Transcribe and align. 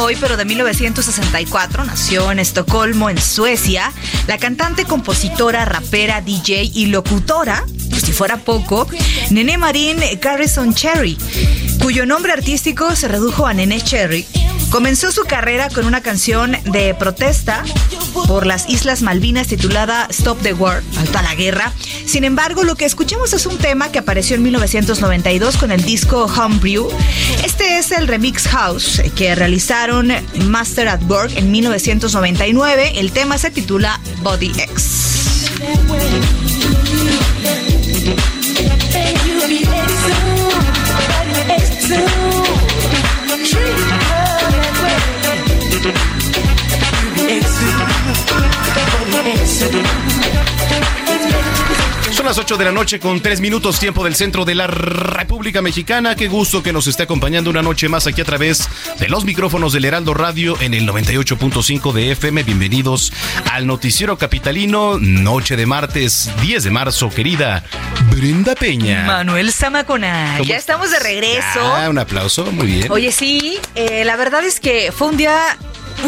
Hoy, 0.00 0.16
pero 0.20 0.36
de 0.36 0.44
1964, 0.44 1.84
nació 1.84 2.30
en 2.32 2.38
Estocolmo, 2.38 3.10
en 3.10 3.20
Suecia, 3.20 3.92
la 4.26 4.38
cantante, 4.38 4.84
compositora, 4.84 5.64
rapera, 5.64 6.20
DJ 6.20 6.70
y 6.74 6.86
locutora, 6.86 7.64
si 8.04 8.12
fuera 8.12 8.38
poco, 8.38 8.86
Nene 9.30 9.58
Marín 9.58 9.98
Garrison 10.20 10.74
Cherry, 10.74 11.18
cuyo 11.82 12.06
nombre 12.06 12.32
artístico 12.32 12.94
se 12.96 13.08
redujo 13.08 13.46
a 13.46 13.54
Nene 13.54 13.80
Cherry. 13.80 14.26
Comenzó 14.70 15.12
su 15.12 15.24
carrera 15.24 15.68
con 15.68 15.84
una 15.84 16.00
canción 16.00 16.56
de 16.64 16.94
protesta 16.94 17.62
por 18.26 18.46
las 18.46 18.68
Islas 18.68 19.02
Malvinas 19.02 19.48
titulada 19.48 20.06
Stop 20.10 20.40
the 20.42 20.52
War, 20.52 20.82
alto 20.98 21.18
a 21.18 21.22
la 21.22 21.34
guerra. 21.34 21.72
Sin 22.06 22.24
embargo, 22.24 22.64
lo 22.64 22.76
que 22.76 22.84
escuchamos 22.84 23.32
es 23.32 23.46
un 23.46 23.58
tema 23.58 23.90
que 23.90 23.98
apareció 23.98 24.36
en 24.36 24.42
1992 24.42 25.56
con 25.56 25.72
el 25.72 25.82
disco 25.82 26.24
Homebrew. 26.24 26.88
Este 27.44 27.78
es 27.78 27.92
el 27.92 28.08
Remix 28.08 28.48
House 28.48 29.02
que 29.16 29.34
realizaron 29.34 30.12
Master 30.46 30.88
at 30.88 31.02
Work 31.08 31.36
en 31.36 31.50
1999. 31.50 32.92
El 32.96 33.12
tema 33.12 33.38
se 33.38 33.50
titula 33.50 34.00
Body 34.22 34.52
X. 34.58 35.12
Son 52.12 52.26
las 52.26 52.38
8 52.38 52.56
de 52.56 52.64
la 52.64 52.72
noche 52.72 53.00
con 53.00 53.20
3 53.20 53.40
minutos 53.40 53.78
tiempo 53.78 54.04
del 54.04 54.14
centro 54.14 54.44
de 54.44 54.54
la 54.54 54.66
República 54.66 55.62
Mexicana. 55.62 56.14
Qué 56.14 56.28
gusto 56.28 56.62
que 56.62 56.72
nos 56.72 56.86
esté 56.86 57.04
acompañando 57.04 57.48
una 57.48 57.62
noche 57.62 57.88
más 57.88 58.06
aquí 58.06 58.20
a 58.20 58.24
través 58.24 58.68
de 58.98 59.08
los 59.08 59.24
micrófonos 59.24 59.72
del 59.72 59.84
Heraldo 59.84 60.12
Radio 60.14 60.60
en 60.60 60.74
el 60.74 60.88
98.5 60.88 61.92
de 61.92 62.12
FM. 62.12 62.42
Bienvenidos 62.42 63.12
al 63.50 63.66
noticiero 63.66 64.18
capitalino, 64.18 64.98
noche 64.98 65.56
de 65.56 65.66
martes 65.66 66.30
10 66.42 66.64
de 66.64 66.70
marzo, 66.70 67.08
querida 67.10 67.64
Brenda 68.10 68.54
Peña. 68.54 69.04
Manuel 69.06 69.52
Zamacona, 69.52 70.34
¿Cómo 70.38 70.48
ya 70.48 70.56
estamos 70.56 70.90
de 70.90 70.98
regreso. 70.98 71.60
Ah, 71.60 71.88
un 71.88 71.98
aplauso, 71.98 72.50
muy 72.52 72.66
bien. 72.66 72.92
Oye, 72.92 73.10
sí, 73.12 73.58
eh, 73.74 74.04
la 74.04 74.16
verdad 74.16 74.44
es 74.44 74.60
que 74.60 74.92
fue 74.92 75.08
un 75.08 75.16
día, 75.16 75.38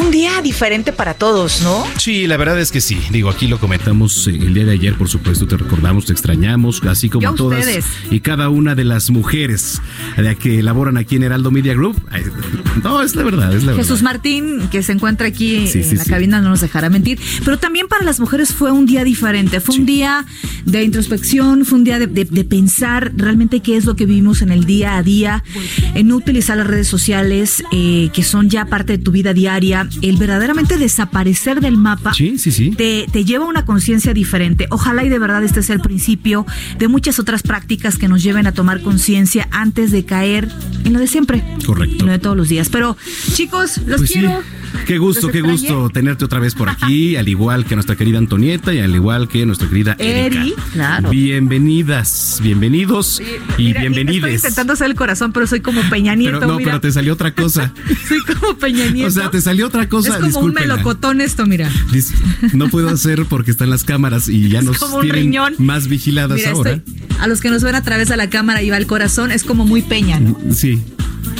un 0.01 0.11
día 0.11 0.41
diferente 0.43 0.93
para 0.93 1.15
todos, 1.15 1.63
¿no? 1.63 1.85
Sí, 1.99 2.27
la 2.27 2.37
verdad 2.37 2.59
es 2.61 2.71
que 2.73 2.81
sí. 2.81 2.99
Digo, 3.11 3.31
aquí 3.31 3.47
lo 3.47 3.59
comentamos 3.59 4.27
eh, 4.27 4.31
el 4.31 4.55
día 4.55 4.65
de 4.65 4.73
ayer, 4.73 4.95
por 4.95 5.09
supuesto, 5.09 5.47
te 5.47 5.57
recordamos, 5.57 6.07
te 6.07 6.13
extrañamos, 6.13 6.83
así 6.85 7.09
como 7.09 7.23
Yo 7.23 7.35
todas 7.35 7.61
ustedes. 7.61 7.85
y 8.11 8.21
cada 8.21 8.49
una 8.49 8.75
de 8.75 8.85
las 8.85 9.11
mujeres 9.11 9.81
de 10.17 10.37
que 10.37 10.59
elaboran 10.59 10.97
aquí 10.97 11.17
en 11.17 11.23
Heraldo 11.25 11.51
Media 11.51 11.75
Group. 11.75 12.01
No, 12.83 13.03
es 13.03 13.15
la 13.15 13.23
verdad, 13.23 13.55
es 13.55 13.65
la 13.65 13.75
Jesús 13.75 14.01
verdad. 14.01 14.05
Martín, 14.15 14.69
que 14.71 14.83
se 14.83 14.93
encuentra 14.93 15.27
aquí 15.29 15.67
Sí, 15.69 15.79
en 15.79 15.85
sí, 15.91 15.97
la 15.97 16.05
sí. 16.05 16.11
cabina, 16.11 16.41
no 16.41 16.51
nos 16.51 16.61
dejará 16.61 16.91
mentir. 16.91 17.19
Pero 17.45 17.59
también 17.59 17.89
para 17.89 18.05
las 18.05 18.21
mujeres 18.21 18.53
fue 18.53 18.73
un 18.73 18.87
día 18.87 19.05
diferente. 19.05 19.61
Fue 19.61 19.77
un 19.77 19.87
día 19.87 20.25
de 20.65 20.83
introspección, 20.83 21.65
fue 21.65 21.79
un 21.79 21.85
día 21.85 21.99
de, 21.99 22.07
de- 22.07 22.25
de 22.25 22.45
pensar 22.45 23.13
realmente 23.17 23.61
qué 23.61 23.77
es 23.77 23.85
lo 23.85 23.97
que 23.97 24.07
vivimos 24.07 24.43
en 24.43 24.51
el 24.51 24.65
día 24.65 24.97
a 24.97 25.03
día, 25.03 25.45
en 25.95 26.09
no 26.09 26.17
utilizar 26.17 26.57
las 26.57 26.67
redes 26.67 26.89
sociales, 26.89 27.63
eh, 27.73 28.11
que 28.13 28.23
son 28.23 28.49
ya 28.51 28.67
parte 28.67 28.97
de 28.97 28.99
tu 29.05 29.11
vida 29.13 29.33
diaria, 29.35 29.84
el 30.03 30.17
verdaderamente 30.17 30.77
desaparecer 30.77 31.61
del 31.61 31.77
mapa. 31.77 32.15
Sí, 32.15 32.39
sí, 32.39 32.53
sí. 32.53 32.71
Te, 32.71 33.07
te 33.11 33.25
lleva 33.25 33.45
a 33.45 33.49
una 33.49 33.65
conciencia 33.65 34.13
diferente. 34.15 34.67
Ojalá 34.71 35.05
y 35.05 35.09
de 35.09 35.19
verdad 35.19 35.43
este 35.45 35.63
sea 35.63 35.75
el 35.75 35.81
principio 35.81 36.47
de 36.79 36.89
muchas 36.89 37.19
otras 37.19 37.43
prácticas 37.43 37.97
que 37.97 38.09
nos 38.09 38.23
lleven 38.23 38.47
a 38.47 38.53
tomar 38.53 38.81
conciencia 38.81 39.49
antes 39.51 39.91
de 39.91 40.05
caer 40.05 40.49
en 40.85 40.93
lo 40.93 40.99
de 40.99 41.07
siempre. 41.07 41.45
Correcto. 41.67 41.97
En 42.01 42.07
lo 42.07 42.13
de 42.13 42.19
todos 42.19 42.37
los 42.37 42.49
días. 42.49 42.69
Pero, 42.69 42.97
chicos, 43.35 43.79
los 43.87 43.99
Pues 44.01 44.11
quiero. 44.11 44.43
Qué 44.87 44.99
gusto, 44.99 45.29
qué 45.29 45.41
gusto 45.41 45.91
tenerte 45.91 46.25
otra 46.25 46.41
vez 46.41 46.55
por 46.55 46.69
aquí, 46.69 47.17
al 47.17 47.29
igual 47.29 47.65
que 47.65 47.75
nuestra 47.77 47.97
querida 47.97 48.19
Antonieta 48.19 48.73
y 48.75 48.81
al 48.81 48.95
igual 48.95 49.29
que 49.29 49.47
nuestra 49.47 49.69
querida 49.69 49.97
Erika. 49.99 50.41
Eri, 50.43 50.55
claro. 50.73 51.11
Bienvenidas, 51.11 52.41
bienvenidos 52.43 53.21
y 53.59 53.63
Mira, 53.65 53.81
bienvenides. 53.83 54.17
Estoy 54.35 54.35
intentando 54.49 54.73
hacer 54.75 54.87
el 54.89 54.95
corazón, 54.97 55.33
pero 55.33 55.47
soy 55.47 55.61
como 55.61 55.81
Peña 55.91 56.15
Nieto. 56.15 56.39
pero 56.41 56.53
no, 56.53 56.59
mira. 56.59 56.71
pero 56.73 56.81
te 56.81 56.93
salió 56.93 57.13
otra 57.13 57.35
cosa. 57.35 57.73
Soy 58.09 58.19
como 58.21 58.57
Peña 58.57 58.87
Nieto. 58.91 59.09
O 59.09 59.11
sea, 59.11 59.31
te 59.31 59.41
salió 59.41 59.67
otra 59.67 59.89
cosa, 59.89 60.09
Es 60.09 60.15
como 60.15 60.25
un 60.27 60.29
discúlpenla. 60.31 60.75
melocotón 60.77 61.21
esto, 61.21 61.47
mira. 61.47 61.71
Dis- 61.93 62.13
No 62.53 62.69
puedo 62.69 62.89
hacer 62.89 63.25
porque 63.27 63.51
están 63.51 63.71
las 63.71 63.85
cámaras 63.85 64.29
y 64.29 64.49
ya 64.49 64.59
Es 64.61 64.65
nos 64.65 64.79
como 64.79 64.97
un 64.97 65.03
tienen 65.03 65.23
riñón. 65.25 65.55
más 65.59 65.89
vigiladas 65.89 66.37
Mira, 66.39 66.51
ahora. 66.53 66.73
estoy- 66.73 66.95
a 67.21 67.27
los 67.27 67.41
que 67.41 67.51
nos 67.51 67.63
ven 67.63 67.75
a 67.75 67.83
través 67.83 68.09
de 68.09 68.17
la 68.17 68.29
cámara 68.29 68.63
y 68.63 68.71
va 68.71 68.77
el 68.77 68.87
corazón, 68.87 69.31
es 69.31 69.45
como 69.45 69.65
muy 69.67 69.83
Peña, 69.83 70.19
¿no? 70.21 70.37
Sí, 70.53 70.83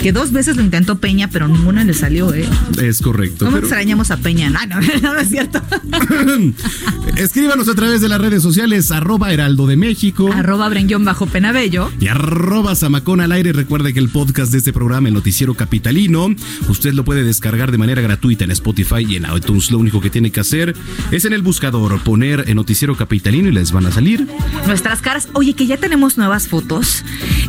Que 0.01 0.11
dos 0.11 0.31
veces 0.31 0.55
lo 0.55 0.61
intentó 0.63 0.99
Peña, 0.99 1.29
pero 1.29 1.47
ninguna 1.47 1.83
le 1.83 1.93
salió, 1.93 2.33
¿eh? 2.33 2.47
es 2.81 3.01
correcto. 3.01 3.45
¿Cómo 3.45 3.57
pero- 3.57 3.67
extrañamos 3.67 4.11
a 4.11 4.17
Peña? 4.17 4.49
No, 4.49 4.59
no, 4.67 4.75
no, 5.01 5.13
no 5.13 5.19
es 5.19 5.29
cierto. 5.29 5.61
Escríbanos 7.17 7.67
a 7.69 7.75
través 7.75 8.01
de 8.01 8.09
las 8.09 8.19
redes 8.19 8.43
sociales, 8.43 8.91
arroba 8.91 9.31
Heraldo 9.31 9.67
de 9.67 9.75
México. 9.77 10.29
Arroba 10.33 10.67
Brenguión 10.69 11.05
bajo 11.05 11.25
Penabello. 11.27 11.91
y 11.99 12.07
arroba 12.07 12.75
Zamacón 12.75 13.21
al 13.21 13.31
aire. 13.31 13.53
Recuerde 13.53 13.93
que 13.93 13.99
el 13.99 14.09
podcast 14.09 14.51
de 14.51 14.57
este 14.59 14.73
programa, 14.73 15.07
el 15.07 15.13
Noticiero 15.13 15.53
Capitalino, 15.53 16.27
usted 16.67 16.93
lo 16.93 17.05
puede 17.05 17.23
descargar 17.23 17.71
de 17.71 17.77
manera 17.77 18.01
gratuita 18.01 18.43
en 18.43 18.51
Spotify 18.51 19.05
y 19.07 19.15
en 19.15 19.25
iTunes. 19.35 19.71
Lo 19.71 19.77
único 19.79 20.01
que 20.01 20.09
tiene 20.09 20.31
que 20.31 20.39
hacer 20.39 20.75
es 21.11 21.25
en 21.25 21.33
el 21.33 21.41
buscador 21.41 21.99
poner 22.01 22.45
el 22.47 22.55
Noticiero 22.55 22.95
Capitalino 22.95 23.49
y 23.49 23.51
les 23.53 23.71
van 23.71 23.85
a 23.85 23.91
salir. 23.91 24.27
Nuestras 24.67 25.01
caras. 25.01 25.29
Oye, 25.33 25.53
que 25.53 25.67
ya 25.67 25.77
tenemos 25.77 26.17
nuevas 26.17 26.47
fotos. 26.47 27.03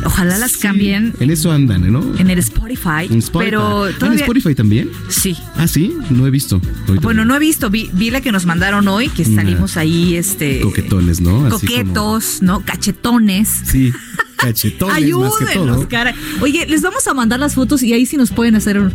Ojalá 0.05 0.37
las 0.37 0.57
cambien. 0.57 1.13
En 1.19 1.29
eso 1.29 1.51
andan, 1.51 1.91
¿no? 1.91 2.03
En 2.17 2.26
el 2.29 2.39
Spotify. 2.39 3.05
En 3.09 3.19
Spotify. 3.19 3.49
Pero 3.51 3.85
¿Ah, 3.85 3.89
todavía... 3.97 4.19
¿En 4.19 4.23
Spotify 4.23 4.55
también? 4.55 4.89
Sí. 5.09 5.35
Ah, 5.55 5.67
sí, 5.67 5.93
no 6.09 6.25
he 6.27 6.29
visto. 6.31 6.61
Bueno, 7.01 7.23
no. 7.23 7.33
no 7.33 7.35
he 7.35 7.39
visto, 7.39 7.69
vi, 7.69 7.89
vi 7.93 8.09
la 8.11 8.21
que 8.21 8.31
nos 8.31 8.45
mandaron 8.45 8.87
hoy, 8.87 9.09
que 9.09 9.25
salimos 9.25 9.77
ahí, 9.77 10.15
este... 10.15 10.61
Coquetones, 10.61 11.21
¿no? 11.21 11.45
Así 11.47 11.67
Coquetos, 11.67 12.41
¿no? 12.41 12.61
Cachetones. 12.65 13.49
Sí, 13.65 13.91
cachetones 14.37 14.93
más 14.93 14.97
que 14.99 15.03
Ayúdenos, 15.05 15.53
todo. 15.77 15.89
cara. 15.89 16.13
Oye, 16.41 16.65
les 16.67 16.81
vamos 16.81 17.07
a 17.07 17.13
mandar 17.13 17.39
las 17.39 17.55
fotos 17.55 17.81
y 17.83 17.93
ahí 17.93 18.05
sí 18.05 18.17
nos 18.17 18.31
pueden 18.31 18.55
hacer 18.55 18.79
un- 18.79 18.93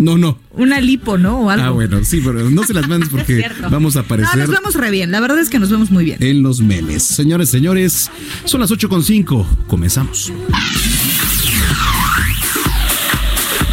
No, 0.00 0.18
no. 0.18 0.38
una 0.52 0.80
lipo, 0.80 1.16
¿no? 1.18 1.40
O 1.40 1.50
algo. 1.50 1.64
Ah, 1.66 1.70
bueno, 1.70 2.02
sí, 2.04 2.20
pero 2.24 2.50
no 2.50 2.64
se 2.64 2.74
las 2.74 2.88
mandes 2.88 3.08
porque 3.10 3.44
vamos 3.70 3.96
a 3.96 4.00
No, 4.00 4.04
aparecer 4.06 4.38
nos 4.38 4.50
vemos 4.50 4.74
re 4.74 4.90
bien. 4.90 5.10
La 5.12 5.20
verdad 5.20 5.38
es 5.38 5.48
que 5.48 5.58
nos 5.58 5.70
vemos 5.70 5.90
muy 5.90 6.04
bien. 6.04 6.18
en 6.22 6.42
los 6.42 6.60
memes. 6.60 7.02
Señores, 7.02 7.48
señores, 7.50 8.10
son 8.44 8.60
las 8.60 8.70
8.5. 8.70 9.46
Comenzamos. 9.66 10.32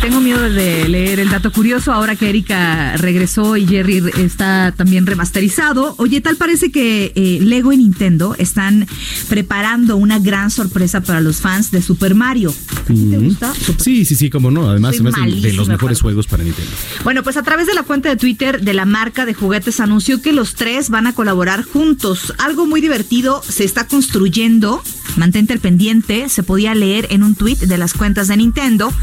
Tengo 0.07 0.21
miedo 0.21 0.39
de 0.39 0.87
leer 0.87 1.19
el 1.19 1.29
dato 1.29 1.51
curioso 1.51 1.91
ahora 1.91 2.15
que 2.15 2.29
Erika 2.29 2.95
regresó 2.95 3.57
y 3.57 3.67
Jerry 3.67 4.01
está 4.17 4.71
también 4.73 5.05
remasterizado. 5.05 5.95
Oye, 5.97 6.21
tal 6.21 6.37
parece 6.37 6.71
que 6.71 7.11
eh, 7.13 7.39
Lego 7.41 7.73
y 7.73 7.77
Nintendo 7.77 8.33
están 8.37 8.87
preparando 9.27 9.97
una 9.97 10.17
gran 10.19 10.49
sorpresa 10.49 11.01
para 11.01 11.19
los 11.19 11.41
fans 11.41 11.71
de 11.71 11.81
Super 11.81 12.15
Mario. 12.15 12.53
¿A 12.77 12.83
ti 12.93 13.07
¿Te 13.11 13.17
gusta? 13.17 13.53
Super- 13.53 13.83
Sí, 13.83 14.05
sí, 14.05 14.15
sí, 14.15 14.29
como 14.29 14.49
no. 14.49 14.69
Además, 14.69 14.93
de 14.93 15.51
los 15.51 15.67
mejores 15.67 15.97
para- 15.97 16.03
juegos 16.03 16.25
para 16.25 16.45
Nintendo. 16.45 16.71
Bueno, 17.03 17.21
pues 17.21 17.35
a 17.35 17.43
través 17.43 17.67
de 17.67 17.73
la 17.73 17.83
cuenta 17.83 18.07
de 18.07 18.15
Twitter 18.15 18.61
de 18.61 18.73
la 18.73 18.85
marca 18.85 19.25
de 19.25 19.33
juguetes 19.33 19.81
anunció 19.81 20.21
que 20.21 20.31
los 20.31 20.55
tres 20.55 20.89
van 20.89 21.07
a 21.07 21.13
colaborar 21.15 21.63
juntos. 21.63 22.33
Algo 22.37 22.65
muy 22.65 22.79
divertido 22.79 23.41
se 23.45 23.65
está 23.65 23.87
construyendo. 23.87 24.81
Mantente 25.17 25.51
al 25.51 25.59
pendiente, 25.59 26.29
se 26.29 26.43
podía 26.43 26.75
leer 26.75 27.07
en 27.09 27.23
un 27.23 27.33
tweet 27.33 27.55
de 27.55 27.77
las 27.79 27.93
cuentas 27.93 28.27
de 28.27 28.37
Nintendo, 28.37 28.93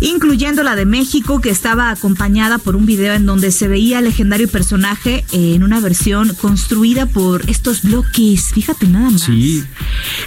incluyendo 0.00 0.41
la 0.42 0.74
de 0.74 0.86
México, 0.86 1.40
que 1.40 1.50
estaba 1.50 1.90
acompañada 1.90 2.58
por 2.58 2.74
un 2.74 2.84
video 2.84 3.14
en 3.14 3.26
donde 3.26 3.52
se 3.52 3.68
veía 3.68 3.98
al 3.98 4.04
legendario 4.04 4.48
personaje 4.48 5.24
en 5.30 5.62
una 5.62 5.78
versión 5.78 6.34
construida 6.34 7.06
por 7.06 7.48
estos 7.48 7.82
bloques. 7.82 8.52
Fíjate 8.52 8.88
nada 8.88 9.10
más. 9.10 9.22
Sí. 9.22 9.62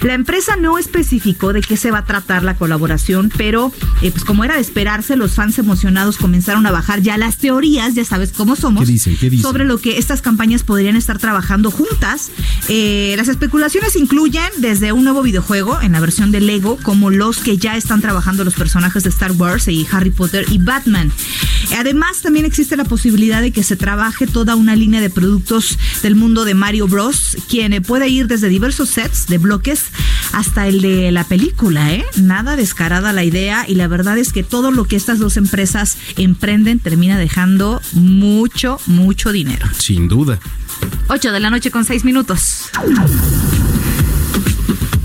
La 0.00 0.14
empresa 0.14 0.56
no 0.56 0.78
especificó 0.78 1.52
de 1.52 1.60
qué 1.60 1.76
se 1.76 1.90
va 1.90 1.98
a 1.98 2.04
tratar 2.06 2.44
la 2.44 2.56
colaboración, 2.56 3.30
pero 3.36 3.72
eh, 4.00 4.10
pues 4.10 4.24
como 4.24 4.42
era 4.42 4.54
de 4.54 4.62
esperarse, 4.62 5.16
los 5.16 5.32
fans 5.32 5.58
emocionados 5.58 6.16
comenzaron 6.16 6.66
a 6.66 6.70
bajar 6.70 7.02
ya 7.02 7.18
las 7.18 7.36
teorías, 7.36 7.94
ya 7.94 8.04
sabes 8.06 8.32
cómo 8.32 8.56
somos, 8.56 8.88
sobre 9.42 9.66
lo 9.66 9.78
que 9.78 9.98
estas 9.98 10.22
campañas 10.22 10.62
podrían 10.62 10.96
estar 10.96 11.18
trabajando 11.18 11.70
juntas. 11.70 12.30
Eh, 12.68 13.14
las 13.18 13.28
especulaciones 13.28 13.96
incluyen 13.96 14.50
desde 14.58 14.92
un 14.92 15.04
nuevo 15.04 15.22
videojuego 15.22 15.78
en 15.82 15.92
la 15.92 16.00
versión 16.00 16.32
de 16.32 16.40
Lego, 16.40 16.78
como 16.82 17.10
los 17.10 17.36
que 17.38 17.58
ya 17.58 17.76
están 17.76 18.00
trabajando 18.00 18.44
los 18.44 18.54
personajes 18.54 19.04
de 19.04 19.10
Star 19.10 19.32
Wars 19.32 19.68
y 19.68 19.86
Harry 19.92 20.05
Potter 20.10 20.46
y 20.50 20.58
Batman. 20.58 21.12
Además, 21.76 22.22
también 22.22 22.44
existe 22.44 22.76
la 22.76 22.84
posibilidad 22.84 23.42
de 23.42 23.50
que 23.50 23.62
se 23.62 23.76
trabaje 23.76 24.26
toda 24.26 24.54
una 24.54 24.76
línea 24.76 25.00
de 25.00 25.10
productos 25.10 25.78
del 26.02 26.14
mundo 26.14 26.44
de 26.44 26.54
Mario 26.54 26.86
Bros, 26.86 27.36
quien 27.48 27.72
eh, 27.72 27.80
puede 27.80 28.08
ir 28.08 28.26
desde 28.28 28.48
diversos 28.48 28.90
sets 28.90 29.26
de 29.26 29.38
bloques 29.38 29.86
hasta 30.32 30.68
el 30.68 30.80
de 30.80 31.10
la 31.12 31.24
película, 31.24 31.92
¿eh? 31.92 32.04
Nada 32.16 32.56
descarada 32.56 33.12
la 33.12 33.24
idea 33.24 33.64
y 33.68 33.74
la 33.74 33.88
verdad 33.88 34.18
es 34.18 34.32
que 34.32 34.42
todo 34.42 34.70
lo 34.70 34.84
que 34.84 34.96
estas 34.96 35.18
dos 35.18 35.36
empresas 35.36 35.96
emprenden 36.16 36.78
termina 36.78 37.18
dejando 37.18 37.80
mucho, 37.92 38.78
mucho 38.86 39.32
dinero. 39.32 39.66
Sin 39.78 40.08
duda. 40.08 40.38
8 41.08 41.32
de 41.32 41.40
la 41.40 41.50
noche 41.50 41.70
con 41.70 41.84
6 41.84 42.04
minutos. 42.04 42.70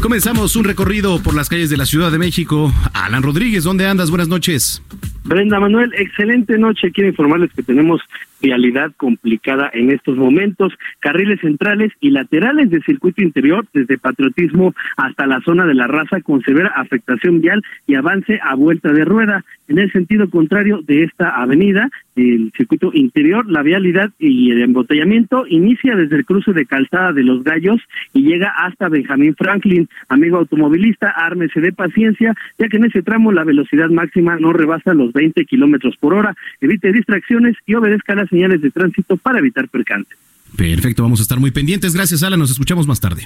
Comenzamos 0.01 0.55
un 0.55 0.63
recorrido 0.63 1.21
por 1.21 1.35
las 1.35 1.47
calles 1.47 1.69
de 1.69 1.77
la 1.77 1.85
Ciudad 1.85 2.11
de 2.11 2.17
México. 2.17 2.71
Alan 2.93 3.21
Rodríguez, 3.21 3.63
¿dónde 3.63 3.85
andas? 3.85 4.09
Buenas 4.09 4.27
noches. 4.27 4.81
Brenda 5.23 5.59
Manuel, 5.59 5.93
excelente 5.95 6.57
noche. 6.57 6.91
Quiero 6.91 7.11
informarles 7.11 7.53
que 7.53 7.61
tenemos 7.61 8.01
vialidad 8.41 8.91
complicada 8.97 9.69
en 9.71 9.91
estos 9.91 10.17
momentos, 10.17 10.73
carriles 10.99 11.39
centrales 11.41 11.91
y 11.99 12.09
laterales 12.09 12.71
del 12.71 12.83
circuito 12.83 13.21
interior, 13.21 13.67
desde 13.71 13.99
Patriotismo 13.99 14.73
hasta 14.97 15.27
la 15.27 15.39
zona 15.41 15.67
de 15.67 15.75
la 15.75 15.85
raza, 15.85 16.21
con 16.21 16.41
severa 16.41 16.73
afectación 16.75 17.39
vial 17.39 17.61
y 17.85 17.93
avance 17.93 18.39
a 18.43 18.55
vuelta 18.55 18.91
de 18.91 19.05
rueda. 19.05 19.45
En 19.67 19.77
el 19.77 19.91
sentido 19.91 20.27
contrario 20.31 20.81
de 20.81 21.03
esta 21.03 21.29
avenida, 21.39 21.89
el 22.15 22.51
circuito 22.55 22.91
interior, 22.93 23.49
la 23.49 23.63
vialidad 23.63 24.11
y 24.19 24.51
el 24.51 24.61
embotellamiento 24.61 25.45
inicia 25.47 25.95
desde 25.95 26.17
el 26.17 26.25
cruce 26.25 26.53
de 26.53 26.65
Calzada 26.65 27.13
de 27.13 27.23
los 27.23 27.43
Gallos 27.43 27.79
y 28.13 28.23
llega 28.23 28.53
hasta 28.57 28.89
Benjamín 28.89 29.35
Franklin. 29.35 29.87
Amigo 30.09 30.37
automovilista, 30.37 31.09
ármese 31.09 31.61
de 31.61 31.71
paciencia, 31.71 32.35
ya 32.59 32.67
que 32.67 32.77
en 32.77 32.85
ese 32.85 33.01
tramo 33.01 33.31
la 33.31 33.43
velocidad 33.43 33.89
máxima 33.89 34.37
no 34.37 34.53
rebasa 34.53 34.93
los 34.93 35.13
20 35.13 35.45
kilómetros 35.45 35.95
por 35.97 36.13
hora. 36.13 36.35
Evite 36.59 36.91
distracciones 36.91 37.55
y 37.65 37.75
obedezca 37.75 38.15
las 38.15 38.29
señales 38.29 38.61
de 38.61 38.71
tránsito 38.71 39.17
para 39.17 39.39
evitar 39.39 39.69
percances. 39.69 40.17
Perfecto, 40.55 41.03
vamos 41.03 41.19
a 41.19 41.23
estar 41.23 41.39
muy 41.39 41.51
pendientes. 41.51 41.93
Gracias, 41.93 42.23
Alan. 42.23 42.39
Nos 42.39 42.51
escuchamos 42.51 42.87
más 42.87 42.99
tarde. 42.99 43.23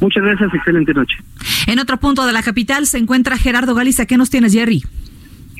Muchas 0.00 0.22
gracias, 0.22 0.54
excelente 0.54 0.94
noche. 0.94 1.16
En 1.66 1.78
otro 1.78 1.98
punto 1.98 2.26
de 2.26 2.32
la 2.32 2.42
capital 2.42 2.86
se 2.86 2.98
encuentra 2.98 3.36
Gerardo 3.36 3.74
Galiza. 3.74 4.06
¿Qué 4.06 4.16
nos 4.16 4.30
tienes, 4.30 4.52
Jerry? 4.52 4.82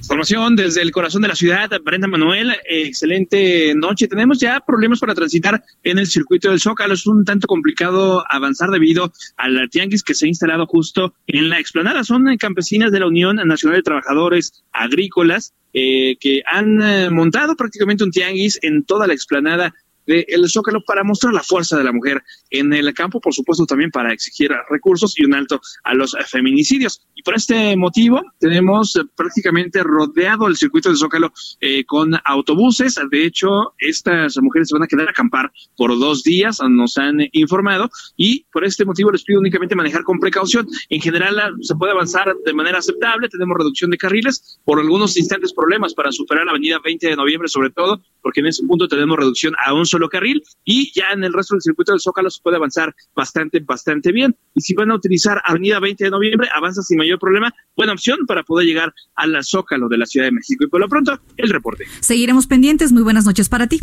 Información 0.01 0.57
desde 0.57 0.81
el 0.81 0.93
corazón 0.93 1.21
de 1.21 1.29
la 1.29 1.37
ciudad, 1.37 1.71
Brenda 1.85 2.09
Manuel, 2.09 2.57
excelente 2.65 3.75
noche. 3.77 4.09
Tenemos 4.09 4.41
ya 4.41 4.59
problemas 4.61 4.99
para 4.99 5.15
transitar 5.15 5.63
en 5.85 5.99
el 5.99 6.07
circuito 6.07 6.49
del 6.49 6.59
Zócalo. 6.59 6.95
Es 6.95 7.07
un 7.07 7.27
tanto 7.27 7.47
complicado 7.47 8.25
avanzar 8.29 8.71
debido 8.71 9.13
al 9.37 9.69
tianguis 9.71 10.03
que 10.03 10.15
se 10.15 10.25
ha 10.25 10.29
instalado 10.29 10.67
justo 10.67 11.13
en 11.27 11.51
la 11.51 11.61
explanada. 11.61 12.03
Son 12.03 12.25
campesinas 12.39 12.93
de 12.93 13.01
la 13.01 13.09
Unión 13.09 13.37
Nacional 13.37 13.77
de 13.77 13.83
Trabajadores 13.83 14.65
Agrícolas 14.73 15.53
eh, 15.75 16.17
que 16.19 16.43
han 16.47 16.83
eh, 16.83 17.11
montado 17.11 17.55
prácticamente 17.55 18.03
un 18.03 18.11
tianguis 18.11 18.59
en 18.63 18.85
toda 18.85 19.07
la 19.07 19.13
explanada 19.13 19.75
del 20.11 20.49
Zócalo 20.49 20.83
para 20.83 21.05
mostrar 21.05 21.33
la 21.33 21.43
fuerza 21.43 21.79
de 21.79 21.85
la 21.85 21.93
mujer 21.93 22.23
en 22.51 22.73
el 22.73 22.93
campo, 22.95 23.21
por 23.21 23.33
supuesto 23.33 23.65
también 23.67 23.91
para 23.91 24.13
exigir 24.13 24.51
recursos 24.69 25.17
y 25.19 25.25
un 25.25 25.35
alto 25.35 25.61
a 25.85 25.95
los 25.95 26.17
feminicidios. 26.27 27.07
Y 27.15 27.23
por 27.23 27.35
este 27.37 27.77
motivo 27.77 28.23
tenemos 28.39 28.97
eh, 28.97 29.03
prácticamente 29.15 29.83
rodeado 29.83 30.49
el 30.49 30.57
circuito 30.57 30.89
del 30.89 30.99
Zócalo 30.99 31.33
eh, 31.61 31.85
con 31.85 32.15
autobuses. 32.25 32.99
De 33.11 33.25
hecho, 33.25 33.75
estas 33.79 34.37
mujeres 34.39 34.69
se 34.69 34.75
van 34.75 34.83
a 34.83 34.87
quedar 34.87 35.07
a 35.09 35.11
acampar 35.11 35.53
por 35.77 35.91
dos 35.99 36.23
días, 36.25 36.59
nos 36.69 36.97
han 36.99 37.19
informado, 37.33 37.91
y 38.17 38.47
por 38.53 38.65
este 38.65 38.85
motivo 38.85 39.11
les 39.13 39.23
pido 39.23 39.39
únicamente 39.41 39.75
manejar 39.77 40.03
con 40.03 40.19
precaución. 40.19 40.67
En 40.89 41.01
general 41.01 41.37
la- 41.37 41.53
se 41.61 41.75
puede 41.77 41.93
avanzar 41.93 42.35
de 42.45 42.53
manera 42.55 42.79
aceptable, 42.79 43.29
tenemos 43.29 43.57
reducción 43.59 43.91
de 43.91 43.99
carriles, 43.99 44.59
por 44.65 44.81
algunos 44.81 45.17
instantes 45.17 45.53
problemas 45.53 45.95
para 45.95 46.11
superar 46.11 46.45
la 46.47 46.53
avenida 46.53 46.79
20 46.83 47.09
de 47.09 47.17
noviembre 47.17 47.49
sobre 47.49 47.71
todo, 47.71 48.01
porque 48.23 48.41
en 48.41 48.47
ese 48.47 48.65
punto 48.67 48.89
tenemos 48.89 49.17
reducción 49.19 49.55
a 49.65 49.75
un 49.75 49.85
solo 49.87 50.00
carril 50.09 50.43
y 50.65 50.93
ya 50.93 51.11
en 51.13 51.25
el 51.25 51.33
resto 51.33 51.55
del 51.55 51.63
circuito 51.63 51.93
del 51.93 52.01
Zócalo 52.01 52.31
se 52.31 52.41
puede 52.43 52.57
avanzar 52.57 52.95
bastante, 53.15 53.61
bastante 53.61 54.13
bien. 54.13 54.37
Y 54.55 54.61
si 54.61 54.75
van 54.75 54.91
a 54.91 54.95
utilizar 54.95 55.41
avenida 55.45 55.81
20 55.81 56.05
de 56.05 56.11
noviembre, 56.11 56.49
avanza 56.55 56.83
sin 56.83 56.99
mayor 56.99 57.19
problema. 57.19 57.53
Buena 57.77 57.93
opción 57.93 58.19
para 58.27 58.43
poder 58.43 58.67
llegar 58.67 58.95
al 59.15 59.37
Zócalo 59.45 59.89
de 59.89 59.99
la 59.99 60.07
Ciudad 60.07 60.27
de 60.27 60.33
México. 60.33 60.65
Y 60.65 60.69
por 60.69 60.81
lo 60.81 60.89
pronto, 60.89 61.21
el 61.37 61.51
reporte. 61.51 61.85
Seguiremos 62.01 62.47
pendientes. 62.47 62.93
Muy 62.93 63.03
buenas 63.03 63.25
noches 63.25 63.49
para 63.49 63.67
ti. 63.67 63.81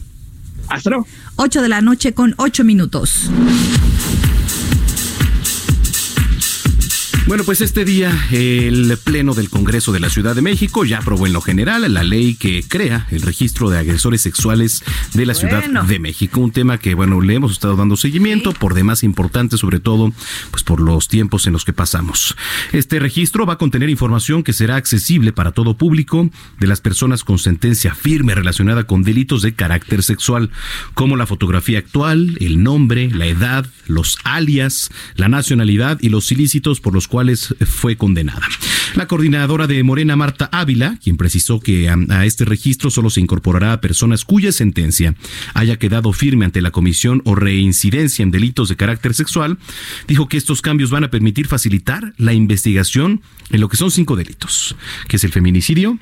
Hasta 0.70 0.89
luego. 0.89 1.08
8 1.38 1.62
de 1.62 1.70
la 1.70 1.82
noche 1.82 2.13
con 2.13 2.34
8 2.38 2.63
minutos. 2.63 3.30
Bueno, 7.27 7.43
pues 7.43 7.60
este 7.60 7.84
día 7.84 8.17
el 8.31 8.98
Pleno 9.03 9.34
del 9.34 9.50
Congreso 9.50 9.91
de 9.91 10.00
la 10.00 10.10
Ciudad 10.10 10.34
de 10.34 10.41
México 10.41 10.86
ya 10.86 11.00
aprobó 11.00 11.27
en 11.27 11.34
lo 11.34 11.41
general 11.41 11.93
la 11.93 12.01
ley 12.01 12.36
que 12.36 12.63
crea 12.65 13.05
el 13.12 13.22
registro 13.22 13.69
de 13.69 13.77
agresores 13.77 14.22
sexuales 14.22 14.81
de 15.13 15.25
la 15.25 15.34
Ciudad 15.34 15.62
de 15.84 16.00
México. 16.00 16.39
Un 16.39 16.51
tema 16.51 16.77
que, 16.77 16.93
bueno, 16.93 17.19
le 17.19 17.34
hemos 17.34 17.51
estado 17.51 17.75
dando 17.75 17.98
seguimiento, 17.98 18.53
por 18.53 18.74
demás 18.74 19.03
importante, 19.03 19.57
sobre 19.57 19.81
todo, 19.81 20.13
pues 20.51 20.63
por 20.63 20.79
los 20.79 21.10
tiempos 21.10 21.48
en 21.48 21.53
los 21.53 21.65
que 21.65 21.74
pasamos. 21.74 22.38
Este 22.72 22.98
registro 22.98 23.46
va 23.46 23.53
a 23.53 23.57
contener 23.57 23.89
información 23.89 24.41
que 24.41 24.53
será 24.53 24.77
accesible 24.77 25.34
para 25.34 25.51
todo 25.51 25.75
público 25.75 26.29
de 26.60 26.67
las 26.67 26.79
personas 26.79 27.25
con 27.25 27.39
sentencia 27.39 27.93
firme 27.93 28.36
relacionada 28.36 28.86
con 28.86 29.03
delitos 29.03 29.41
de 29.41 29.53
carácter 29.53 30.01
sexual, 30.01 30.50
como 30.93 31.17
la 31.17 31.25
fotografía 31.25 31.79
actual, 31.79 32.38
el 32.39 32.63
nombre, 32.63 33.12
la 33.12 33.25
edad, 33.25 33.67
los 33.86 34.17
alias, 34.24 34.91
la 35.15 35.27
nacionalidad 35.27 35.98
y 36.00 36.07
los 36.07 36.31
ilícitos 36.31 36.79
por 36.79 36.93
los 36.93 37.10
cuales 37.10 37.16
fue 37.65 37.97
condenada. 37.97 38.47
La 38.95 39.07
coordinadora 39.07 39.67
de 39.67 39.83
Morena, 39.83 40.15
Marta 40.15 40.50
Ávila, 40.51 40.97
quien 41.03 41.17
precisó 41.17 41.59
que 41.59 41.89
a, 41.89 41.97
a 42.09 42.25
este 42.25 42.45
registro 42.45 42.89
solo 42.89 43.09
se 43.09 43.21
incorporará 43.21 43.74
a 43.74 43.81
personas 43.81 44.25
cuya 44.25 44.51
sentencia 44.51 45.15
haya 45.53 45.77
quedado 45.77 46.13
firme 46.13 46.45
ante 46.45 46.62
la 46.62 46.71
comisión 46.71 47.21
o 47.25 47.36
reincidencia 47.36 48.24
en 48.24 48.31
delitos 48.31 48.69
de 48.69 48.75
carácter 48.75 49.13
sexual, 49.13 49.57
dijo 50.07 50.27
que 50.27 50.38
estos 50.38 50.62
cambios 50.62 50.89
van 50.89 51.03
a 51.03 51.12
permitir 51.12 51.47
facilitar 51.47 52.13
la 52.17 52.33
investigación 52.33 53.21
en 53.50 53.62
lo 53.62 53.69
que 53.69 53.77
son 53.77 53.91
cinco 53.91 54.15
delitos, 54.15 54.75
que 55.07 55.17
es 55.17 55.24
el 55.24 55.31
feminicidio, 55.31 56.00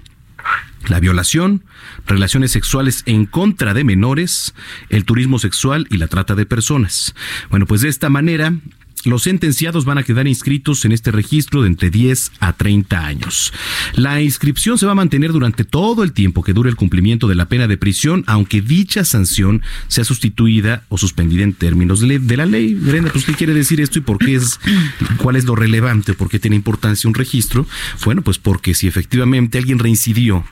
la 0.88 1.00
violación, 1.00 1.64
relaciones 2.06 2.52
sexuales 2.52 3.04
en 3.06 3.26
contra 3.26 3.74
de 3.74 3.84
menores, 3.84 4.54
el 4.90 5.06
turismo 5.06 5.40
sexual 5.40 5.88
y 5.90 5.98
la 5.98 6.08
trata 6.08 6.36
de 6.36 6.46
personas. 6.46 7.16
Bueno, 7.50 7.66
pues 7.66 7.82
de 7.82 7.90
esta 7.90 8.10
manera 8.10 8.54
Los 9.06 9.24
sentenciados 9.24 9.86
van 9.86 10.00
a 10.00 10.04
quedar 10.04 10.28
inscritos 10.28 10.84
en 10.84 10.92
este 10.92 11.12
registro 11.12 11.62
de 11.62 11.68
entre 11.68 11.92
10 11.92 12.32
a 12.40 12.54
30 12.54 13.06
años. 13.06 13.54
La 13.94 14.22
inscripción 14.22 14.80
se 14.80 14.88
va 14.88 14.94
a 14.94 14.96
mantener 14.96 15.32
durante 15.32 15.64
todo 15.64 16.04
el 16.04 16.12
tiempo 16.12 16.44
que 16.44 16.54
dure 16.54 16.72
el 16.72 16.76
cumplimiento 16.76 17.28
de 17.28 17.36
la 17.36 17.48
pena 17.48 17.68
de 17.68 17.78
prisión, 17.78 18.24
aunque 18.26 18.62
dicha 18.62 19.06
sanción 19.06 19.62
sea 19.88 20.04
sustituida 20.04 20.84
o 20.90 20.98
suspendida 20.98 21.44
en 21.44 21.54
términos 21.54 22.00
de, 22.00 22.38
la 22.38 22.46
ley. 22.46 22.74
Brenda, 22.74 23.12
pues, 23.12 23.26
¿qué 23.26 23.34
quiere 23.34 23.54
decir 23.54 23.80
esto 23.80 24.00
y 24.00 24.02
por 24.02 24.18
qué 24.18 24.36
es, 24.36 24.60
cuál 25.18 25.36
es 25.36 25.46
lo 25.46 25.56
relevante, 25.56 26.14
por 26.14 26.30
qué 26.30 26.40
tiene 26.40 26.56
importancia 26.56 27.08
un 27.08 27.14
registro? 27.14 27.68
Bueno, 28.04 28.24
pues 28.24 28.40
porque 28.40 28.74
si 28.74 28.88
efectivamente 28.88 29.60
alguien 29.60 29.80
reincidió 29.80 30.44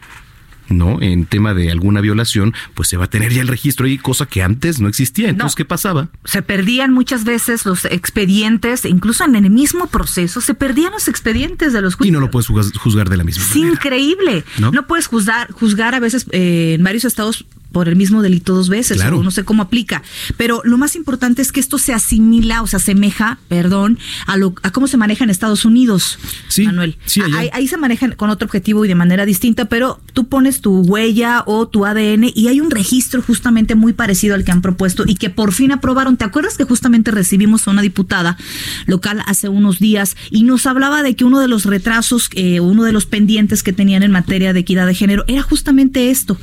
¿no? 0.69 1.01
En 1.01 1.25
tema 1.25 1.53
de 1.53 1.71
alguna 1.71 2.01
violación, 2.01 2.53
pues 2.73 2.89
se 2.89 2.97
va 2.97 3.05
a 3.05 3.09
tener 3.09 3.31
ya 3.31 3.41
el 3.41 3.47
registro 3.47 3.85
ahí, 3.85 3.97
cosa 3.97 4.25
que 4.25 4.43
antes 4.43 4.79
no 4.79 4.87
existía. 4.87 5.29
Entonces, 5.29 5.55
¿qué 5.55 5.65
pasaba? 5.65 6.09
Se 6.25 6.41
perdían 6.41 6.91
muchas 6.93 7.23
veces 7.23 7.65
los 7.65 7.85
expedientes, 7.85 8.85
incluso 8.85 9.23
en 9.25 9.35
el 9.35 9.49
mismo 9.49 9.87
proceso, 9.87 10.41
se 10.41 10.53
perdían 10.53 10.91
los 10.91 11.07
expedientes 11.07 11.73
de 11.73 11.81
los 11.81 11.95
juicios. 11.95 12.09
Y 12.09 12.11
no 12.11 12.19
lo 12.19 12.31
puedes 12.31 12.47
juzgar 12.47 13.09
de 13.09 13.17
la 13.17 13.23
misma 13.23 13.45
manera. 13.45 13.67
Es 13.67 13.73
increíble. 13.73 14.43
¿No? 14.59 14.71
puedes 14.87 15.07
juzgar, 15.07 15.51
juzgar 15.51 15.95
a 15.95 15.99
veces 15.99 16.25
eh, 16.31 16.73
en 16.77 16.83
varios 16.83 17.05
estados 17.05 17.45
por 17.73 17.89
el 17.89 17.97
mismo 17.97 18.21
delito 18.21 18.53
dos 18.53 18.69
veces, 18.69 19.01
o 19.03 19.23
no 19.23 19.31
sé 19.31 19.43
cómo 19.43 19.63
aplica. 19.63 20.01
Pero 20.37 20.61
lo 20.63 20.77
más 20.77 20.95
importante 20.95 21.41
es 21.41 21.51
que 21.51 21.59
esto 21.59 21.77
se 21.77 21.91
asimila 21.91 22.61
o 22.61 22.67
se 22.67 22.77
asemeja, 22.77 23.39
perdón, 23.49 23.99
a, 24.27 24.37
lo, 24.37 24.53
a 24.61 24.71
cómo 24.71 24.87
se 24.87 24.95
maneja 24.95 25.25
en 25.25 25.31
Estados 25.31 25.65
Unidos, 25.65 26.19
sí, 26.47 26.65
Manuel. 26.65 26.97
Sí, 27.05 27.21
ahí, 27.35 27.49
ahí, 27.51 27.67
se 27.67 27.77
manejan 27.77 28.13
con 28.13 28.29
otro 28.29 28.45
objetivo 28.45 28.85
y 28.85 28.87
de 28.87 28.95
manera 28.95 29.25
distinta, 29.25 29.65
pero 29.65 29.99
tú 30.13 30.29
pones 30.29 30.61
tu 30.61 30.81
huella 30.81 31.43
o 31.47 31.67
tu 31.67 31.85
ADN 31.85 32.31
y 32.33 32.47
hay 32.47 32.61
un 32.61 32.69
registro 32.69 33.21
justamente 33.21 33.75
muy 33.75 33.93
parecido 33.93 34.35
al 34.35 34.43
que 34.43 34.51
han 34.51 34.61
propuesto 34.61 35.03
y 35.07 35.15
que 35.15 35.31
por 35.31 35.51
fin 35.51 35.71
aprobaron. 35.71 36.15
¿Te 36.15 36.25
acuerdas 36.25 36.57
que 36.57 36.63
justamente 36.63 37.09
recibimos 37.09 37.67
a 37.67 37.71
una 37.71 37.81
diputada 37.81 38.37
local 38.85 39.23
hace 39.25 39.49
unos 39.49 39.79
días 39.79 40.15
y 40.29 40.43
nos 40.43 40.67
hablaba 40.67 41.01
de 41.01 41.15
que 41.15 41.25
uno 41.25 41.39
de 41.39 41.47
los 41.47 41.65
retrasos, 41.65 42.29
eh, 42.35 42.59
uno 42.59 42.83
de 42.83 42.91
los 42.91 43.07
pendientes 43.07 43.63
que 43.63 43.73
tenían 43.73 44.03
en 44.03 44.11
materia 44.11 44.53
de 44.53 44.59
equidad 44.59 44.85
de 44.85 44.93
género 44.93 45.23
era 45.27 45.41
justamente 45.41 46.11
esto, 46.11 46.37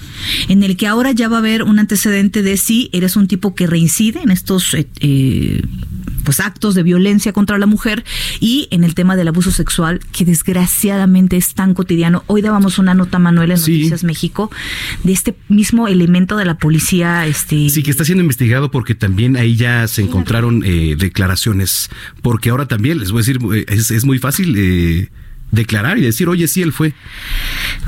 en 0.49 0.63
el 0.63 0.77
que 0.77 0.87
ahora 0.87 1.13
ya 1.13 1.20
va 1.29 1.37
a 1.37 1.39
haber 1.41 1.63
un 1.63 1.79
antecedente 1.79 2.43
de 2.43 2.57
si 2.57 2.91
eres 2.93 3.17
un 3.17 3.27
tipo 3.27 3.55
que 3.55 3.67
reincide 3.67 4.21
en 4.23 4.31
estos 4.31 4.75
eh, 4.75 4.89
eh, 5.01 5.63
pues 6.25 6.41
actos 6.41 6.75
de 6.75 6.83
violencia 6.83 7.33
contra 7.33 7.59
la 7.59 7.67
mujer 7.67 8.05
y 8.41 8.69
en 8.71 8.85
el 8.85 8.95
tema 8.95 9.17
del 9.17 9.29
abuso 9.29 9.51
sexual 9.51 10.01
que 10.13 10.25
desgraciadamente 10.25 11.37
es 11.37 11.55
tan 11.55 11.75
cotidiano. 11.75 12.23
Hoy 12.27 12.43
dábamos 12.43 12.79
una 12.79 12.95
nota 12.95 13.19
Manuel 13.19 13.53
en 13.53 13.59
Noticias 13.61 14.05
México 14.05 14.51
de 15.03 15.13
este 15.13 15.35
mismo 15.49 15.89
elemento 15.89 16.37
de 16.37 16.45
la 16.45 16.59
policía 16.59 17.27
este 17.27 17.71
Sí, 17.71 17.83
que 17.83 17.91
está 17.91 18.05
siendo 18.05 18.23
investigado 18.23 18.71
porque 18.71 18.95
también 18.95 19.37
ahí 19.37 19.57
ya 19.57 19.89
se 19.89 20.03
encontraron 20.03 20.63
eh, 20.65 20.97
declaraciones 20.99 21.91
porque 22.23 22.51
ahora 22.51 22.67
también 22.67 22.99
les 22.99 23.11
voy 23.11 23.21
a 23.21 23.23
decir 23.23 23.39
es, 23.69 23.91
es 23.91 24.05
muy 24.05 24.19
fácil 24.19 24.55
eh, 24.57 25.09
declarar 25.51 25.99
y 25.99 26.03
decir, 26.03 26.29
oye, 26.29 26.49
sí, 26.49 26.63
él 26.63 26.73
fue. 26.73 26.95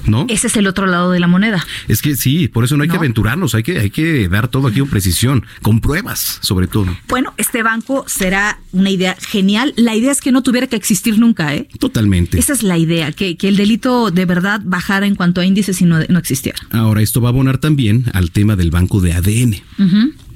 ¿No? 0.06 0.26
Ese 0.28 0.48
es 0.48 0.56
el 0.56 0.66
otro 0.66 0.86
lado 0.86 1.12
de 1.12 1.20
la 1.20 1.28
moneda. 1.28 1.64
Es 1.86 2.02
que 2.02 2.16
sí, 2.16 2.48
por 2.48 2.64
eso 2.64 2.76
no 2.76 2.82
hay 2.82 2.88
que 2.88 2.96
aventurarnos, 2.96 3.54
hay 3.54 3.62
que, 3.62 3.78
hay 3.78 3.90
que 3.90 4.28
dar 4.28 4.48
todo 4.48 4.68
aquí 4.68 4.80
con 4.80 4.88
precisión, 4.88 5.46
con 5.62 5.80
pruebas, 5.80 6.38
sobre 6.40 6.66
todo. 6.66 6.96
Bueno, 7.08 7.34
este 7.36 7.62
banco 7.62 8.04
será 8.08 8.58
una 8.72 8.90
idea 8.90 9.16
genial. 9.20 9.74
La 9.76 9.94
idea 9.94 10.10
es 10.10 10.20
que 10.20 10.32
no 10.32 10.42
tuviera 10.42 10.66
que 10.66 10.76
existir 10.76 11.18
nunca, 11.18 11.54
¿eh? 11.54 11.68
Totalmente. 11.78 12.38
Esa 12.38 12.52
es 12.52 12.62
la 12.62 12.78
idea, 12.78 13.12
que, 13.12 13.36
que 13.36 13.48
el 13.48 13.56
delito 13.56 14.10
de 14.10 14.24
verdad 14.24 14.60
bajara 14.64 15.06
en 15.06 15.14
cuanto 15.14 15.40
a 15.40 15.46
índices 15.46 15.80
y 15.80 15.84
no, 15.84 16.00
no 16.08 16.18
existiera. 16.18 16.58
Ahora, 16.70 17.00
esto 17.00 17.20
va 17.20 17.28
a 17.28 17.30
abonar 17.30 17.58
también 17.58 18.06
al 18.12 18.30
tema 18.30 18.56
del 18.56 18.70
banco 18.70 19.00
de 19.00 19.12
ADN. 19.12 19.62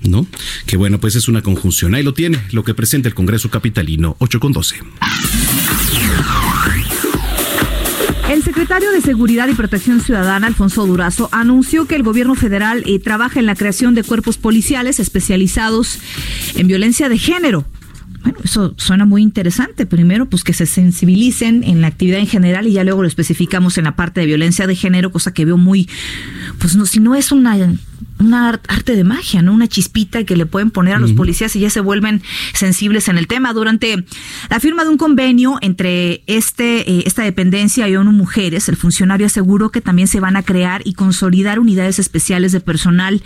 ¿No? 0.02 0.26
Que 0.66 0.76
bueno, 0.76 1.00
pues 1.00 1.16
es 1.16 1.26
una 1.26 1.42
conjunción. 1.42 1.94
Ahí 1.94 2.04
lo 2.04 2.14
tiene, 2.14 2.38
lo 2.52 2.62
que 2.62 2.74
presenta 2.74 3.08
el 3.08 3.14
Congreso 3.14 3.50
Capitalino, 3.50 4.16
8 4.20 4.38
con 4.38 4.52
12. 4.52 4.76
El 8.28 8.42
secretario 8.42 8.90
de 8.90 9.00
Seguridad 9.00 9.46
y 9.48 9.54
Protección 9.54 10.00
Ciudadana, 10.00 10.48
Alfonso 10.48 10.84
Durazo, 10.84 11.28
anunció 11.30 11.86
que 11.86 11.94
el 11.94 12.02
gobierno 12.02 12.34
federal 12.34 12.82
eh, 12.84 12.98
trabaja 12.98 13.38
en 13.38 13.46
la 13.46 13.54
creación 13.54 13.94
de 13.94 14.02
cuerpos 14.02 14.36
policiales 14.36 14.98
especializados 14.98 16.00
en 16.56 16.66
violencia 16.66 17.08
de 17.08 17.18
género. 17.18 17.64
Bueno, 18.22 18.38
eso 18.42 18.74
suena 18.78 19.04
muy 19.04 19.22
interesante. 19.22 19.86
Primero, 19.86 20.28
pues 20.28 20.42
que 20.42 20.52
se 20.52 20.66
sensibilicen 20.66 21.62
en 21.62 21.80
la 21.80 21.86
actividad 21.86 22.18
en 22.18 22.26
general 22.26 22.66
y 22.66 22.72
ya 22.72 22.82
luego 22.82 23.02
lo 23.02 23.08
especificamos 23.08 23.78
en 23.78 23.84
la 23.84 23.94
parte 23.94 24.20
de 24.20 24.26
violencia 24.26 24.66
de 24.66 24.74
género, 24.74 25.12
cosa 25.12 25.32
que 25.32 25.44
veo 25.44 25.56
muy, 25.56 25.88
pues 26.58 26.74
no, 26.74 26.84
si 26.84 26.98
no 26.98 27.14
es 27.14 27.30
una 27.30 27.56
una 28.18 28.60
arte 28.68 28.96
de 28.96 29.04
magia, 29.04 29.42
¿no? 29.42 29.52
Una 29.52 29.68
chispita 29.68 30.24
que 30.24 30.36
le 30.36 30.46
pueden 30.46 30.70
poner 30.70 30.94
a 30.94 30.98
los 30.98 31.12
policías 31.12 31.54
y 31.56 31.60
ya 31.60 31.70
se 31.70 31.80
vuelven 31.80 32.22
sensibles 32.54 33.08
en 33.08 33.18
el 33.18 33.26
tema. 33.26 33.52
Durante 33.52 34.04
la 34.48 34.60
firma 34.60 34.84
de 34.84 34.90
un 34.90 34.96
convenio 34.96 35.58
entre 35.60 36.22
este, 36.26 36.90
eh, 36.90 37.02
esta 37.06 37.22
dependencia 37.22 37.88
y 37.88 37.96
ONU 37.96 38.12
Mujeres, 38.12 38.68
el 38.68 38.76
funcionario 38.76 39.26
aseguró 39.26 39.70
que 39.70 39.80
también 39.80 40.08
se 40.08 40.20
van 40.20 40.36
a 40.36 40.42
crear 40.42 40.82
y 40.84 40.94
consolidar 40.94 41.58
unidades 41.58 41.98
especiales 41.98 42.52
de 42.52 42.60
personal 42.60 43.22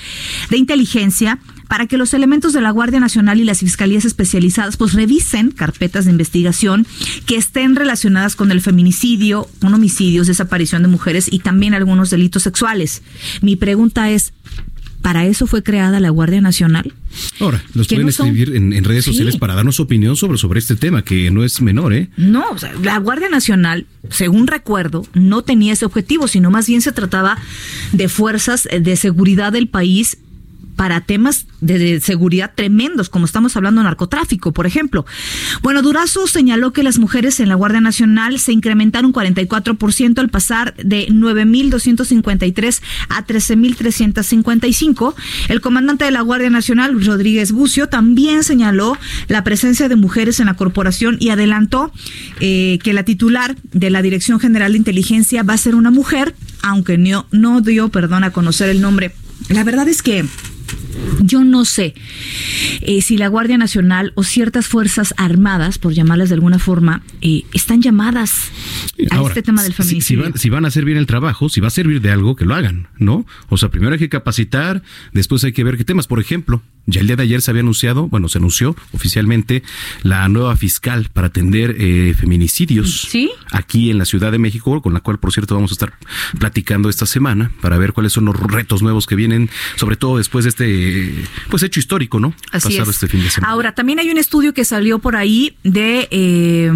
de 0.51 0.57
inteligencia 0.57 1.39
para 1.69 1.87
que 1.87 1.97
los 1.97 2.15
elementos 2.15 2.53
de 2.53 2.61
la 2.61 2.73
Guardia 2.73 2.99
Nacional 2.99 3.39
y 3.39 3.45
las 3.45 3.61
fiscalías 3.61 4.05
especializadas 4.05 4.77
pues 4.77 4.93
revisen 4.93 5.53
carpetas 5.53 6.05
de 6.05 6.11
investigación 6.11 6.85
que 7.27 7.37
estén 7.37 7.77
relacionadas 7.77 8.35
con 8.35 8.51
el 8.51 8.61
feminicidio, 8.61 9.49
con 9.61 9.73
homicidios, 9.73 10.27
desaparición 10.27 10.83
de 10.83 10.89
mujeres 10.89 11.33
y 11.33 11.39
también 11.39 11.75
algunos 11.75 12.11
delitos 12.11 12.43
sexuales. 12.43 13.03
Mi 13.41 13.55
pregunta 13.55 14.11
es, 14.11 14.33
para 15.03 15.27
eso 15.27 15.47
fue 15.47 15.63
creada 15.63 16.01
la 16.01 16.11
Guardia 16.11 16.41
Nacional. 16.41 16.93
Ahora, 17.41 17.63
nos 17.75 17.89
pueden 17.89 18.09
escribir 18.09 18.55
en, 18.55 18.85
redes 18.85 19.05
sociales 19.05 19.37
para 19.37 19.55
darnos 19.55 19.77
su 19.77 19.83
opinión 19.83 20.17
sobre, 20.17 20.39
sobre 20.39 20.59
este 20.59 20.77
tema, 20.77 21.03
que 21.03 21.31
no 21.31 21.45
es 21.45 21.61
menor, 21.61 21.93
¿eh? 21.93 22.11
No, 22.17 22.51
o 22.51 22.59
sea, 22.59 22.73
la 22.83 22.99
Guardia 22.99 23.29
Nacional, 23.29 23.87
según 24.11 24.47
recuerdo, 24.47 25.07
no 25.15 25.43
tenía 25.43 25.73
ese 25.73 25.85
objetivo, 25.85 26.29
sino 26.29 26.51
más 26.51 26.67
bien 26.67 26.83
se 26.83 26.93
trataba 26.93 27.39
de 27.93 28.09
fuerzas 28.09 28.69
de 28.71 28.97
seguridad 28.97 29.53
del 29.53 29.69
país 29.69 30.19
para 30.77 31.01
temas 31.01 31.47
de, 31.61 32.01
seguridad 32.01 32.53
tremendos, 32.55 33.09
como 33.09 33.27
estamos 33.27 33.57
hablando 33.57 33.81
de 33.81 33.85
narcotráfico, 33.85 34.53
por 34.53 34.67
ejemplo. 34.67 35.05
Bueno, 35.63 35.83
Durazo 35.83 36.27
señaló 36.27 36.73
que 36.73 36.83
las 36.83 36.99
mujeres 36.99 37.41
en 37.41 37.49
la 37.49 37.55
Guardia 37.55 37.81
Nacional 37.81 38.39
se 38.39 38.53
incrementaron 38.53 39.13
44% 39.13 40.19
al 40.19 40.29
pasar 40.29 40.75
de 40.77 41.09
9.253 41.09 42.81
a 43.09 43.27
13.355. 43.27 45.15
El 45.49 45.61
comandante 45.61 46.05
de 46.05 46.11
la 46.11 46.23
Guardia 46.23 46.51
Nacional, 46.51 47.05
Rodríguez 47.05 47.53
Bucio, 47.53 47.89
también 47.89 48.43
señaló 48.43 48.97
la 49.29 49.45
presencia 49.45 49.89
de 49.89 49.97
mujeres 49.97 50.41
en 50.41 50.47
la 50.47 50.55
corporación 50.55 51.17
y 51.21 51.31
adelantó 51.31 51.93
eh, 52.41 52.79
que 52.83 52.93
la 52.93 53.05
titular 53.05 53.57
de 53.73 53.91
la 53.91 54.03
Dirección 54.03 54.41
General 54.41 54.73
de 54.73 54.79
Inteligencia 54.79 55.43
va 55.43 55.55
a 55.55 55.59
ser 55.59 55.75
una 55.75 55.91
mujer, 55.91 56.35
aunque 56.63 56.99
no, 56.99 57.27
no 57.31 57.61
dio, 57.61 57.89
perdón, 57.91 58.25
a 58.25 58.31
conocer 58.31 58.69
el 58.69 58.81
nombre. 58.81 59.13
La 59.49 59.65
verdad 59.65 59.89
es 59.89 60.03
que 60.03 60.25
yo 61.23 61.45
no 61.45 61.65
sé 61.65 61.95
eh, 62.83 63.03
si 63.03 63.17
la 63.17 63.29
Guardia 63.29 63.59
Nacional 63.59 64.13
o 64.15 64.23
ciertas 64.23 64.67
fuerzas 64.67 65.15
armadas, 65.17 65.79
por 65.79 65.93
llamarlas 65.93 66.29
de 66.29 66.35
alguna 66.37 66.59
forma, 66.59 67.03
eh, 67.21 67.45
están 67.53 67.83
llamadas 67.83 68.51
a 69.11 69.23
este 69.23 69.43
tema 69.43 69.63
del 69.63 69.75
feminicidio. 69.75 70.33
Si, 70.37 70.51
van, 70.51 70.65
a 70.65 70.69
hacer 70.69 70.85
bien 70.85 70.99
el 70.99 71.07
trabajo, 71.07 71.49
si 71.49 71.61
va 71.61 71.69
a 71.69 71.71
servir 71.71 72.01
de 72.01 72.11
algo, 72.11 72.37
que 72.37 72.45
lo 72.45 72.55
hagan, 72.55 72.89
¿no? 72.99 73.27
O 73.49 73.57
sea, 73.57 73.71
primero 73.71 73.93
hay 73.93 73.99
que 73.99 74.09
capacitar, 74.09 74.83
después 75.13 75.45
hay 75.45 75.53
que 75.53 75.65
ver 75.65 75.77
qué 75.77 75.85
temas. 75.85 76.07
Por 76.07 76.21
ejemplo, 76.21 76.63
ya 76.91 77.01
el 77.01 77.07
día 77.07 77.17
de 77.17 77.23
ayer 77.23 77.43
se 77.43 77.51
había 77.51 77.63
anunciado, 77.63 78.09
bueno, 78.09 78.29
se 78.29 78.39
anunció 78.39 78.77
oficialmente 78.93 79.63
la 80.03 80.29
nueva 80.29 80.57
fiscal 80.57 81.09
para 81.13 81.29
atender 81.29 81.77
eh, 81.79 82.15
feminicidios 82.19 83.09
aquí 83.51 83.91
en 83.91 83.99
la 83.99 84.05
Ciudad 84.05 84.33
de 84.33 84.39
México, 84.39 84.81
con 84.83 84.93
la 84.93 85.01
cual, 85.01 85.19
por 85.19 85.33
cierto, 85.33 85.55
vamos 85.55 85.71
a 85.71 85.75
estar 85.75 85.95
platicando 86.39 86.89
esta 86.89 87.07
semana 87.07 87.51
para 87.61 87.79
ver 87.79 87.93
cuáles 87.93 88.13
son 88.13 88.25
los 88.27 88.39
retos 88.39 88.83
nuevos 88.83 89.07
que 89.07 89.17
vienen, 89.17 89.51
sobre 89.77 89.97
todo 89.97 90.19
después 90.19 90.45
de 90.45 90.49
este 90.51 91.25
pues 91.49 91.63
hecho 91.63 91.81
histórico, 91.81 92.21
¿no? 92.21 92.35
Así 92.53 92.69
Pasado 92.69 92.91
este 92.91 93.09
fin 93.09 93.23
de 93.23 93.31
semana. 93.31 93.53
Ahora, 93.53 93.75
también 93.75 93.99
hay 93.99 94.11
un 94.11 94.19
estudio 94.19 94.53
que 94.55 94.65
salió 94.65 94.99
por 94.99 95.17
ahí 95.17 95.57
de 95.63 96.09
eh, 96.11 96.71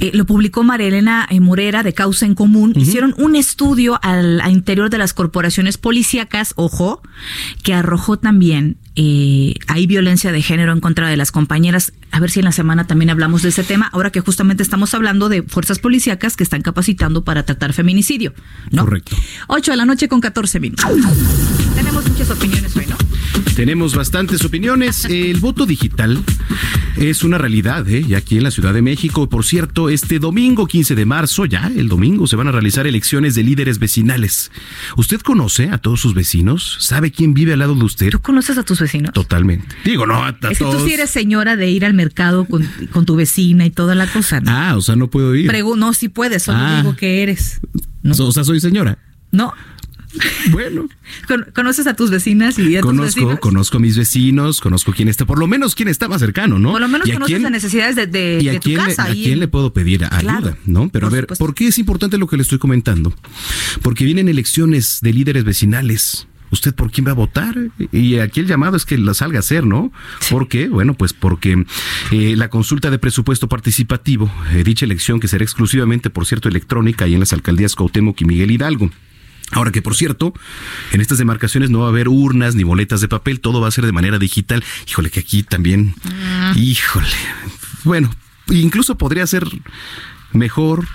eh, 0.00 0.10
lo 0.14 0.26
publicó 0.26 0.62
María 0.62 0.88
Elena 0.88 1.26
eh, 1.30 1.40
Morera 1.40 1.82
de 1.82 1.92
Causa 1.92 2.26
en 2.26 2.34
Común. 2.34 2.72
Hicieron 2.76 3.14
un 3.18 3.36
estudio 3.36 3.98
al, 4.02 4.42
interior 4.50 4.90
de 4.90 4.98
las 4.98 5.14
corporaciones 5.14 5.78
policíacas, 5.78 6.52
ojo, 6.56 7.02
que 7.62 7.74
arrojó 7.74 8.18
también 8.18 8.76
eh, 8.98 9.54
hay 9.66 9.86
violencia 9.86 10.32
de 10.32 10.40
género 10.40 10.72
en 10.72 10.80
contra 10.80 11.08
de 11.08 11.16
las 11.16 11.30
compañeras. 11.30 11.92
A 12.12 12.20
ver 12.20 12.30
si 12.30 12.40
en 12.40 12.46
la 12.46 12.52
semana 12.52 12.86
también 12.86 13.10
hablamos 13.10 13.42
de 13.42 13.50
ese 13.50 13.62
tema, 13.62 13.90
ahora 13.92 14.10
que 14.10 14.20
justamente 14.20 14.62
estamos 14.62 14.94
hablando 14.94 15.28
de 15.28 15.42
fuerzas 15.42 15.78
policíacas 15.78 16.36
que 16.36 16.44
están 16.44 16.62
capacitando 16.62 17.22
para 17.22 17.44
tratar 17.44 17.74
feminicidio. 17.74 18.32
¿no? 18.70 18.84
Correcto. 18.84 19.14
8 19.48 19.70
de 19.70 19.76
la 19.76 19.84
noche 19.84 20.08
con 20.08 20.20
14 20.20 20.60
minutos. 20.60 20.86
Tenemos 21.74 22.08
muchas 22.08 22.30
opiniones 22.30 22.74
hoy, 22.74 22.86
¿no? 22.86 22.96
Tenemos 23.56 23.94
bastantes 23.94 24.44
opiniones. 24.44 25.06
El 25.06 25.40
voto 25.40 25.64
digital 25.64 26.22
es 26.98 27.24
una 27.24 27.38
realidad, 27.38 27.88
¿eh? 27.88 28.04
Y 28.06 28.12
aquí 28.12 28.36
en 28.36 28.42
la 28.44 28.50
Ciudad 28.50 28.74
de 28.74 28.82
México, 28.82 29.30
por 29.30 29.46
cierto, 29.46 29.88
este 29.88 30.18
domingo 30.18 30.66
15 30.66 30.94
de 30.94 31.06
marzo, 31.06 31.46
ya 31.46 31.72
el 31.74 31.88
domingo, 31.88 32.26
se 32.26 32.36
van 32.36 32.48
a 32.48 32.52
realizar 32.52 32.86
elecciones 32.86 33.34
de 33.34 33.44
líderes 33.44 33.78
vecinales. 33.78 34.52
¿Usted 34.98 35.20
conoce 35.22 35.70
a 35.70 35.78
todos 35.78 36.00
sus 36.00 36.12
vecinos? 36.12 36.76
¿Sabe 36.80 37.10
quién 37.10 37.32
vive 37.32 37.54
al 37.54 37.60
lado 37.60 37.74
de 37.74 37.84
usted? 37.84 38.10
¿Tú 38.10 38.20
conoces 38.20 38.58
a 38.58 38.62
tus 38.62 38.78
vecinos? 38.78 39.14
Totalmente. 39.14 39.74
Digo, 39.86 40.04
no, 40.06 40.22
a, 40.22 40.28
a 40.28 40.50
Es 40.50 40.58
que 40.58 40.64
todos. 40.64 40.82
tú 40.82 40.86
sí 40.86 40.92
eres 40.92 41.08
señora 41.08 41.56
de 41.56 41.70
ir 41.70 41.86
al 41.86 41.94
mercado 41.94 42.44
con, 42.44 42.62
con 42.92 43.06
tu 43.06 43.16
vecina 43.16 43.64
y 43.64 43.70
toda 43.70 43.94
la 43.94 44.06
cosa, 44.06 44.40
¿no? 44.42 44.50
Ah, 44.50 44.74
o 44.76 44.82
sea, 44.82 44.96
no 44.96 45.08
puedo 45.08 45.34
ir. 45.34 45.50
Pregu- 45.50 45.78
no, 45.78 45.94
sí 45.94 46.10
puedes, 46.10 46.42
solo 46.42 46.58
Ah. 46.60 46.76
digo 46.82 46.94
que 46.94 47.22
eres. 47.22 47.60
¿no? 48.02 48.12
O 48.18 48.32
sea, 48.32 48.44
soy 48.44 48.60
señora. 48.60 48.98
¿No? 49.32 49.52
Bueno, 50.50 50.88
Con- 51.28 51.46
¿Conoces 51.54 51.86
a 51.86 51.94
tus 51.94 52.10
vecinas 52.10 52.58
y 52.58 52.76
a 52.76 52.80
tus 52.80 52.90
conozco, 52.90 53.20
vecinos? 53.20 53.40
conozco 53.40 53.76
a 53.76 53.80
mis 53.80 53.96
vecinos, 53.96 54.60
conozco 54.60 54.92
quién 54.92 55.08
está, 55.08 55.24
por 55.26 55.38
lo 55.38 55.46
menos 55.46 55.74
quién 55.74 55.88
está 55.88 56.08
más 56.08 56.20
cercano, 56.20 56.58
¿no? 56.58 56.72
Por 56.72 56.80
lo 56.80 56.88
menos 56.88 57.06
¿Y 57.08 57.12
a 57.12 57.14
conoces 57.14 57.32
quién- 57.34 57.42
las 57.42 57.52
necesidades 57.52 57.96
de, 57.96 58.06
de- 58.06 58.38
¿Y 58.42 58.48
a 58.48 58.52
de 58.52 58.58
tu 58.60 58.64
quién, 58.70 58.78
le, 58.80 58.86
casa. 58.86 59.04
a 59.04 59.12
quién 59.12 59.38
le 59.40 59.48
puedo 59.48 59.72
pedir 59.72 60.04
ayuda? 60.04 60.18
Claro, 60.20 60.56
¿No? 60.66 60.88
Pero 60.88 61.06
a 61.06 61.10
ver, 61.10 61.22
supuesto. 61.22 61.44
¿por 61.44 61.54
qué 61.54 61.68
es 61.68 61.78
importante 61.78 62.18
lo 62.18 62.26
que 62.26 62.36
le 62.36 62.42
estoy 62.42 62.58
comentando? 62.58 63.12
Porque 63.82 64.04
vienen 64.04 64.28
elecciones 64.28 64.98
de 65.02 65.12
líderes 65.12 65.44
vecinales. 65.44 66.26
¿Usted 66.52 66.72
por 66.76 66.92
quién 66.92 67.04
va 67.08 67.10
a 67.10 67.14
votar? 67.14 67.56
Y 67.90 68.18
aquí 68.18 68.38
el 68.38 68.46
llamado 68.46 68.76
es 68.76 68.84
que 68.86 68.96
la 68.96 69.14
salga 69.14 69.38
a 69.38 69.40
hacer, 69.40 69.66
¿no? 69.66 69.90
¿Por 70.30 70.46
qué? 70.46 70.68
Bueno, 70.68 70.94
pues 70.94 71.12
porque 71.12 71.64
eh, 72.12 72.34
la 72.36 72.50
consulta 72.50 72.88
de 72.88 73.00
presupuesto 73.00 73.48
participativo, 73.48 74.30
eh, 74.52 74.62
dicha 74.62 74.84
elección 74.84 75.18
que 75.18 75.26
será 75.26 75.42
exclusivamente, 75.42 76.08
por 76.08 76.24
cierto, 76.24 76.48
electrónica 76.48 77.08
y 77.08 77.14
en 77.14 77.20
las 77.20 77.32
alcaldías 77.32 77.74
Cuauhtémoc 77.74 78.20
y 78.20 78.24
Miguel 78.26 78.52
Hidalgo. 78.52 78.90
Ahora 79.52 79.70
que 79.70 79.82
por 79.82 79.94
cierto, 79.94 80.34
en 80.92 81.00
estas 81.00 81.18
demarcaciones 81.18 81.70
no 81.70 81.80
va 81.80 81.86
a 81.86 81.88
haber 81.90 82.08
urnas 82.08 82.54
ni 82.54 82.64
boletas 82.64 83.00
de 83.00 83.08
papel, 83.08 83.40
todo 83.40 83.60
va 83.60 83.68
a 83.68 83.70
ser 83.70 83.86
de 83.86 83.92
manera 83.92 84.18
digital. 84.18 84.64
Híjole, 84.88 85.10
que 85.10 85.20
aquí 85.20 85.42
también, 85.42 85.94
híjole. 86.56 87.06
Bueno, 87.84 88.12
incluso 88.48 88.98
podría 88.98 89.26
ser 89.26 89.46
mejor, 90.32 90.86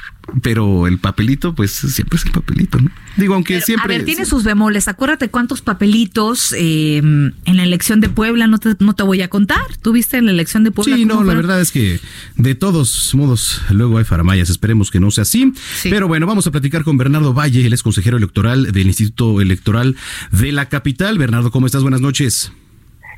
pero 0.42 0.88
el 0.88 1.00
papelito, 1.00 1.54
pues 1.54 1.72
siempre 1.72 2.18
es 2.18 2.26
el 2.26 2.32
papelito, 2.32 2.80
¿no? 2.80 2.90
Digo, 3.18 3.34
aunque 3.34 3.56
Pero, 3.56 3.66
siempre. 3.66 3.96
A 3.96 3.98
ver, 3.98 4.06
tiene 4.06 4.26
sus 4.26 4.44
bemoles. 4.44 4.88
Acuérdate 4.88 5.30
cuántos 5.30 5.62
papelitos 5.62 6.54
eh, 6.58 6.98
en 6.98 7.34
la 7.46 7.64
elección 7.64 8.00
de 8.00 8.10
Puebla, 8.10 8.48
no 8.48 8.58
te, 8.58 8.76
no 8.80 8.94
te 8.94 9.04
voy 9.04 9.22
a 9.22 9.28
contar. 9.28 9.62
¿Tú 9.82 9.92
viste 9.92 10.18
en 10.18 10.28
la 10.28 10.32
elección 10.32 10.64
de 10.64 10.72
Puebla? 10.72 10.96
Sí, 10.96 11.06
no, 11.06 11.24
la 11.24 11.34
verdad 11.34 11.60
es 11.60 11.72
que 11.72 12.00
de 12.38 12.56
todos 12.56 13.14
modos 13.16 13.62
luego 13.72 13.98
hay 13.98 14.06
faramayas, 14.06 14.50
esperemos 14.50 14.92
que 14.92 15.00
no 15.00 15.12
sea 15.12 15.24
así. 15.24 15.54
Sí. 15.76 15.90
Pero 15.90 16.08
bueno, 16.08 16.26
vamos 16.28 16.48
a 16.48 16.52
platicar 16.52 16.84
con 16.84 16.98
Bernardo 16.98 17.34
Valle, 17.34 17.66
él 17.66 17.74
es 17.74 17.84
consejero 17.84 18.18
electoral 18.18 18.72
del 18.72 18.88
Instituto 18.88 19.42
Electoral 19.42 19.96
de 20.32 20.52
la 20.52 20.70
Capital. 20.70 21.18
Bernardo, 21.18 21.52
¿cómo 21.52 21.66
estás? 21.66 21.82
Buenas 21.82 22.02
noches. 22.02 22.54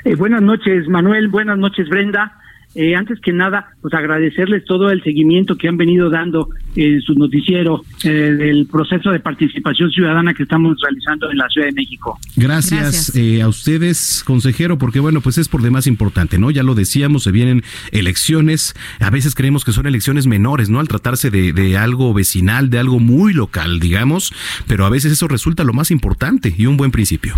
Eh, 0.05 0.15
buenas 0.15 0.41
noches, 0.41 0.88
Manuel. 0.89 1.27
Buenas 1.27 1.57
noches, 1.57 1.88
Brenda. 1.89 2.39
Eh, 2.75 2.96
antes 2.96 3.20
que 3.20 3.32
nada, 3.32 3.68
pues 3.82 3.94
agradecerles 3.94 4.65
todo 4.65 4.89
el 4.89 5.03
seguimiento 5.03 5.56
que 5.58 5.68
han 5.68 5.77
venido 5.77 6.10
dando 6.10 6.50
en 6.75 7.01
su 7.01 7.13
noticiero 7.13 7.84
eh, 8.03 8.10
del 8.10 8.65
proceso 8.65 9.12
de 9.12 9.20
participación 9.20 9.92
ciudadana 9.92 10.34
que 10.34 10.44
estamos 10.44 10.77
realizando 10.82 11.30
en 11.30 11.38
la 11.38 11.48
Ciudad 11.50 11.68
de 11.68 11.74
México. 11.74 12.18
Gracias, 12.36 12.82
Gracias. 12.82 13.15
eh, 13.15 13.42
a 13.42 13.48
ustedes, 13.48 14.24
consejero, 14.25 14.77
porque 14.77 15.00
bueno, 15.00 15.22
pues 15.22 15.38
es 15.38 15.50
por 15.50 15.62
demás 15.62 15.86
importante, 15.86 16.39
¿no? 16.39 16.50
Ya 16.50 16.63
lo 16.63 16.74
decíamos, 16.74 17.24
se 17.24 17.32
vienen 17.32 17.62
elecciones, 17.92 18.74
a 19.00 19.10
veces 19.10 19.36
creemos 19.36 19.63
que 19.65 19.72
son 19.72 19.86
elecciones 19.86 20.25
menores, 20.25 20.70
¿no? 20.70 20.80
Al 20.80 20.88
tratarse 20.88 21.30
de, 21.30 21.53
de 21.53 21.77
algo 21.77 22.13
vecinal, 22.13 22.70
de 22.70 22.80
algo 22.80 23.00
muy 23.00 23.34
local, 23.34 23.80
digamos, 23.80 24.34
pero 24.68 24.86
a 24.86 24.89
veces 24.89 25.12
eso 25.12 25.27
resulta 25.27 25.63
lo 25.63 25.74
más 25.74 25.92
importante 25.92 26.53
y 26.58 26.65
un 26.65 26.77
buen 26.77 26.92
principio. 26.92 27.36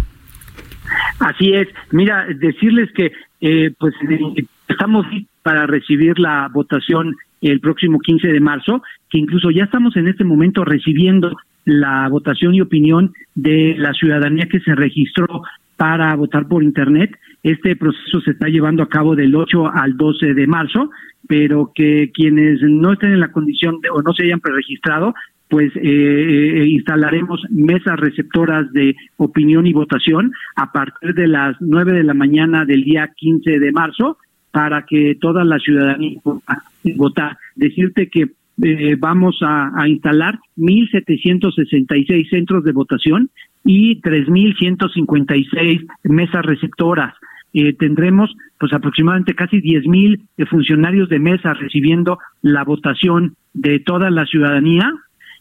Así 1.20 1.54
es. 1.54 1.68
Mira, 1.92 2.26
decirles 2.40 2.90
que 2.96 3.12
eh, 3.42 3.72
pues 3.78 3.94
eh, 4.10 4.46
estamos 4.68 5.06
para 5.44 5.68
recibir 5.68 6.20
la 6.20 6.50
votación 6.54 7.16
el 7.42 7.60
próximo 7.60 8.00
15 8.00 8.28
de 8.30 8.40
marzo, 8.40 8.82
que 9.10 9.20
incluso 9.20 9.52
ya 9.52 9.66
estamos 9.66 9.96
en 9.98 10.08
este 10.08 10.24
momento 10.24 10.66
recibiendo 10.66 11.36
la 11.66 12.08
votación 12.10 12.56
y 12.56 12.62
opinión 12.62 13.14
de 13.36 13.76
la 13.78 13.94
ciudadanía 13.94 14.48
que 14.50 14.60
se 14.60 14.76
registró 14.76 15.44
para 15.78 16.16
votar 16.16 16.48
por 16.48 16.64
Internet. 16.64 17.16
Este 17.44 17.76
proceso 17.76 18.22
se 18.22 18.32
está 18.32 18.48
llevando 18.48 18.84
a 18.84 18.90
cabo 18.90 19.16
del 19.16 19.36
8 19.36 19.72
al 19.74 19.98
12 19.98 20.34
de 20.34 20.48
marzo, 20.48 20.90
pero 21.28 21.72
que 21.74 22.12
quienes 22.14 22.62
no 22.62 22.94
estén 22.94 23.12
en 23.12 23.20
la 23.20 23.32
condición 23.32 23.80
o 23.92 24.02
no 24.02 24.14
se 24.14 24.26
hayan 24.26 24.40
preregistrado, 24.40 25.14
pues 25.48 25.76
eh, 25.76 25.82
eh, 25.84 26.68
instalaremos 26.68 27.42
mesas 27.50 28.00
receptoras 28.00 28.72
de 28.74 28.96
opinión 29.18 29.68
y 29.68 29.74
votación 29.74 30.32
a 30.56 30.72
partir 30.72 31.14
de 31.14 31.28
las 31.28 31.56
9 31.60 31.94
de 31.94 32.04
la 32.04 32.14
mañana 32.16 32.66
del 32.66 32.84
día 32.84 33.12
15 33.16 33.60
de 33.60 33.72
marzo 33.72 34.18
para 34.56 34.86
que 34.86 35.18
toda 35.20 35.44
la 35.44 35.60
ciudadanía 35.60 36.18
pueda 36.24 36.64
votar. 36.96 37.38
Decirte 37.58 38.08
que 38.08 38.30
eh, 38.64 38.96
vamos 38.98 39.40
a, 39.42 39.70
a 39.76 39.90
instalar 39.90 40.40
1.766 40.56 42.30
centros 42.30 42.64
de 42.64 42.72
votación 42.72 43.30
y 43.66 44.02
3.156 44.02 45.86
mesas 46.04 46.46
receptoras. 46.46 47.16
Eh, 47.54 47.74
tendremos 47.74 48.34
pues 48.58 48.72
aproximadamente 48.72 49.36
casi 49.36 49.58
10.000 49.58 50.22
eh, 50.38 50.46
funcionarios 50.46 51.10
de 51.10 51.20
mesa 51.20 51.54
recibiendo 51.54 52.18
la 52.42 52.64
votación 52.64 53.36
de 53.54 53.80
toda 53.80 54.10
la 54.10 54.26
ciudadanía 54.26 54.90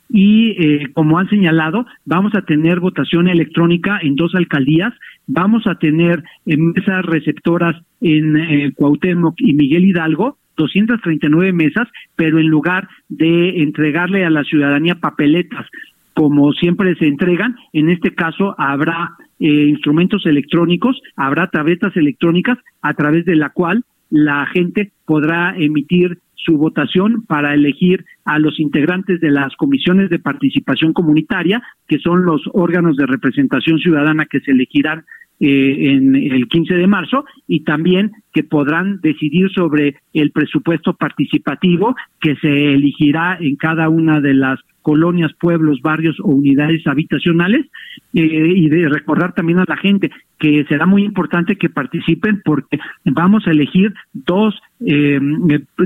y 0.09 0.51
eh, 0.51 0.93
como 0.93 1.19
han 1.19 1.29
señalado, 1.29 1.87
vamos 2.05 2.33
a 2.35 2.43
tener 2.43 2.81
votación 2.81 3.29
electrónica 3.29 3.99
en 4.03 4.17
dos 4.17 4.35
alcaldías, 4.35 4.93
vamos 5.27 5.67
a 5.67 5.77
tener 5.77 6.23
eh, 6.47 6.57
mesas 6.57 7.05
receptoras 7.05 7.77
en 8.05 8.37
eh, 8.37 8.73
Cuauhtémoc 8.77 9.35
y 9.39 9.55
Miguel 9.55 9.87
Hidalgo, 9.87 10.37
239 10.57 11.53
mesas, 11.53 11.89
pero 12.15 12.39
en 12.39 12.47
lugar 12.47 12.89
de 13.09 13.63
entregarle 13.63 14.25
a 14.25 14.31
la 14.31 14.45
ciudadanía 14.45 14.97
papeletas 14.97 15.67
como 16.15 16.53
siempre 16.53 16.95
se 16.95 17.07
entregan, 17.07 17.57
en 17.73 17.91
este 17.91 18.15
caso 18.15 18.55
habrá 18.57 19.17
eh, 19.41 19.67
instrumentos 19.69 20.25
electrónicos, 20.27 21.01
habrá 21.17 21.49
tabletas 21.49 21.97
electrónicas 21.97 22.57
a 22.83 22.95
través 22.95 23.25
de 23.25 23.35
la 23.35 23.51
cual 23.51 23.85
la 24.11 24.47
gente 24.47 24.93
podrá 25.07 25.57
emitir 25.57 26.19
su 26.37 26.57
votación 26.57 27.25
para 27.27 27.55
elegir 27.55 28.05
a 28.25 28.39
los 28.39 28.61
integrantes 28.61 29.21
de 29.21 29.31
las 29.31 29.57
comisiones 29.57 30.11
de 30.11 30.19
participación 30.19 30.93
comunitaria, 30.93 31.63
que 31.89 31.99
son 31.99 32.25
los 32.25 32.43
órganos 32.53 32.97
de 32.97 33.07
representación 33.07 33.79
ciudadana 33.79 34.27
que 34.27 34.41
se 34.41 34.53
elegirán 34.53 35.05
eh, 35.41 35.91
en 35.91 36.15
el 36.15 36.49
15 36.49 36.75
de 36.75 36.87
marzo 36.87 37.25
y 37.49 37.65
también 37.65 38.13
que 38.33 38.45
podrán 38.45 39.01
decidir 39.01 39.51
sobre 39.51 39.97
el 40.13 40.31
presupuesto 40.31 40.95
participativo 40.95 41.97
que 42.21 42.37
se 42.37 42.75
elegirá 42.75 43.37
en 43.41 43.57
cada 43.57 43.89
una 43.89 44.21
de 44.21 44.35
las 44.35 44.61
colonias, 44.83 45.33
pueblos, 45.41 45.81
barrios 45.83 46.21
o 46.21 46.29
unidades 46.29 46.87
habitacionales 46.87 47.67
eh, 48.13 48.53
y 48.55 48.69
de 48.69 48.89
recordar 48.89 49.35
también 49.35 49.59
a 49.59 49.65
la 49.67 49.77
gente 49.77 50.11
que 50.39 50.65
será 50.69 50.87
muy 50.87 51.03
importante 51.05 51.57
que 51.57 51.71
participen 51.71 52.43
porque 52.45 52.79
vamos 53.05 53.47
a 53.47 53.51
elegir 53.51 53.95
dos 54.13 54.55
eh, 54.87 55.19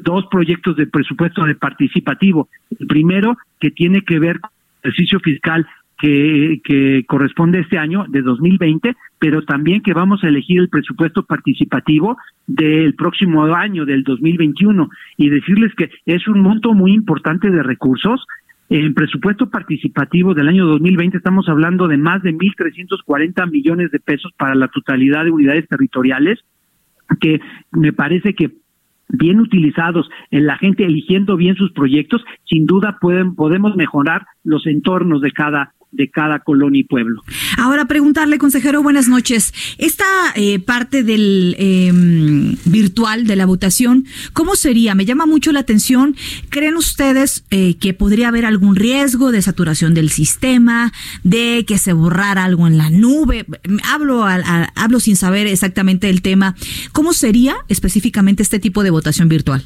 dos 0.03 0.27
proyectos 0.31 0.77
de 0.77 0.89
presupuesto 0.89 1.45
de 1.45 1.55
participativo. 1.55 2.49
El 2.79 2.87
primero 2.89 3.39
que 3.61 3.71
tiene 3.71 4.03
que 4.03 4.19
ver 4.19 4.41
con 4.41 4.51
el 4.83 4.91
ejercicio 4.91 5.21
fiscal 5.21 5.67
que, 5.99 6.61
que 6.65 7.05
corresponde 7.07 7.61
este 7.61 7.79
año 7.79 8.05
de 8.09 8.23
2020, 8.23 8.95
pero 9.19 9.43
también 9.43 9.83
que 9.83 9.93
vamos 9.93 10.23
a 10.23 10.29
elegir 10.29 10.61
el 10.61 10.69
presupuesto 10.69 11.25
participativo 11.25 12.17
del 12.47 12.95
próximo 12.95 13.45
año, 13.55 13.85
del 13.85 14.05
2021, 14.05 14.89
y 15.17 15.29
decirles 15.29 15.75
que 15.75 15.91
es 16.07 16.29
un 16.29 16.41
monto 16.41 16.73
muy 16.73 16.93
importante 16.93 17.51
de 17.51 17.63
recursos. 17.63 18.25
En 18.71 18.95
presupuesto 18.95 19.51
participativo 19.51 20.35
del 20.35 20.49
año 20.49 20.67
2020 20.67 21.17
estamos 21.17 21.49
hablando 21.49 21.89
de 21.89 21.97
más 21.97 22.23
de 22.23 22.35
1.340 22.35 23.51
millones 23.51 23.91
de 23.91 23.99
pesos 23.99 24.33
para 24.37 24.55
la 24.55 24.69
totalidad 24.69 25.25
de 25.25 25.31
unidades 25.31 25.67
territoriales, 25.69 26.39
que 27.21 27.41
me 27.73 27.93
parece 27.93 28.35
que 28.35 28.53
bien 29.09 29.41
utilizados 29.41 30.09
en 30.31 30.47
la 30.47 30.59
gente 30.59 30.85
eligiendo 30.85 31.37
bien 31.37 31.57
sus 31.57 31.73
proyectos, 31.73 32.23
sin 32.45 32.67
duda 32.67 32.99
pueden 33.01 33.35
podemos 33.35 33.75
mejorar 33.75 34.27
los 34.45 34.67
entornos 34.67 35.23
de 35.23 35.33
cada 35.33 35.73
de 35.91 36.11
cada 36.11 36.41
colonia 36.41 36.81
y 36.81 36.85
pueblo. 36.85 37.23
Ahora 37.57 37.87
preguntarle, 37.87 38.39
consejero, 38.39 38.83
buenas 38.83 39.09
noches. 39.09 39.55
Esta 39.79 40.05
eh, 40.35 40.59
parte 40.59 41.03
del 41.03 41.57
eh, 41.59 41.91
virtual 42.65 43.27
de 43.27 43.37
la 43.37 43.47
votación, 43.47 44.05
¿cómo 44.33 44.55
sería? 44.55 44.95
Me 44.95 45.05
llama 45.05 45.27
mucho 45.27 45.53
la 45.53 45.61
atención. 45.61 46.17
¿Creen 46.51 46.77
ustedes 46.77 47.45
eh, 47.51 47.77
que 47.79 47.95
podría 47.95 48.29
haber 48.29 48.45
algún 48.45 48.77
riesgo 48.77 49.33
de 49.33 49.43
saturación 49.43 49.95
del 49.95 50.11
sistema, 50.11 50.93
de 51.25 51.65
que 51.67 51.79
se 51.79 51.93
borrara 51.93 52.45
algo 52.45 52.67
en 52.67 52.77
la 52.77 52.91
nube? 52.91 53.47
Hablo, 53.85 54.25
a, 54.25 54.71
hablo 54.75 55.01
sin 55.01 55.17
saber 55.17 55.47
exactamente 55.47 56.11
el 56.11 56.23
tema. 56.23 56.55
¿Cómo 56.93 57.13
sería 57.13 57.57
específicamente 57.69 58.43
este 58.43 58.59
tipo 58.59 58.83
de 58.83 58.91
votación 58.91 59.29
virtual? 59.29 59.63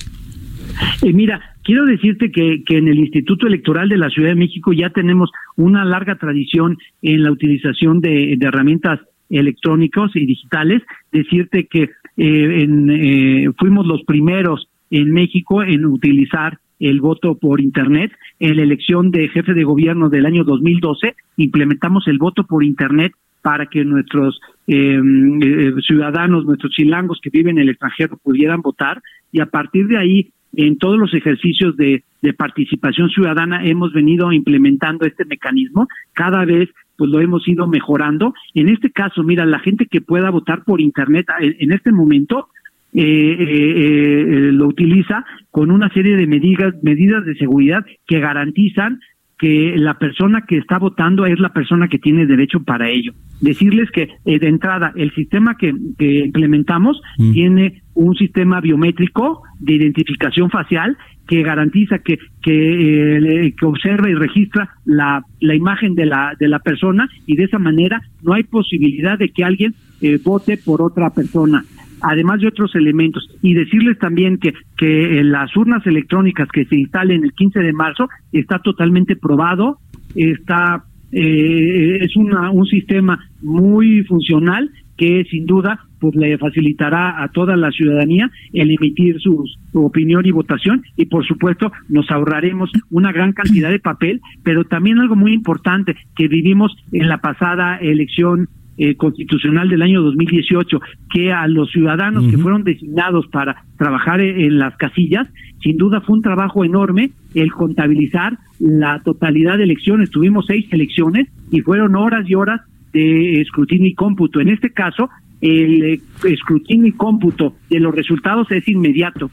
Eh, 1.02 1.12
mira, 1.12 1.40
quiero 1.62 1.84
decirte 1.84 2.30
que, 2.30 2.62
que 2.64 2.78
en 2.78 2.88
el 2.88 2.98
Instituto 2.98 3.46
Electoral 3.46 3.88
de 3.88 3.98
la 3.98 4.10
Ciudad 4.10 4.30
de 4.30 4.34
México 4.34 4.72
ya 4.72 4.90
tenemos 4.90 5.30
una 5.56 5.84
larga 5.84 6.16
tradición 6.16 6.78
en 7.02 7.22
la 7.22 7.32
utilización 7.32 8.00
de, 8.00 8.38
herramientas 8.40 9.00
electrónicos 9.30 10.14
y 10.14 10.26
digitales, 10.26 10.82
decirte 11.10 11.66
que 11.66 11.90
eh, 12.16 12.62
en, 12.62 12.90
eh, 12.90 13.50
fuimos 13.58 13.86
los 13.86 14.02
primeros 14.04 14.68
en 14.90 15.10
México 15.12 15.62
en 15.62 15.86
utilizar 15.86 16.58
el 16.78 17.00
voto 17.00 17.36
por 17.38 17.60
Internet. 17.60 18.12
En 18.38 18.56
la 18.56 18.62
elección 18.62 19.10
de 19.10 19.28
jefe 19.28 19.54
de 19.54 19.64
gobierno 19.64 20.10
del 20.10 20.26
año 20.26 20.44
2012 20.44 21.14
implementamos 21.36 22.06
el 22.08 22.18
voto 22.18 22.44
por 22.44 22.64
Internet 22.64 23.12
para 23.40 23.66
que 23.66 23.84
nuestros 23.84 24.40
em, 24.66 25.42
eh, 25.42 25.72
ciudadanos, 25.86 26.44
nuestros 26.44 26.72
chilangos 26.72 27.18
que 27.22 27.30
viven 27.30 27.58
en 27.58 27.64
el 27.64 27.70
extranjero 27.70 28.16
pudieran 28.22 28.62
votar 28.62 29.02
y 29.32 29.40
a 29.40 29.46
partir 29.46 29.88
de 29.88 29.98
ahí 29.98 30.30
en 30.54 30.78
todos 30.78 30.98
los 30.98 31.14
ejercicios 31.14 31.76
de, 31.76 32.04
de 32.20 32.32
participación 32.32 33.08
ciudadana 33.10 33.64
hemos 33.64 33.92
venido 33.92 34.32
implementando 34.32 35.06
este 35.06 35.24
mecanismo. 35.24 35.88
Cada 36.12 36.44
vez 36.44 36.68
pues 36.96 37.10
lo 37.10 37.20
hemos 37.20 37.46
ido 37.48 37.66
mejorando. 37.66 38.34
En 38.54 38.68
este 38.68 38.90
caso, 38.90 39.22
mira, 39.22 39.46
la 39.46 39.58
gente 39.60 39.86
que 39.86 40.00
pueda 40.00 40.30
votar 40.30 40.64
por 40.64 40.80
Internet 40.80 41.26
en, 41.40 41.56
en 41.58 41.72
este 41.72 41.90
momento 41.90 42.48
eh, 42.94 43.00
eh, 43.00 43.44
eh, 43.46 44.52
lo 44.52 44.66
utiliza 44.66 45.24
con 45.50 45.70
una 45.70 45.88
serie 45.94 46.14
de 46.14 46.26
medidas, 46.26 46.74
medidas 46.82 47.24
de 47.24 47.34
seguridad 47.36 47.86
que 48.06 48.20
garantizan 48.20 49.00
que 49.42 49.74
la 49.76 49.94
persona 49.94 50.42
que 50.46 50.56
está 50.56 50.78
votando 50.78 51.26
es 51.26 51.40
la 51.40 51.48
persona 51.48 51.88
que 51.88 51.98
tiene 51.98 52.26
derecho 52.26 52.62
para 52.62 52.88
ello. 52.88 53.12
Decirles 53.40 53.90
que 53.90 54.08
eh, 54.24 54.38
de 54.38 54.46
entrada 54.46 54.92
el 54.94 55.12
sistema 55.14 55.56
que, 55.56 55.74
que 55.98 56.26
implementamos 56.26 57.02
Mm. 57.18 57.32
tiene 57.32 57.82
un 57.94 58.14
sistema 58.14 58.60
biométrico 58.60 59.42
de 59.58 59.74
identificación 59.74 60.48
facial 60.48 60.96
que 61.26 61.42
garantiza 61.42 61.98
que 61.98 62.18
que, 62.40 63.48
eh, 63.48 63.54
que 63.58 63.66
observa 63.66 64.08
y 64.08 64.14
registra 64.14 64.70
la, 64.84 65.24
la 65.40 65.54
imagen 65.56 65.96
de 65.96 66.06
la 66.06 66.34
de 66.38 66.46
la 66.46 66.60
persona 66.60 67.08
y 67.26 67.36
de 67.36 67.44
esa 67.44 67.58
manera 67.58 68.00
no 68.22 68.34
hay 68.34 68.44
posibilidad 68.44 69.18
de 69.18 69.30
que 69.30 69.42
alguien 69.42 69.74
eh, 70.00 70.20
vote 70.22 70.56
por 70.56 70.82
otra 70.82 71.10
persona 71.10 71.64
además 72.02 72.40
de 72.40 72.48
otros 72.48 72.74
elementos 72.74 73.28
y 73.42 73.54
decirles 73.54 73.98
también 73.98 74.38
que 74.38 74.52
que 74.76 75.20
eh, 75.20 75.24
las 75.24 75.56
urnas 75.56 75.86
electrónicas 75.86 76.48
que 76.48 76.64
se 76.64 76.76
instalen 76.76 77.24
el 77.24 77.32
15 77.32 77.60
de 77.60 77.72
marzo 77.72 78.08
está 78.32 78.58
totalmente 78.58 79.16
probado 79.16 79.78
está 80.14 80.84
eh, 81.12 81.98
es 82.00 82.16
una, 82.16 82.50
un 82.50 82.66
sistema 82.66 83.18
muy 83.42 84.02
funcional 84.04 84.70
que 84.96 85.24
sin 85.30 85.46
duda 85.46 85.80
pues 86.00 86.14
le 86.16 86.36
facilitará 86.36 87.22
a 87.22 87.28
toda 87.28 87.56
la 87.56 87.70
ciudadanía 87.70 88.30
el 88.52 88.70
emitir 88.70 89.20
su, 89.20 89.44
su 89.70 89.84
opinión 89.84 90.26
y 90.26 90.32
votación 90.32 90.82
y 90.96 91.06
por 91.06 91.26
supuesto 91.26 91.70
nos 91.88 92.10
ahorraremos 92.10 92.70
una 92.90 93.12
gran 93.12 93.32
cantidad 93.32 93.70
de 93.70 93.78
papel, 93.78 94.20
pero 94.42 94.64
también 94.64 94.98
algo 94.98 95.14
muy 95.14 95.32
importante 95.32 95.94
que 96.16 96.28
vivimos 96.28 96.74
en 96.92 97.08
la 97.08 97.18
pasada 97.18 97.76
elección 97.76 98.48
eh, 98.78 98.96
constitucional 98.96 99.68
del 99.68 99.82
año 99.82 100.02
2018, 100.02 100.80
que 101.12 101.32
a 101.32 101.46
los 101.46 101.70
ciudadanos 101.70 102.30
que 102.30 102.38
fueron 102.38 102.64
designados 102.64 103.26
para 103.28 103.64
trabajar 103.76 104.20
e- 104.20 104.46
en 104.46 104.58
las 104.58 104.76
casillas, 104.76 105.28
sin 105.62 105.76
duda 105.76 106.00
fue 106.00 106.16
un 106.16 106.22
trabajo 106.22 106.64
enorme 106.64 107.10
el 107.34 107.52
contabilizar 107.52 108.38
la 108.58 109.02
totalidad 109.02 109.58
de 109.58 109.64
elecciones. 109.64 110.10
Tuvimos 110.10 110.46
seis 110.46 110.66
elecciones 110.72 111.28
y 111.50 111.60
fueron 111.60 111.96
horas 111.96 112.28
y 112.28 112.34
horas 112.34 112.60
de 112.92 113.40
escrutinio 113.40 113.88
y 113.88 113.94
cómputo. 113.94 114.40
En 114.40 114.48
este 114.48 114.70
caso, 114.70 115.08
el 115.42 115.84
eh, 115.84 116.00
escrutinio 116.24 116.86
y 116.86 116.92
cómputo 116.92 117.56
de 117.68 117.80
los 117.80 117.94
resultados 117.94 118.50
es 118.50 118.66
inmediato. 118.68 119.30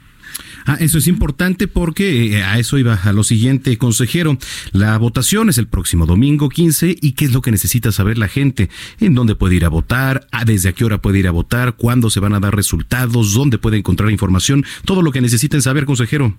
Ah, 0.66 0.78
eso 0.80 0.98
es 0.98 1.08
importante 1.08 1.68
porque 1.68 2.38
eh, 2.38 2.44
a 2.44 2.60
eso 2.60 2.78
iba 2.78 2.96
a 2.96 3.14
lo 3.14 3.24
siguiente, 3.24 3.78
consejero. 3.78 4.38
La 4.72 4.98
votación 4.98 5.50
es 5.50 5.58
el 5.58 5.68
próximo 5.68 6.06
domingo 6.06 6.50
15 6.50 6.96
y 7.02 7.14
qué 7.14 7.26
es 7.26 7.34
lo 7.34 7.42
que 7.42 7.52
necesita 7.52 7.92
saber 7.92 8.18
la 8.18 8.28
gente, 8.28 8.70
en 9.00 9.16
dónde 9.16 9.36
puede 9.36 9.56
ir 9.56 9.66
a 9.66 9.70
votar, 9.70 10.28
a 10.32 10.46
desde 10.46 10.70
a 10.70 10.74
qué 10.74 10.84
hora 10.84 10.98
puede 11.00 11.20
ir 11.20 11.28
a 11.28 11.32
votar, 11.32 11.76
cuándo 11.76 12.10
se 12.10 12.20
van 12.20 12.34
a 12.34 12.40
dar 12.40 12.56
resultados, 12.56 13.34
dónde 13.34 13.58
puede 13.58 13.78
encontrar 13.78 14.12
información, 14.12 14.64
todo 14.86 15.02
lo 15.02 15.12
que 15.12 15.22
necesiten 15.22 15.62
saber, 15.62 15.86
consejero. 15.86 16.36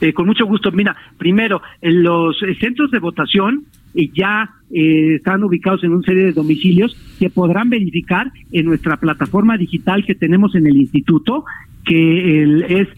Eh, 0.00 0.12
con 0.12 0.26
mucho 0.26 0.46
gusto. 0.46 0.72
Mira, 0.72 0.96
primero, 1.18 1.62
en 1.80 2.02
los 2.02 2.36
centros 2.60 2.90
de 2.90 2.98
votación 2.98 3.66
ya 4.14 4.55
eh, 4.72 5.14
están 5.16 5.42
ubicados 5.44 5.82
en 5.84 5.92
una 5.92 6.02
serie 6.02 6.24
de 6.24 6.32
domicilios 6.32 6.96
que 7.18 7.30
podrán 7.30 7.70
verificar 7.70 8.30
en 8.52 8.66
nuestra 8.66 8.96
plataforma 8.96 9.56
digital 9.56 10.04
que 10.04 10.14
tenemos 10.14 10.54
en 10.54 10.66
el 10.66 10.76
instituto, 10.76 11.44
que 11.84 12.42
el- 12.42 12.62
es 12.64 12.88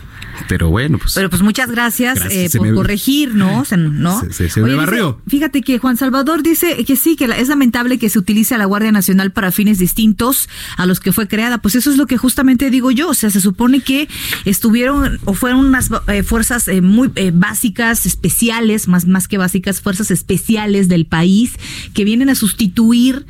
Pero 0.47 0.69
bueno, 0.69 0.97
pues. 0.97 1.13
Pero 1.13 1.29
pues 1.29 1.41
muchas 1.41 1.69
gracias, 1.71 2.19
Gracias, 2.19 2.53
eh, 2.55 2.57
por 2.57 2.67
me- 2.67 2.73
corregir, 2.73 3.33
¿no? 3.35 3.65
Se- 3.65 4.49
se- 4.49 4.61
me 4.61 4.67
dice- 4.69 4.75
barrió. 4.75 5.21
fíjate 5.27 5.61
que 5.61 5.79
Juan 5.79 5.97
Salvador 5.97 6.43
dice 6.43 6.83
que 6.85 6.95
sí, 6.95 7.15
que 7.15 7.27
la- 7.27 7.37
es 7.37 7.47
lamentable 7.49 7.97
que 7.97 8.09
se 8.09 8.19
utilice 8.19 8.55
a 8.55 8.57
la 8.57 8.65
Guardia 8.65 8.91
Nacional 8.91 9.31
para 9.31 9.51
fines 9.51 9.79
distintos 9.79 10.47
a 10.77 10.85
los 10.85 10.99
que 10.99 11.11
fue 11.11 11.27
creada. 11.27 11.57
Pues 11.59 11.75
eso 11.75 11.89
es 11.89 11.97
lo 11.97 12.05
que 12.07 12.17
justamente 12.17 12.69
digo 12.69 12.91
yo. 12.91 13.09
O 13.09 13.13
sea, 13.13 13.29
se 13.29 13.41
supone 13.41 13.81
que 13.81 14.07
estuvieron 14.45 15.19
o 15.25 15.33
fueron 15.33 15.65
unas 15.65 15.89
eh, 16.07 16.23
fuerzas 16.23 16.67
eh, 16.67 16.81
muy 16.81 17.09
básicas, 17.33 18.05
especiales, 18.05 18.87
más, 18.87 19.07
más 19.07 19.27
que 19.27 19.37
básicas, 19.37 19.81
fuerzas 19.81 20.11
especiales 20.11 20.87
del 20.87 21.05
país 21.05 21.53
que 21.93 22.03
vienen 22.05 22.29
a 22.29 22.35
sustituir 22.35 23.25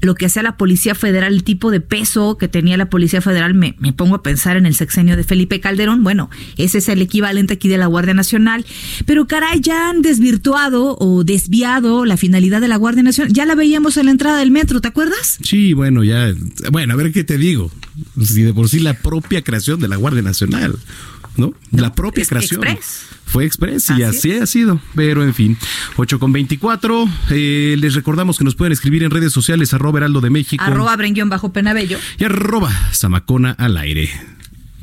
lo 0.00 0.14
que 0.14 0.26
hacía 0.26 0.42
la 0.42 0.56
Policía 0.56 0.94
Federal, 0.94 1.32
el 1.34 1.44
tipo 1.44 1.70
de 1.70 1.80
peso 1.80 2.36
que 2.38 2.48
tenía 2.48 2.76
la 2.76 2.88
Policía 2.88 3.20
Federal, 3.20 3.54
me, 3.54 3.74
me 3.78 3.92
pongo 3.92 4.16
a 4.16 4.22
pensar 4.22 4.56
en 4.56 4.66
el 4.66 4.74
sexenio 4.74 5.16
de 5.16 5.24
Felipe 5.24 5.60
Calderón, 5.60 6.02
bueno, 6.02 6.30
ese 6.56 6.78
es 6.78 6.88
el 6.88 7.02
equivalente 7.02 7.54
aquí 7.54 7.68
de 7.68 7.78
la 7.78 7.86
Guardia 7.86 8.14
Nacional, 8.14 8.64
pero 9.06 9.26
caray, 9.26 9.60
ya 9.60 9.90
han 9.90 10.02
desvirtuado 10.02 10.96
o 10.98 11.24
desviado 11.24 12.04
la 12.04 12.16
finalidad 12.16 12.60
de 12.60 12.68
la 12.68 12.76
Guardia 12.76 13.02
Nacional, 13.02 13.32
ya 13.32 13.46
la 13.46 13.54
veíamos 13.54 13.96
en 13.96 14.06
la 14.06 14.12
entrada 14.12 14.38
del 14.38 14.50
metro, 14.50 14.80
¿te 14.80 14.88
acuerdas? 14.88 15.38
Sí, 15.42 15.72
bueno, 15.72 16.04
ya. 16.04 16.32
Bueno, 16.70 16.94
a 16.94 16.96
ver 16.96 17.12
qué 17.12 17.24
te 17.24 17.38
digo. 17.38 17.70
Si 18.22 18.42
de 18.42 18.52
por 18.54 18.68
sí 18.68 18.80
la 18.80 18.94
propia 18.94 19.42
creación 19.42 19.80
de 19.80 19.88
la 19.88 19.96
Guardia 19.96 20.22
Nacional. 20.22 20.78
¿No? 21.36 21.54
la 21.70 21.94
propia 21.94 22.24
creación. 22.24 22.62
Fue 23.26 23.44
Express 23.44 23.90
y 23.96 24.02
así, 24.02 24.32
ha 24.32 24.46
sido. 24.46 24.80
Pero 24.96 25.22
en 25.22 25.34
fin, 25.34 25.56
8 25.96 26.18
con 26.18 26.32
24. 26.32 27.08
Eh, 27.30 27.76
les 27.78 27.94
recordamos 27.94 28.38
que 28.38 28.44
nos 28.44 28.56
pueden 28.56 28.72
escribir 28.72 29.04
en 29.04 29.10
redes 29.10 29.32
sociales, 29.32 29.72
arroba 29.72 30.00
Heraldo 30.00 30.20
de 30.20 30.30
México. 30.30 30.62
Arroba 30.64 30.96
bajo 31.26 31.52
Penabello. 31.52 31.98
Y 32.18 32.24
arroba 32.24 32.72
Samacona 32.92 33.52
al 33.52 33.76
aire. 33.76 34.10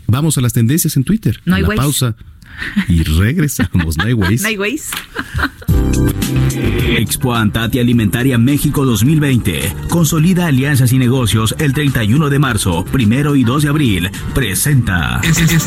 Vamos 0.07 0.37
a 0.37 0.41
las 0.41 0.53
tendencias 0.53 0.95
en 0.95 1.03
Twitter. 1.03 1.41
No 1.45 1.55
hay 1.55 1.63
la 1.63 1.75
pausa. 1.75 2.15
Y 2.87 3.03
regresamos. 3.03 3.97
No 3.97 4.05
hay 4.05 4.13
ways. 4.21 4.41
no 4.41 4.47
hay 4.47 4.57
ways. 4.57 4.91
Expo 6.97 7.35
Antati 7.35 7.79
Alimentaria 7.79 8.37
México 8.37 8.85
2020. 8.85 9.73
Consolida 9.89 10.47
alianzas 10.47 10.91
y 10.93 10.97
negocios 10.97 11.55
el 11.59 11.73
31 11.73 12.29
de 12.29 12.39
marzo, 12.39 12.85
primero 12.85 13.35
y 13.35 13.43
2 13.43 13.63
de 13.63 13.69
abril. 13.69 14.11
Presenta. 14.33 15.19
Esto 15.23 15.43
es 15.43 15.65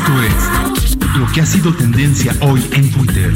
lo 1.17 1.31
que 1.33 1.41
ha 1.41 1.45
sido 1.45 1.73
tendencia 1.73 2.35
hoy 2.41 2.61
en 2.73 2.91
Twitter. 2.91 3.33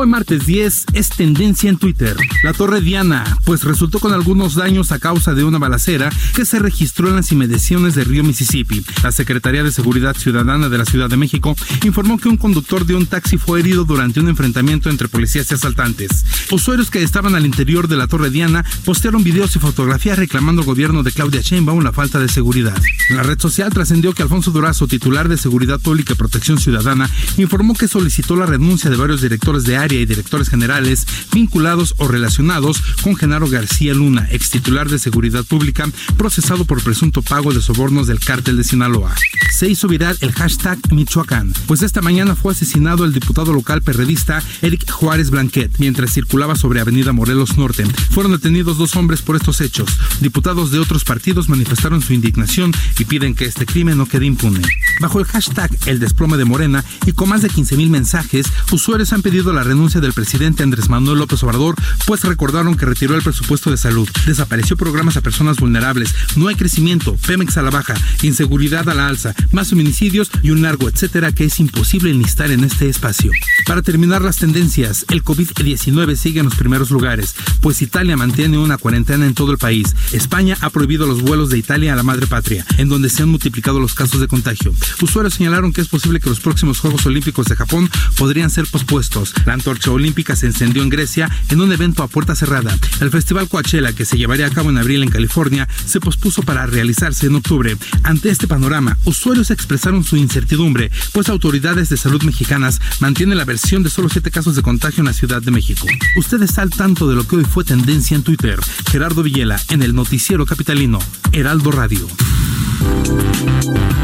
Hoy 0.00 0.06
martes 0.06 0.46
10 0.46 0.86
es 0.94 1.10
tendencia 1.10 1.68
en 1.68 1.76
Twitter. 1.76 2.16
La 2.42 2.54
Torre 2.54 2.80
Diana, 2.80 3.36
pues 3.44 3.64
resultó 3.64 3.98
con 3.98 4.14
algunos 4.14 4.54
daños 4.54 4.92
a 4.92 4.98
causa 4.98 5.34
de 5.34 5.44
una 5.44 5.58
balacera 5.58 6.08
que 6.34 6.46
se 6.46 6.58
registró 6.58 7.08
en 7.08 7.16
las 7.16 7.30
inmediaciones 7.32 7.94
de 7.94 8.04
Río 8.04 8.24
Mississippi. 8.24 8.82
La 9.02 9.12
Secretaría 9.12 9.62
de 9.62 9.70
Seguridad 9.70 10.16
Ciudadana 10.16 10.70
de 10.70 10.78
la 10.78 10.86
Ciudad 10.86 11.10
de 11.10 11.18
México 11.18 11.54
informó 11.84 12.16
que 12.16 12.30
un 12.30 12.38
conductor 12.38 12.86
de 12.86 12.94
un 12.94 13.04
taxi 13.04 13.36
fue 13.36 13.60
herido 13.60 13.84
durante 13.84 14.20
un 14.20 14.30
enfrentamiento 14.30 14.88
entre 14.88 15.06
policías 15.06 15.50
y 15.50 15.54
asaltantes. 15.54 16.24
Usuarios 16.50 16.90
que 16.90 17.02
estaban 17.02 17.34
al 17.34 17.44
interior 17.44 17.86
de 17.86 17.96
la 17.96 18.06
Torre 18.06 18.30
Diana 18.30 18.64
postearon 18.86 19.22
videos 19.22 19.54
y 19.56 19.58
fotografías 19.58 20.18
reclamando 20.18 20.62
al 20.62 20.66
gobierno 20.66 21.02
de 21.02 21.12
Claudia 21.12 21.42
Sheinbaum 21.42 21.84
la 21.84 21.92
falta 21.92 22.18
de 22.18 22.30
seguridad. 22.30 22.80
En 23.10 23.18
la 23.18 23.22
red 23.22 23.38
social 23.38 23.70
trascendió 23.70 24.14
que 24.14 24.22
Alfonso 24.22 24.50
Durazo, 24.50 24.86
titular 24.86 25.28
de 25.28 25.36
Seguridad 25.36 25.78
Pública 25.78 26.14
y 26.14 26.16
Protección 26.16 26.56
Ciudadana, 26.56 27.10
informó 27.36 27.74
que 27.74 27.86
solicitó 27.86 28.34
la 28.34 28.46
renuncia 28.46 28.88
de 28.88 28.96
varios 28.96 29.20
directores 29.20 29.64
de 29.64 29.76
área 29.76 29.89
y 29.96 30.06
directores 30.06 30.48
generales 30.48 31.06
vinculados 31.32 31.94
o 31.98 32.08
relacionados 32.08 32.82
con 33.02 33.16
Genaro 33.16 33.48
García 33.48 33.94
Luna, 33.94 34.28
ex 34.30 34.50
titular 34.50 34.88
de 34.88 34.98
Seguridad 34.98 35.44
Pública, 35.44 35.88
procesado 36.16 36.64
por 36.64 36.82
presunto 36.82 37.22
pago 37.22 37.52
de 37.52 37.60
sobornos 37.60 38.06
del 38.06 38.20
cártel 38.20 38.56
de 38.56 38.64
Sinaloa. 38.64 39.14
Se 39.52 39.68
hizo 39.68 39.88
viral 39.88 40.16
el 40.20 40.32
hashtag 40.32 40.78
Michoacán, 40.92 41.52
pues 41.66 41.82
esta 41.82 42.02
mañana 42.02 42.36
fue 42.36 42.52
asesinado 42.52 43.04
el 43.04 43.12
diputado 43.12 43.52
local 43.52 43.82
perredista 43.82 44.42
Eric 44.62 44.90
Juárez 44.90 45.30
Blanquet 45.30 45.72
mientras 45.78 46.12
circulaba 46.12 46.56
sobre 46.56 46.80
Avenida 46.80 47.12
Morelos 47.12 47.56
Norte. 47.58 47.84
Fueron 48.10 48.32
detenidos 48.32 48.78
dos 48.78 48.96
hombres 48.96 49.22
por 49.22 49.36
estos 49.36 49.60
hechos. 49.60 49.90
Diputados 50.20 50.70
de 50.70 50.78
otros 50.78 51.04
partidos 51.04 51.48
manifestaron 51.48 52.02
su 52.02 52.12
indignación 52.12 52.72
y 52.98 53.04
piden 53.04 53.34
que 53.34 53.46
este 53.46 53.66
crimen 53.66 53.98
no 53.98 54.06
quede 54.06 54.26
impune. 54.26 54.62
Bajo 55.00 55.18
el 55.18 55.26
hashtag 55.26 55.70
El 55.86 55.98
desplome 55.98 56.36
de 56.36 56.44
Morena 56.44 56.84
y 57.06 57.12
con 57.12 57.28
más 57.28 57.42
de 57.42 57.50
15.000 57.50 57.88
mensajes, 57.88 58.46
usuarios 58.70 59.12
han 59.12 59.22
pedido 59.22 59.52
la 59.52 59.62
renuncia 59.62 59.79
del 59.80 60.12
presidente 60.12 60.62
Andrés 60.62 60.90
Manuel 60.90 61.20
López 61.20 61.42
Obrador, 61.42 61.74
pues 62.06 62.22
recordaron 62.22 62.76
que 62.76 62.84
retiró 62.84 63.14
el 63.14 63.22
presupuesto 63.22 63.70
de 63.70 63.78
salud, 63.78 64.06
desapareció 64.26 64.76
programas 64.76 65.16
a 65.16 65.22
personas 65.22 65.56
vulnerables, 65.56 66.14
no 66.36 66.48
hay 66.48 66.54
crecimiento, 66.54 67.16
Pemex 67.26 67.56
a 67.56 67.62
la 67.62 67.70
baja, 67.70 67.94
inseguridad 68.20 68.86
a 68.90 68.94
la 68.94 69.08
alza, 69.08 69.34
más 69.52 69.70
feminicidios 69.70 70.30
y 70.42 70.50
un 70.50 70.60
largo 70.60 70.86
etcétera 70.86 71.32
que 71.32 71.46
es 71.46 71.58
imposible 71.60 72.10
enlistar 72.10 72.50
en 72.50 72.62
este 72.62 72.90
espacio. 72.90 73.32
Para 73.64 73.80
terminar 73.80 74.20
las 74.20 74.36
tendencias, 74.36 75.06
el 75.08 75.24
COVID-19 75.24 76.14
sigue 76.14 76.40
en 76.40 76.46
los 76.46 76.56
primeros 76.56 76.90
lugares, 76.90 77.34
pues 77.62 77.80
Italia 77.80 78.18
mantiene 78.18 78.58
una 78.58 78.76
cuarentena 78.76 79.24
en 79.24 79.34
todo 79.34 79.52
el 79.52 79.58
país. 79.58 79.96
España 80.12 80.58
ha 80.60 80.68
prohibido 80.68 81.06
los 81.06 81.22
vuelos 81.22 81.48
de 81.48 81.56
Italia 81.56 81.94
a 81.94 81.96
la 81.96 82.02
madre 82.02 82.26
patria, 82.26 82.66
en 82.76 82.90
donde 82.90 83.08
se 83.08 83.22
han 83.22 83.30
multiplicado 83.30 83.80
los 83.80 83.94
casos 83.94 84.20
de 84.20 84.28
contagio. 84.28 84.74
Usuarios 85.00 85.34
señalaron 85.34 85.72
que 85.72 85.80
es 85.80 85.88
posible 85.88 86.20
que 86.20 86.28
los 86.28 86.40
próximos 86.40 86.80
Juegos 86.80 87.06
Olímpicos 87.06 87.46
de 87.46 87.56
Japón 87.56 87.88
podrían 88.18 88.50
ser 88.50 88.66
pospuestos. 88.66 89.32
La 89.46 89.54
antorcha 89.70 89.92
olímpica 89.92 90.34
se 90.34 90.46
encendió 90.46 90.82
en 90.82 90.88
Grecia 90.88 91.30
en 91.48 91.60
un 91.60 91.70
evento 91.70 92.02
a 92.02 92.08
puerta 92.08 92.34
cerrada. 92.34 92.76
El 93.00 93.12
Festival 93.12 93.48
Coachella, 93.48 93.92
que 93.92 94.04
se 94.04 94.18
llevaría 94.18 94.46
a 94.46 94.50
cabo 94.50 94.68
en 94.68 94.78
abril 94.78 95.04
en 95.04 95.10
California, 95.10 95.68
se 95.86 96.00
pospuso 96.00 96.42
para 96.42 96.66
realizarse 96.66 97.28
en 97.28 97.36
octubre. 97.36 97.76
Ante 98.02 98.30
este 98.30 98.48
panorama, 98.48 98.98
usuarios 99.04 99.52
expresaron 99.52 100.02
su 100.02 100.16
incertidumbre, 100.16 100.90
pues 101.12 101.28
autoridades 101.28 101.88
de 101.88 101.96
salud 101.96 102.20
mexicanas 102.24 102.80
mantienen 102.98 103.38
la 103.38 103.44
versión 103.44 103.84
de 103.84 103.90
solo 103.90 104.08
siete 104.08 104.32
casos 104.32 104.56
de 104.56 104.62
contagio 104.62 105.02
en 105.02 105.06
la 105.06 105.12
Ciudad 105.12 105.40
de 105.40 105.52
México. 105.52 105.86
Usted 106.16 106.42
está 106.42 106.62
al 106.62 106.70
tanto 106.70 107.08
de 107.08 107.14
lo 107.14 107.28
que 107.28 107.36
hoy 107.36 107.44
fue 107.44 107.62
tendencia 107.62 108.16
en 108.16 108.24
Twitter. 108.24 108.58
Gerardo 108.90 109.22
Villela, 109.22 109.60
en 109.68 109.84
el 109.84 109.94
noticiero 109.94 110.46
capitalino, 110.46 110.98
Heraldo 111.30 111.70
Radio. 111.70 112.08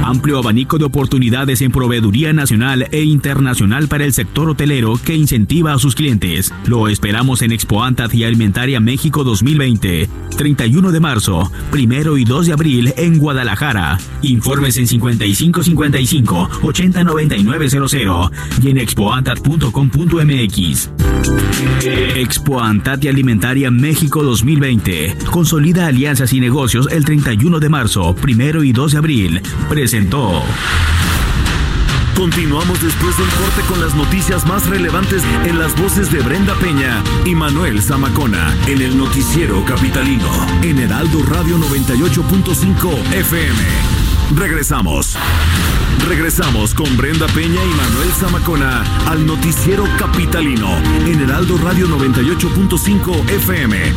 Amplio 0.06 0.38
abanico 0.38 0.78
de 0.78 0.84
oportunidades 0.84 1.60
en 1.62 1.72
proveeduría 1.72 2.32
nacional 2.32 2.86
e 2.92 3.02
internacional 3.02 3.88
para 3.88 4.04
el 4.04 4.12
sector 4.12 4.48
hotelero 4.48 5.00
que 5.04 5.16
incentiva 5.16 5.72
a 5.72 5.80
sus 5.80 5.96
clientes. 5.96 6.54
Lo 6.64 6.86
esperamos 6.86 7.42
en 7.42 7.50
Expo 7.50 7.82
Antat 7.82 8.14
y 8.14 8.22
Alimentaria 8.22 8.78
México 8.78 9.24
2020, 9.24 10.08
31 10.36 10.92
de 10.92 11.00
marzo, 11.00 11.50
primero 11.72 12.18
y 12.18 12.24
2 12.24 12.46
de 12.46 12.52
abril 12.52 12.94
en 12.96 13.18
Guadalajara. 13.18 13.98
Informes 14.22 14.76
en 14.76 14.86
5555 14.86 16.50
809900 16.62 18.30
y 18.62 18.70
en 18.70 18.78
expoantat.com.mx. 18.78 20.90
Expo 22.14 22.60
Antat 22.60 23.04
y 23.04 23.08
Alimentaria 23.08 23.70
México 23.70 24.22
2020. 24.22 25.16
Consolida 25.30 25.86
alianzas 25.86 26.32
y 26.32 26.40
negocios 26.40 26.88
el 26.90 27.04
31 27.04 27.60
de 27.60 27.68
marzo, 27.68 28.14
primero 28.14 28.62
y 28.62 28.72
2 28.72 28.92
de 28.92 28.98
abril. 28.98 29.42
Continuamos 32.14 32.82
después 32.82 33.16
del 33.16 33.28
corte 33.28 33.62
con 33.66 33.80
las 33.80 33.94
noticias 33.94 34.46
más 34.46 34.66
relevantes 34.66 35.22
en 35.46 35.58
las 35.58 35.74
voces 35.80 36.12
de 36.12 36.20
Brenda 36.20 36.54
Peña 36.56 37.02
y 37.24 37.34
Manuel 37.34 37.80
Zamacona 37.80 38.54
en 38.66 38.82
el 38.82 38.98
noticiero 38.98 39.64
capitalino 39.64 40.28
en 40.62 40.78
Heraldo 40.80 41.22
Radio 41.22 41.56
98.5 41.56 43.14
FM. 43.14 43.58
Regresamos. 44.34 45.16
Regresamos 46.06 46.74
con 46.74 46.94
Brenda 46.98 47.26
Peña 47.28 47.64
y 47.64 47.74
Manuel 47.74 48.10
Zamacona 48.12 48.84
al 49.06 49.24
noticiero 49.24 49.84
capitalino 49.98 50.76
en 51.06 51.22
Heraldo 51.22 51.56
Radio 51.56 51.88
98.5 51.88 53.30
FM. 53.30 53.92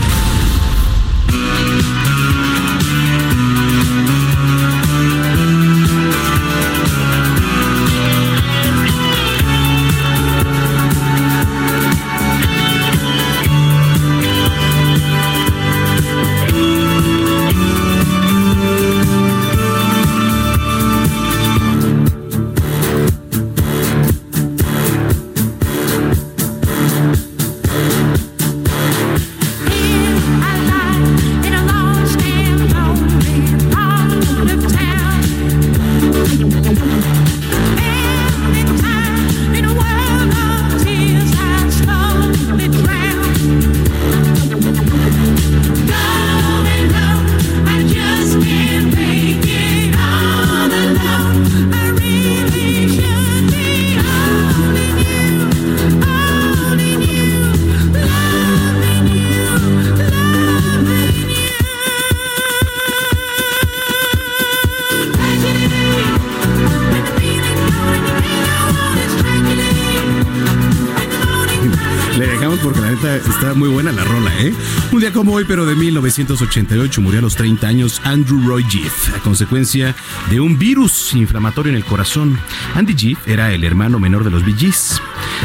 Muy 73.60 73.70
buena 73.70 73.92
la 73.92 74.06
rola, 74.06 74.32
¿eh? 74.40 74.54
Un 74.94 75.02
día 75.02 75.12
como 75.12 75.34
hoy, 75.34 75.44
pero 75.46 75.66
de 75.66 75.76
1988, 75.76 77.02
murió 77.02 77.20
a 77.20 77.22
los 77.22 77.36
30 77.36 77.68
años 77.68 78.02
Andrew 78.06 78.40
Roy 78.48 78.64
Giff 78.64 79.14
a 79.14 79.20
consecuencia 79.20 79.94
de 80.30 80.40
un 80.40 80.58
virus 80.58 81.14
inflamatorio 81.14 81.72
en 81.72 81.76
el 81.76 81.84
corazón. 81.84 82.40
Andy 82.76 82.96
Giff 82.96 83.28
era 83.28 83.52
el 83.52 83.66
hermano 83.66 84.00
menor 84.00 84.24
de 84.24 84.30
los 84.30 84.46
Bee. 84.46 84.72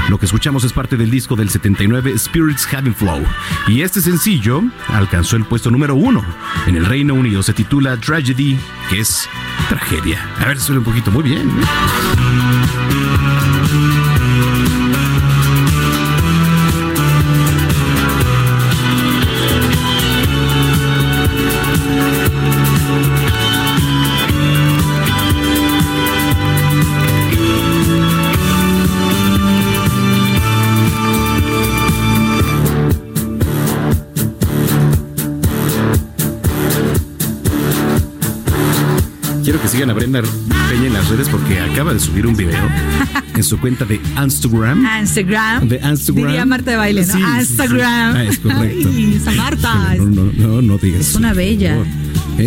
Lo 0.09 0.19
que 0.19 0.27
escuchamos 0.27 0.63
es 0.63 0.73
parte 0.73 0.97
del 0.97 1.11
disco 1.11 1.35
del 1.35 1.51
79 1.51 2.17
Spirits 2.17 2.73
Having 2.73 2.95
Flow. 2.95 3.25
Y 3.67 3.83
este 3.83 4.01
sencillo 4.01 4.63
alcanzó 4.89 5.35
el 5.35 5.45
puesto 5.45 5.73
número 5.73 5.97
uno 5.97 6.25
en 6.67 6.77
el 6.77 6.87
Reino 6.87 7.15
Unido. 7.15 7.43
Se 7.43 7.53
titula 7.53 7.97
Tragedy, 7.97 8.57
que 8.91 9.01
es 9.01 9.29
tragedia. 9.69 10.25
A 10.39 10.47
ver, 10.47 10.61
suena 10.61 10.79
un 10.79 10.85
poquito 10.85 11.11
muy 11.11 11.25
bien. 11.25 11.51
Quiero 12.91 13.14
sigan 39.75 39.91
a 39.91 39.95
Brenda 39.95 40.23
Peña 40.71 40.87
en 40.87 40.93
las 40.93 41.09
redes 41.09 41.29
porque 41.29 41.59
acaba 41.59 41.93
de 41.93 41.99
subir 41.99 42.29
un 42.29 42.37
video 42.37 42.63
en 43.35 43.43
su 43.43 43.59
cuenta 43.59 43.85
de 43.85 44.01
Instagram. 44.23 44.87
Instagram. 45.01 45.69
De 45.69 45.81
Instagram. 45.83 46.27
Diría 46.27 46.47
Marta 46.47 46.71
de 46.71 46.77
baile, 46.77 47.05
¿no? 47.05 47.13
Sí, 47.13 47.19
sí, 47.19 47.25
sí. 47.25 47.41
Instagram. 47.41 48.17
Ah, 48.17 48.25
es 48.25 48.39
correcto. 48.39 48.89
Ay, 49.27 49.37
Marta. 49.37 49.95
No, 49.97 50.05
no, 50.05 50.33
no, 50.33 50.63
no 50.63 50.79
digas. 50.79 51.01
Es 51.01 51.15
una 51.17 51.33
bella. 51.33 51.77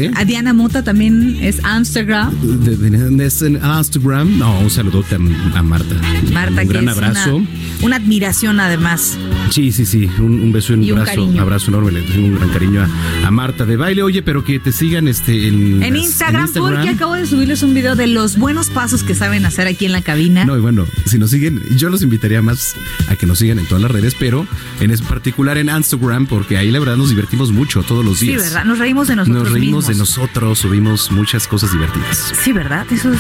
¿Eh? 0.06 0.12
A 0.16 0.26
Diana 0.26 0.54
Mota 0.54 0.84
también 0.84 1.38
es 1.42 1.60
Instagram. 1.78 2.32
De- 2.64 3.26
es 3.26 3.42
en 3.42 3.56
Instagram. 3.64 4.38
No, 4.38 4.60
un 4.60 4.70
saludote 4.70 5.16
a, 5.16 5.58
a 5.58 5.64
Marta. 5.64 5.96
Marta, 6.34 6.62
un 6.62 6.68
que 6.68 6.74
gran 6.74 6.88
es 6.90 6.94
abrazo. 6.96 7.36
Una, 7.38 7.48
una 7.82 7.96
admiración 7.96 8.60
además. 8.60 9.18
Sí, 9.50 9.72
sí, 9.72 9.86
sí. 9.86 10.10
Un, 10.20 10.40
un 10.42 10.52
beso 10.52 10.74
y 10.74 10.76
un, 10.78 10.84
Y 10.84 10.92
un 10.92 11.00
abrazo, 11.00 11.22
cariño. 11.26 11.42
abrazo 11.42 11.72
enorme. 11.72 11.92
Le 11.94 12.02
tengo 12.02 12.28
un 12.28 12.36
gran 12.36 12.50
cariño 12.50 12.82
a, 12.84 13.28
a 13.28 13.32
Marta 13.32 13.66
de 13.66 13.78
baile. 13.78 14.04
Oye, 14.04 14.22
pero 14.22 14.44
que 14.44 14.60
te 14.60 14.72
sigan 14.72 15.08
este 15.08 15.48
en, 15.48 15.82
En 15.84 15.94
las- 15.94 16.04
Instagram, 16.04 16.50
porque 16.54 16.90
acabo 16.90 17.14
de 17.16 17.26
subirles 17.26 17.64
un 17.64 17.74
video 17.74 17.96
de 17.96 18.08
los 18.08 18.38
buenos 18.38 18.70
pasos 18.70 19.04
que 19.04 19.16
saben 19.16 19.46
hacer 19.46 19.68
aquí 19.68 19.86
en 19.86 19.92
la 19.94 20.02
cabina. 20.02 20.46
No, 20.46 20.58
y 20.58 20.62
bueno, 20.62 20.86
si 21.06 21.18
nos 21.18 21.32
siguen, 21.32 21.62
yo 21.76 21.90
los 21.90 22.02
invitaría 22.04 22.42
más 22.42 22.76
a 23.10 23.16
que 23.16 23.26
nos 23.26 23.40
sigan 23.40 23.60
en 23.60 23.66
todas 23.66 23.82
las 23.82 23.92
redes, 23.92 24.16
pero 24.20 24.46
en 24.80 24.92
particular 25.08 25.58
en 25.58 25.70
Instagram, 25.70 26.26
porque 26.28 26.58
ahí 26.58 26.72
la 26.72 26.80
verdad 26.80 26.98
nos 26.98 27.10
divertimos 27.10 27.52
mucho 27.52 27.84
todos 27.84 28.04
los 28.04 28.20
sí, 28.20 28.28
días. 28.28 28.44
¿verdad? 28.44 28.66
Nos 28.66 28.80
reímos 28.80 29.08
de 29.08 29.16
nosotros 29.16 29.44
Nos 29.44 29.54
reímos 29.54 29.84
mismos. 29.86 29.87
De 29.88 29.96
nosotros, 29.96 30.60
subimos 30.60 31.12
muchas 31.12 31.48
cosas 31.48 31.72
divertidas. 31.72 32.34
Sí, 32.44 32.52
¿verdad? 32.54 32.86
Eso 32.92 33.12
es. 33.14 33.20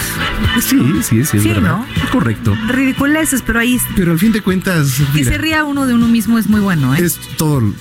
Sí, 0.63 0.77
sí, 1.03 1.23
sí, 1.25 1.37
es 1.37 1.43
Sí, 1.43 1.49
verdad. 1.49 1.61
¿no? 1.79 1.85
Correcto. 2.11 2.55
Ridiculeces, 2.67 3.41
pero 3.45 3.59
ahí. 3.59 3.79
Pero 3.95 4.11
al 4.11 4.19
fin 4.19 4.31
de 4.31 4.41
cuentas, 4.41 4.93
Que 5.13 5.19
mira, 5.19 5.31
se 5.31 5.37
ría 5.37 5.63
uno 5.63 5.85
de 5.85 5.93
uno 5.93 6.07
mismo 6.07 6.37
es 6.37 6.47
muy 6.47 6.59
bueno, 6.61 6.93
¿eh? 6.95 6.99
es 7.03 7.19
todo. 7.37 7.61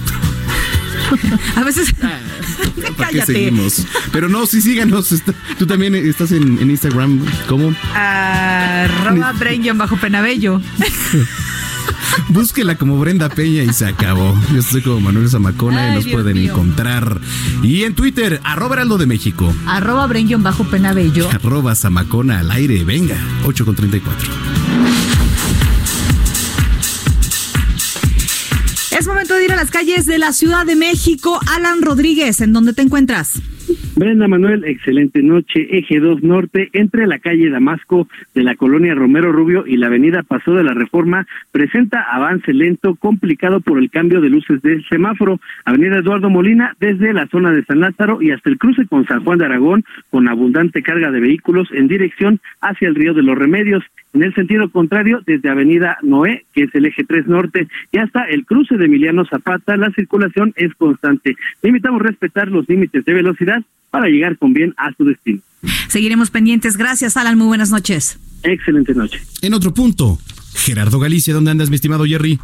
A 1.56 1.62
veces. 1.64 1.92
¿Para 1.94 2.18
qué 2.84 2.94
Cállate. 2.96 3.32
seguimos? 3.32 3.86
Pero 4.12 4.28
no, 4.28 4.46
sí, 4.46 4.60
síganos. 4.60 5.12
está- 5.12 5.34
tú 5.58 5.66
también 5.66 5.94
estás 5.94 6.32
en, 6.32 6.58
en 6.60 6.70
Instagram. 6.70 7.20
¿Cómo? 7.48 7.74
Arroba 7.94 9.32
Brain 9.32 9.76
bajo 9.78 9.96
penabello. 9.96 10.60
Búsquela 12.28 12.76
como 12.76 12.98
Brenda 12.98 13.28
Peña 13.28 13.62
y 13.62 13.72
se 13.72 13.86
acabó. 13.86 14.34
Yo 14.52 14.58
estoy 14.60 14.82
como 14.82 15.00
Manuel 15.00 15.28
Zamacona 15.28 15.84
Ay, 15.86 15.90
y 15.92 15.94
nos 15.96 16.04
Dios 16.04 16.14
pueden 16.14 16.36
mío. 16.36 16.52
encontrar. 16.52 17.20
Y 17.62 17.84
en 17.84 17.94
Twitter, 17.94 18.40
arroba 18.44 18.76
Heraldo 18.76 18.98
de 18.98 19.06
México. 19.06 19.54
Arroba 19.66 20.06
Brain 20.06 20.42
bajo 20.42 20.64
penabello. 20.64 21.30
Arroba 21.30 21.74
Zamacona 21.74 22.40
al 22.40 22.50
aire. 22.50 22.84
Venga, 22.84 23.16
8 23.44 23.64
con 23.64 23.74
34. 23.74 24.28
Es 28.90 29.06
momento 29.06 29.34
de 29.34 29.44
ir 29.44 29.52
a 29.52 29.56
las 29.56 29.70
calles 29.70 30.06
de 30.06 30.18
la 30.18 30.32
Ciudad 30.32 30.64
de 30.64 30.74
México. 30.74 31.38
Alan 31.46 31.82
Rodríguez, 31.82 32.40
¿en 32.40 32.52
dónde 32.52 32.72
te 32.72 32.82
encuentras? 32.82 33.34
Brenda 33.96 34.28
Manuel, 34.28 34.64
excelente 34.64 35.22
noche. 35.22 35.78
Eje 35.78 36.00
2 36.00 36.22
Norte, 36.22 36.68
entre 36.72 37.06
la 37.06 37.18
calle 37.18 37.50
Damasco 37.50 38.08
de 38.34 38.42
la 38.42 38.54
colonia 38.54 38.94
Romero 38.94 39.32
Rubio 39.32 39.66
y 39.66 39.76
la 39.76 39.86
avenida 39.86 40.22
Paso 40.22 40.54
de 40.54 40.62
la 40.62 40.74
Reforma, 40.74 41.26
presenta 41.50 42.02
avance 42.02 42.52
lento, 42.52 42.94
complicado 42.94 43.60
por 43.60 43.78
el 43.78 43.90
cambio 43.90 44.20
de 44.20 44.30
luces 44.30 44.60
del 44.62 44.86
semáforo. 44.88 45.40
Avenida 45.64 45.98
Eduardo 45.98 46.30
Molina, 46.30 46.74
desde 46.78 47.12
la 47.12 47.26
zona 47.28 47.52
de 47.52 47.64
San 47.64 47.80
Lázaro 47.80 48.20
y 48.20 48.30
hasta 48.30 48.50
el 48.50 48.58
cruce 48.58 48.86
con 48.86 49.06
San 49.06 49.24
Juan 49.24 49.38
de 49.38 49.46
Aragón, 49.46 49.84
con 50.10 50.28
abundante 50.28 50.82
carga 50.82 51.10
de 51.10 51.20
vehículos 51.20 51.68
en 51.72 51.88
dirección 51.88 52.40
hacia 52.60 52.88
el 52.88 52.94
Río 52.94 53.14
de 53.14 53.22
los 53.22 53.36
Remedios. 53.36 53.82
En 54.16 54.22
el 54.22 54.34
sentido 54.34 54.70
contrario, 54.70 55.20
desde 55.26 55.50
Avenida 55.50 55.98
Noé, 56.00 56.46
que 56.54 56.62
es 56.62 56.74
el 56.74 56.86
eje 56.86 57.04
3 57.04 57.26
norte, 57.26 57.68
y 57.92 57.98
hasta 57.98 58.24
el 58.24 58.46
cruce 58.46 58.78
de 58.78 58.86
Emiliano 58.86 59.26
Zapata, 59.26 59.76
la 59.76 59.90
circulación 59.90 60.54
es 60.56 60.74
constante. 60.74 61.36
Le 61.60 61.68
invitamos 61.68 62.00
a 62.00 62.04
respetar 62.04 62.48
los 62.48 62.66
límites 62.66 63.04
de 63.04 63.12
velocidad 63.12 63.62
para 63.90 64.08
llegar 64.08 64.38
con 64.38 64.54
bien 64.54 64.72
a 64.78 64.90
su 64.94 65.04
destino. 65.04 65.40
Seguiremos 65.88 66.30
pendientes. 66.30 66.78
Gracias, 66.78 67.18
Alan. 67.18 67.36
Muy 67.36 67.48
buenas 67.48 67.70
noches. 67.70 68.18
Excelente 68.42 68.94
noche. 68.94 69.20
En 69.42 69.52
otro 69.52 69.74
punto, 69.74 70.18
Gerardo 70.54 70.98
Galicia, 70.98 71.34
¿dónde 71.34 71.50
andas, 71.50 71.68
mi 71.68 71.74
estimado 71.74 72.06
Jerry? 72.06 72.38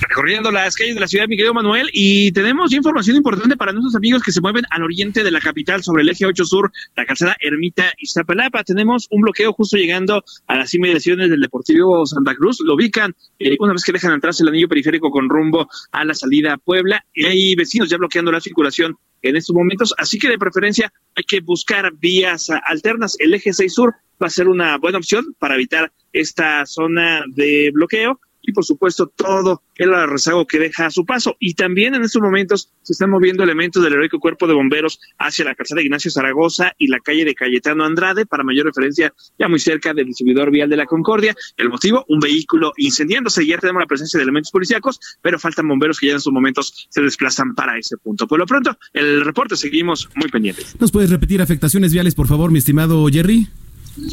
Recorriendo 0.00 0.50
las 0.50 0.76
calles 0.76 0.94
de 0.94 1.00
la 1.00 1.08
ciudad, 1.08 1.26
mi 1.28 1.36
querido 1.36 1.54
Manuel, 1.54 1.88
y 1.92 2.32
tenemos 2.32 2.72
información 2.72 3.16
importante 3.16 3.56
para 3.56 3.72
nuestros 3.72 3.94
amigos 3.94 4.22
que 4.22 4.32
se 4.32 4.40
mueven 4.40 4.64
al 4.70 4.82
oriente 4.82 5.24
de 5.24 5.30
la 5.30 5.40
capital 5.40 5.82
sobre 5.82 6.02
el 6.02 6.08
eje 6.08 6.26
8 6.26 6.44
sur, 6.44 6.72
la 6.96 7.06
calzada 7.06 7.36
Ermita 7.40 7.92
Iztapalapa. 7.98 8.64
Tenemos 8.64 9.06
un 9.10 9.22
bloqueo 9.22 9.52
justo 9.52 9.76
llegando 9.76 10.24
a 10.46 10.56
las 10.56 10.72
inmediaciones 10.74 11.30
del 11.30 11.40
Deportivo 11.40 12.04
Santa 12.06 12.34
Cruz. 12.34 12.60
Lo 12.60 12.74
ubican 12.74 13.14
eh, 13.38 13.56
una 13.58 13.72
vez 13.72 13.84
que 13.84 13.92
dejan 13.92 14.12
atrás 14.12 14.40
el 14.40 14.48
anillo 14.48 14.68
periférico 14.68 15.10
con 15.10 15.28
rumbo 15.28 15.68
a 15.92 16.04
la 16.04 16.14
salida 16.14 16.54
a 16.54 16.58
Puebla. 16.58 17.04
Y 17.14 17.26
hay 17.26 17.54
vecinos 17.54 17.88
ya 17.88 17.96
bloqueando 17.96 18.32
la 18.32 18.40
circulación 18.40 18.96
en 19.22 19.36
estos 19.36 19.56
momentos, 19.56 19.94
así 19.98 20.18
que 20.18 20.28
de 20.28 20.38
preferencia 20.38 20.92
hay 21.14 21.24
que 21.24 21.40
buscar 21.40 21.92
vías 21.94 22.50
alternas. 22.64 23.16
El 23.18 23.34
eje 23.34 23.52
6 23.52 23.72
sur 23.72 23.94
va 24.22 24.28
a 24.28 24.30
ser 24.30 24.48
una 24.48 24.78
buena 24.78 24.98
opción 24.98 25.34
para 25.38 25.54
evitar 25.54 25.92
esta 26.12 26.64
zona 26.66 27.24
de 27.28 27.70
bloqueo 27.72 28.20
y 28.46 28.52
por 28.52 28.64
supuesto 28.64 29.06
todo 29.08 29.62
el 29.74 29.92
rezago 30.08 30.46
que 30.46 30.58
deja 30.58 30.86
a 30.86 30.90
su 30.90 31.04
paso. 31.04 31.36
Y 31.40 31.54
también 31.54 31.94
en 31.94 32.02
estos 32.02 32.22
momentos 32.22 32.70
se 32.82 32.92
están 32.92 33.10
moviendo 33.10 33.42
elementos 33.42 33.82
del 33.82 33.92
heroico 33.92 34.18
cuerpo 34.18 34.46
de 34.46 34.54
bomberos 34.54 35.00
hacia 35.18 35.44
la 35.44 35.54
calzada 35.54 35.82
Ignacio 35.82 36.10
Zaragoza 36.10 36.72
y 36.78 36.88
la 36.88 37.00
calle 37.00 37.24
de 37.24 37.34
Cayetano 37.34 37.84
Andrade 37.84 38.26
para 38.26 38.44
mayor 38.44 38.66
referencia 38.66 39.12
ya 39.38 39.48
muy 39.48 39.58
cerca 39.58 39.92
del 39.92 40.06
distribuidor 40.06 40.50
vial 40.50 40.68
de 40.70 40.76
la 40.76 40.86
Concordia. 40.86 41.34
El 41.56 41.68
motivo, 41.68 42.04
un 42.08 42.20
vehículo 42.20 42.72
incendiándose. 42.76 43.46
Ya 43.46 43.58
tenemos 43.58 43.80
la 43.80 43.86
presencia 43.86 44.18
de 44.18 44.24
elementos 44.24 44.50
policíacos, 44.50 45.00
pero 45.20 45.38
faltan 45.38 45.68
bomberos 45.68 45.98
que 45.98 46.06
ya 46.06 46.12
en 46.12 46.18
estos 46.18 46.32
momentos 46.32 46.88
se 46.88 47.02
desplazan 47.02 47.54
para 47.54 47.78
ese 47.78 47.96
punto. 47.96 48.26
Por 48.26 48.38
lo 48.38 48.46
pronto, 48.46 48.78
el 48.92 49.24
reporte 49.24 49.56
seguimos 49.56 50.08
muy 50.14 50.30
pendientes. 50.30 50.76
¿Nos 50.80 50.92
puedes 50.92 51.10
repetir 51.10 51.42
afectaciones 51.42 51.92
viales, 51.92 52.14
por 52.14 52.26
favor, 52.26 52.50
mi 52.50 52.58
estimado 52.58 53.06
Jerry? 53.08 53.48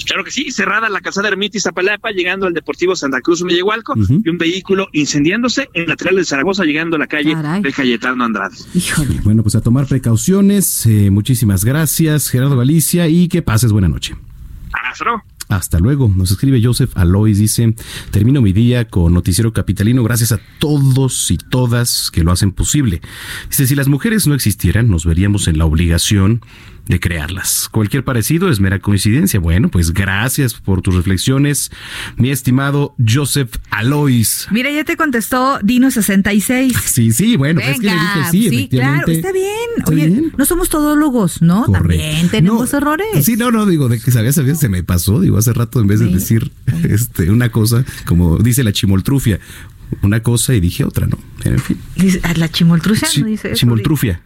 Claro 0.05 0.23
que 0.23 0.31
sí, 0.31 0.51
cerrada 0.51 0.89
la 0.89 1.01
calzada 1.01 1.27
Ermita 1.27 1.57
Iztapalapa, 1.57 2.11
llegando 2.11 2.45
al 2.47 2.53
Deportivo 2.53 2.95
Santa 2.95 3.19
Cruz 3.21 3.43
Mellehualco, 3.43 3.93
Ujú. 3.99 4.21
y 4.25 4.29
un 4.29 4.37
vehículo 4.37 4.87
incendiándose 4.93 5.69
en 5.73 5.87
lateral 5.87 6.15
de 6.15 6.25
Zaragoza, 6.25 6.63
llegando 6.63 6.95
a 6.95 6.99
la 6.99 7.07
calle 7.07 7.33
Caray. 7.33 7.61
de 7.61 7.73
Cayetano 7.73 8.23
Andrade. 8.23 8.55
Híjole. 8.73 9.19
Bueno, 9.23 9.43
pues 9.43 9.55
a 9.55 9.61
tomar 9.61 9.87
precauciones. 9.87 10.85
eh, 10.85 11.09
muchísimas 11.11 11.65
gracias, 11.65 12.29
Gerardo 12.29 12.57
Galicia, 12.57 13.07
y 13.07 13.27
que 13.27 13.41
pases 13.41 13.71
buena 13.71 13.87
noche. 13.89 14.15
Hasta 14.71 15.03
luego. 15.05 15.23
Hasta 15.49 15.79
luego. 15.79 16.11
Nos 16.15 16.31
escribe 16.31 16.61
Joseph 16.63 16.91
Alois, 16.95 17.37
dice, 17.37 17.75
termino 18.11 18.41
mi 18.41 18.53
día 18.53 18.87
con 18.87 19.13
Noticiero 19.13 19.51
Capitalino 19.53 20.01
gracias 20.03 20.31
a 20.31 20.39
todos 20.59 21.29
y 21.29 21.37
todas 21.37 22.09
que 22.11 22.23
lo 22.23 22.31
hacen 22.31 22.51
posible. 22.53 23.01
Dice, 23.49 23.67
si 23.67 23.75
las 23.75 23.87
mujeres 23.87 24.25
no 24.25 24.33
existieran, 24.33 24.89
nos 24.89 25.05
veríamos 25.05 25.47
en 25.47 25.57
la 25.59 25.65
obligación 25.65 26.41
de 26.87 26.99
crearlas. 26.99 27.69
Cualquier 27.71 28.03
parecido 28.03 28.49
es 28.49 28.59
mera 28.59 28.79
coincidencia. 28.79 29.39
Bueno, 29.39 29.69
pues 29.69 29.93
gracias 29.93 30.53
por 30.55 30.81
tus 30.81 30.95
reflexiones, 30.95 31.71
mi 32.17 32.29
estimado 32.29 32.93
Joseph 33.07 33.55
Alois. 33.69 34.47
Mira, 34.51 34.69
ya 34.69 34.83
te 34.83 34.97
contestó 34.97 35.59
Dino66. 35.61 36.73
Sí, 36.85 37.11
sí, 37.13 37.37
bueno, 37.37 37.61
es 37.61 37.79
que 37.79 37.85
le 37.87 37.93
dije 37.93 38.19
sí, 38.31 38.49
sí, 38.49 38.67
claro, 38.69 39.07
está 39.11 39.31
bien. 39.31 39.47
Está 39.77 39.91
Oye, 39.91 40.07
bien. 40.07 40.33
no 40.37 40.45
somos 40.45 40.69
todólogos, 40.69 41.41
¿no? 41.41 41.63
Correcto. 41.65 41.87
También 41.89 42.29
tenemos 42.29 42.71
No, 42.73 42.77
errores. 42.77 43.23
Sí, 43.25 43.35
no, 43.37 43.51
no, 43.51 43.65
digo, 43.65 43.87
de 43.89 43.99
que 43.99 44.11
sabía, 44.11 44.31
sabía, 44.33 44.55
se 44.55 44.67
me 44.69 44.83
pasó. 44.83 45.21
Digo, 45.21 45.37
hace 45.37 45.53
rato 45.53 45.79
en 45.79 45.87
vez 45.87 45.99
de 45.99 46.07
Sí. 46.07 46.13
decir 46.13 46.51
este, 46.89 47.31
una 47.31 47.49
cosa, 47.49 47.85
como 48.05 48.37
dice 48.39 48.63
la 48.63 48.73
chimoltrufia, 48.73 49.39
una 50.01 50.21
cosa 50.21 50.53
y 50.53 50.59
dije 50.59 50.83
otra, 50.83 51.07
¿no? 51.07 51.17
En 51.45 51.59
fin. 51.59 51.77
Dice, 51.95 52.19
¿a 52.23 52.33
¿La 52.33 52.49
chimoltrucia 52.49 53.07
Chi- 53.07 53.21
no 53.21 53.27
dice 53.27 53.49
eso? 53.49 53.55
chimoltrufia. 53.57 54.21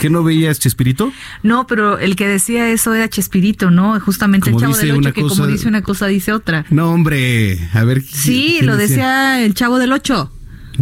¿Qué 0.00 0.08
no 0.10 0.24
veías, 0.24 0.58
Chespirito? 0.58 1.12
No, 1.42 1.66
pero 1.66 1.98
el 1.98 2.16
que 2.16 2.26
decía 2.26 2.68
eso 2.70 2.94
era 2.94 3.08
Chespirito, 3.08 3.70
¿no? 3.70 4.00
Justamente 4.00 4.50
Como 4.50 4.58
el 4.64 4.72
chavo 4.72 4.76
del 4.78 4.92
ocho, 4.92 5.12
que 5.12 5.20
cosa- 5.22 5.34
como 5.36 5.46
dice 5.46 5.68
una 5.68 5.82
cosa, 5.82 6.06
dice 6.06 6.32
otra. 6.32 6.64
No, 6.70 6.90
hombre, 6.90 7.68
a 7.74 7.84
ver. 7.84 8.02
Sí, 8.02 8.54
¿quién 8.58 8.66
lo 8.66 8.76
decía 8.76 9.44
el 9.44 9.52
chavo 9.54 9.78
del 9.78 9.92
ocho. 9.92 10.32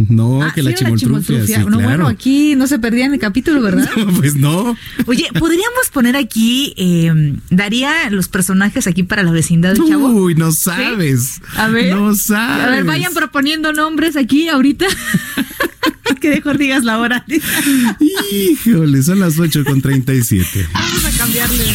No, 0.09 0.41
Ah, 0.43 0.51
que 0.53 0.63
la 0.63 0.73
chimoltrufia. 0.73 1.45
sí, 1.45 1.53
No, 1.67 1.79
bueno, 1.79 2.07
aquí 2.07 2.55
no 2.55 2.67
se 2.67 2.79
perdía 2.79 3.05
en 3.05 3.13
el 3.13 3.19
capítulo, 3.19 3.61
¿verdad? 3.61 3.89
pues 4.17 4.35
no. 4.35 4.75
Oye, 5.05 5.27
¿podríamos 5.37 5.89
poner 5.91 6.15
aquí, 6.15 6.73
eh, 6.77 7.35
daría 7.49 8.09
los 8.09 8.27
personajes 8.27 8.87
aquí 8.87 9.03
para 9.03 9.23
la 9.23 9.31
vecindad 9.31 9.73
del 9.73 9.87
chavo? 9.87 10.07
Uy, 10.07 10.35
no 10.35 10.51
sabes. 10.51 11.41
A 11.55 11.67
ver. 11.67 11.95
No 11.95 12.15
sabes. 12.15 12.65
A 12.67 12.69
ver, 12.69 12.83
vayan 12.83 13.13
proponiendo 13.13 13.73
nombres 13.73 14.15
aquí 14.15 14.47
ahorita. 14.47 14.85
que 16.19 16.29
mejor 16.29 16.57
digas 16.57 16.83
la 16.83 16.99
hora. 16.99 17.25
Híjole, 18.31 19.01
son 19.03 19.19
las 19.19 19.39
8 19.39 19.63
con 19.63 19.81
37. 19.81 20.67
Vamos 20.73 21.05
a 21.05 21.17
cambiarle. 21.17 21.65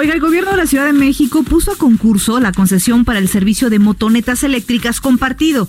Oiga, 0.00 0.14
el 0.14 0.20
gobierno 0.20 0.52
de 0.52 0.58
la 0.58 0.66
Ciudad 0.68 0.86
de 0.86 0.92
México 0.92 1.42
puso 1.42 1.72
a 1.72 1.76
concurso 1.76 2.38
la 2.38 2.52
concesión 2.52 3.04
para 3.04 3.18
el 3.18 3.26
servicio 3.26 3.68
de 3.68 3.80
motonetas 3.80 4.44
eléctricas 4.44 5.00
compartido. 5.00 5.68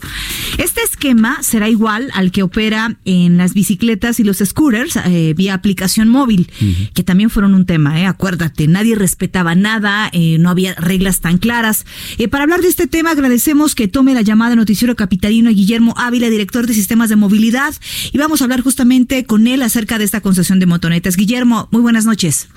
Este 0.59 0.83
esquema 0.83 1.41
será 1.41 1.67
igual 1.67 2.11
al 2.13 2.31
que 2.31 2.43
opera 2.43 2.95
en 3.05 3.37
las 3.37 3.55
bicicletas 3.55 4.19
y 4.19 4.23
los 4.23 4.37
scooters 4.37 4.97
eh, 4.97 5.33
vía 5.35 5.55
aplicación 5.55 6.09
móvil, 6.09 6.47
que 6.93 7.01
también 7.01 7.31
fueron 7.31 7.55
un 7.55 7.65
tema, 7.65 7.99
eh, 7.99 8.05
acuérdate, 8.05 8.67
nadie 8.67 8.93
respetaba 8.93 9.55
nada, 9.55 10.11
eh, 10.13 10.37
no 10.37 10.51
había 10.51 10.75
reglas 10.75 11.21
tan 11.21 11.39
claras. 11.39 11.87
Eh, 12.19 12.27
para 12.27 12.43
hablar 12.43 12.61
de 12.61 12.67
este 12.67 12.85
tema, 12.85 13.09
agradecemos 13.09 13.73
que 13.73 13.87
tome 13.87 14.13
la 14.13 14.21
llamada 14.21 14.55
Noticiero 14.55 14.95
Capitalino 14.95 15.49
a 15.49 15.53
Guillermo 15.53 15.95
Ávila, 15.97 16.29
director 16.29 16.67
de 16.67 16.75
sistemas 16.75 17.09
de 17.09 17.15
movilidad, 17.15 17.73
y 18.11 18.19
vamos 18.19 18.41
a 18.41 18.43
hablar 18.43 18.61
justamente 18.61 19.25
con 19.25 19.47
él 19.47 19.63
acerca 19.63 19.97
de 19.97 20.03
esta 20.03 20.21
concesión 20.21 20.59
de 20.59 20.67
motonetas. 20.67 21.17
Guillermo, 21.17 21.67
muy 21.71 21.81
buenas 21.81 22.05
noches. 22.05 22.47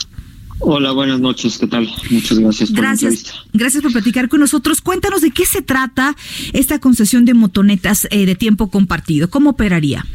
Hola, 0.65 0.93
buenas 0.93 1.21
noches, 1.21 1.59
¿qué 1.59 1.67
tal? 1.67 1.91
Muchas 2.11 2.39
gracias 2.39 2.71
por 2.71 2.79
la 2.79 2.89
Gracias, 2.91 3.13
entrevista. 3.13 3.49
gracias 3.53 3.83
por 3.83 3.93
platicar 3.93 4.29
con 4.29 4.41
nosotros. 4.41 4.81
Cuéntanos 4.81 5.21
de 5.21 5.33
qué 5.33 5.45
se 5.45 5.61
trata 5.61 6.17
esta 6.53 6.79
concesión 6.79 7.25
de 7.25 7.35
motonetas 7.35 8.07
eh, 8.11 8.27
de 8.27 8.35
tiempo 8.37 8.71
compartido. 8.71 9.29
¿Cómo 9.29 9.51
operaría? 9.51 10.07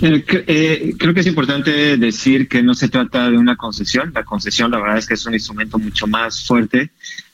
Eh, 0.00 0.24
eh, 0.46 0.94
creo 0.98 1.12
que 1.12 1.20
es 1.20 1.26
importante 1.26 1.96
decir 1.98 2.48
que 2.48 2.62
no 2.62 2.72
se 2.72 2.88
trata 2.88 3.30
de 3.30 3.36
una 3.36 3.56
concesión. 3.56 4.12
La 4.14 4.24
concesión, 4.24 4.70
la 4.70 4.78
verdad 4.78 4.98
es 4.98 5.06
que 5.06 5.14
es 5.14 5.26
un 5.26 5.34
instrumento 5.34 5.78
mucho 5.78 6.06
más 6.06 6.46
fuerte 6.46 6.90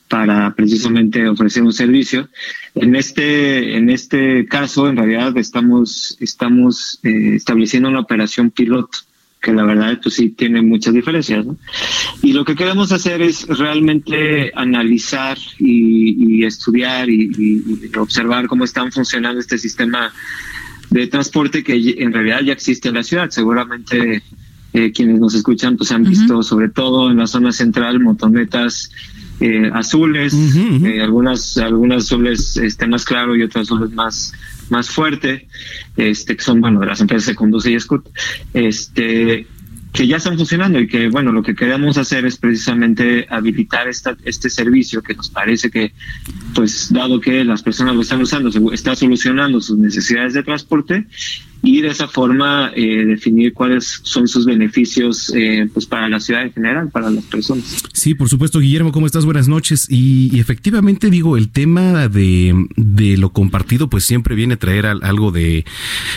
para 0.09 0.53
precisamente 0.55 1.27
ofrecer 1.29 1.63
un 1.63 1.73
servicio. 1.73 2.27
En 2.73 2.95
este, 2.95 3.77
en 3.77 3.89
este 3.89 4.45
caso, 4.47 4.89
en 4.89 4.97
realidad, 4.97 5.37
estamos, 5.37 6.17
estamos 6.19 6.99
eh, 7.03 7.35
estableciendo 7.35 7.87
una 7.87 8.01
operación 8.01 8.51
piloto 8.51 8.99
que 9.45 9.53
la 9.53 9.63
verdad 9.63 9.99
pues 10.01 10.15
sí 10.15 10.29
tiene 10.29 10.61
muchas 10.63 10.93
diferencias. 10.95 11.45
¿no? 11.45 11.55
Y 12.23 12.33
lo 12.33 12.43
que 12.43 12.55
queremos 12.55 12.91
hacer 12.91 13.21
es 13.21 13.47
realmente 13.47 14.51
analizar 14.55 15.37
y, 15.59 16.39
y 16.41 16.45
estudiar 16.45 17.07
y, 17.09 17.29
y- 17.37 17.89
y 17.93 17.97
observar 17.97 18.47
cómo 18.47 18.63
están 18.65 18.91
funcionando 18.91 19.39
este 19.39 19.59
sistema 19.59 20.11
de 20.89 21.05
transporte 21.07 21.63
que 21.63 21.75
en 21.99 22.11
realidad 22.11 22.41
ya 22.41 22.53
existe 22.53 22.89
en 22.89 22.95
la 22.95 23.03
ciudad. 23.03 23.29
Seguramente 23.29 24.23
eh, 24.73 24.91
quienes 24.91 25.19
nos 25.19 25.35
escuchan 25.35 25.77
pues 25.77 25.91
han 25.91 26.03
visto 26.03 26.41
sobre 26.43 26.69
todo 26.69 27.11
en 27.11 27.17
la 27.17 27.27
zona 27.27 27.51
central 27.51 27.99
motonetas 27.99 28.91
eh, 29.39 29.69
azules, 29.73 30.33
eh, 30.33 31.01
algunas 31.01 31.57
algunas 31.57 32.05
azules 32.05 32.57
este 32.57 32.87
más 32.87 33.03
claro 33.03 33.35
y 33.35 33.43
otras 33.43 33.63
azules 33.63 33.91
más 33.91 34.33
más 34.69 34.89
fuerte, 34.89 35.47
este 35.97 36.35
que 36.35 36.43
son 36.43 36.61
bueno 36.61 36.79
de 36.79 36.87
las 36.87 37.01
empresas 37.01 37.27
de 37.27 37.35
Conduce 37.35 37.71
y 37.71 37.79
Scoot, 37.79 38.09
este 38.53 39.47
que 39.95 40.07
ya 40.07 40.17
están 40.17 40.35
funcionando 40.35 40.79
y 40.79 40.87
que 40.87 41.09
bueno 41.09 41.31
lo 41.31 41.41
que 41.41 41.55
queremos 41.55 41.97
hacer 41.97 42.25
es 42.25 42.37
precisamente 42.37 43.25
habilitar 43.29 43.87
esta, 43.87 44.17
este 44.25 44.49
servicio 44.49 45.01
que 45.01 45.13
nos 45.15 45.29
parece 45.29 45.71
que 45.71 45.93
pues 46.53 46.91
dado 46.91 47.21
que 47.21 47.43
las 47.45 47.63
personas 47.63 47.95
lo 47.95 48.01
están 48.01 48.21
usando 48.21 48.49
está 48.73 48.95
solucionando 48.95 49.61
sus 49.61 49.77
necesidades 49.77 50.33
de 50.33 50.43
transporte 50.43 51.07
y 51.65 51.81
de 51.81 51.89
esa 51.89 52.07
forma 52.07 52.71
eh, 52.75 53.03
definir 53.05 53.53
cuáles 53.53 53.99
son 54.03 54.27
sus 54.27 54.45
beneficios 54.45 55.33
eh, 55.35 55.67
pues 55.73 55.85
para 55.85 56.07
la 56.07 56.19
ciudad 56.19 56.43
en 56.43 56.53
general 56.53 56.89
para 56.91 57.09
las 57.09 57.23
personas 57.25 57.83
Sí, 57.93 58.13
por 58.13 58.29
supuesto, 58.29 58.59
Guillermo, 58.59 58.91
¿cómo 58.91 59.07
estás? 59.07 59.25
Buenas 59.25 59.47
noches. 59.47 59.87
Y, 59.89 60.29
y 60.35 60.39
efectivamente, 60.39 61.09
digo, 61.09 61.37
el 61.37 61.49
tema 61.49 62.07
de, 62.07 62.53
de 62.75 63.17
lo 63.17 63.31
compartido, 63.31 63.89
pues 63.89 64.03
siempre 64.05 64.35
viene 64.35 64.53
a 64.55 64.57
traer 64.57 64.85
al- 64.85 65.03
algo 65.03 65.31
de, 65.31 65.65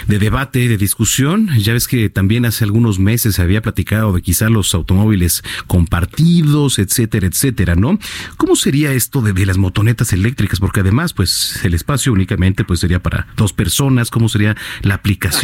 de 0.07 0.19
debate, 0.19 0.69
de 0.69 0.77
discusión. 0.77 1.49
Ya 1.59 1.73
ves 1.73 1.87
que 1.89 2.11
también 2.11 2.45
hace 2.45 2.65
algunos 2.65 2.99
meses 2.99 3.37
se 3.37 3.43
había 3.43 3.63
platicado 3.63 4.13
de 4.13 4.21
quizá 4.21 4.51
los 4.51 4.75
automóviles 4.75 5.43
compartidos, 5.67 6.79
etcétera, 6.79 7.27
etcétera, 7.27 7.75
¿no? 7.75 7.99
¿Cómo 8.37 8.55
sería 8.57 8.93
esto 8.93 9.23
de, 9.23 9.33
de 9.33 9.47
las 9.47 9.57
motonetas 9.57 10.13
eléctricas? 10.13 10.61
Porque 10.61 10.81
además, 10.81 11.15
pues 11.15 11.61
el 11.65 11.73
espacio 11.75 12.13
únicamente 12.13 12.65
pues 12.65 12.81
sería 12.81 13.03
para 13.03 13.29
dos 13.37 13.53
personas. 13.55 14.11
¿Cómo 14.11 14.29
sería 14.29 14.57
la 14.83 14.95
aplicación? 14.97 15.38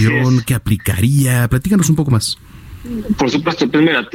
¿Qué 0.46 0.54
aplicaría? 0.54 1.48
Platícanos 1.48 1.88
un 1.88 1.96
poco 1.96 2.10
más. 2.10 2.36
Por 3.16 3.30
supuesto, 3.30 3.68
pues 3.70 3.82
mira, 3.82 4.08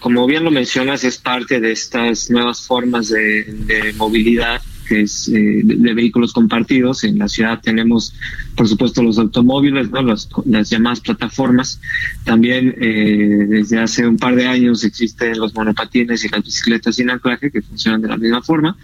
como 0.00 0.26
bien 0.26 0.44
lo 0.44 0.50
mencionas, 0.50 1.04
es 1.04 1.18
parte 1.18 1.60
de 1.60 1.72
estas 1.72 2.30
nuevas 2.30 2.66
formas 2.66 3.08
de, 3.08 3.44
de 3.44 3.92
movilidad 3.94 4.62
que 4.88 5.02
es 5.02 5.28
eh, 5.28 5.60
de, 5.62 5.76
de 5.76 5.94
vehículos 5.94 6.32
compartidos. 6.32 7.04
En 7.04 7.18
la 7.18 7.28
ciudad 7.28 7.60
tenemos, 7.62 8.14
por 8.56 8.66
supuesto, 8.66 9.02
los 9.02 9.18
automóviles, 9.18 9.90
¿no? 9.90 10.02
las, 10.02 10.28
llamadas 10.70 11.00
plataformas. 11.00 11.80
También 12.24 12.74
eh, 12.80 13.46
desde 13.48 13.78
hace 13.78 14.06
un 14.06 14.16
par 14.16 14.34
de 14.34 14.46
años 14.46 14.82
existen 14.84 15.38
los 15.38 15.54
monopatines 15.54 16.24
y 16.24 16.28
las 16.28 16.42
bicicletas 16.42 16.96
sin 16.96 17.10
anclaje 17.10 17.50
que 17.50 17.62
funcionan 17.62 18.00
de 18.00 18.08
la 18.08 18.16
misma 18.16 18.42
forma. 18.42 18.76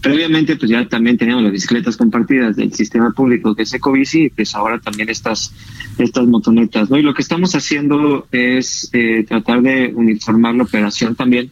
Previamente, 0.00 0.56
pues 0.56 0.70
ya 0.70 0.88
también 0.88 1.18
teníamos 1.18 1.44
las 1.44 1.52
bicicletas 1.52 1.96
compartidas 1.96 2.56
del 2.56 2.72
sistema 2.72 3.10
público 3.12 3.54
que 3.54 3.62
es 3.62 3.74
Ecobici 3.74 4.24
y 4.24 4.30
pues 4.30 4.54
ahora 4.54 4.80
también 4.80 5.08
estas, 5.10 5.52
estas 5.98 6.26
motonetas, 6.26 6.90
¿no? 6.90 6.98
Y 6.98 7.02
lo 7.02 7.14
que 7.14 7.22
estamos 7.22 7.54
haciendo 7.54 8.26
es 8.32 8.88
eh, 8.92 9.24
tratar 9.28 9.62
de 9.62 9.92
uniformar 9.94 10.54
la 10.54 10.64
operación 10.64 11.14
también 11.14 11.50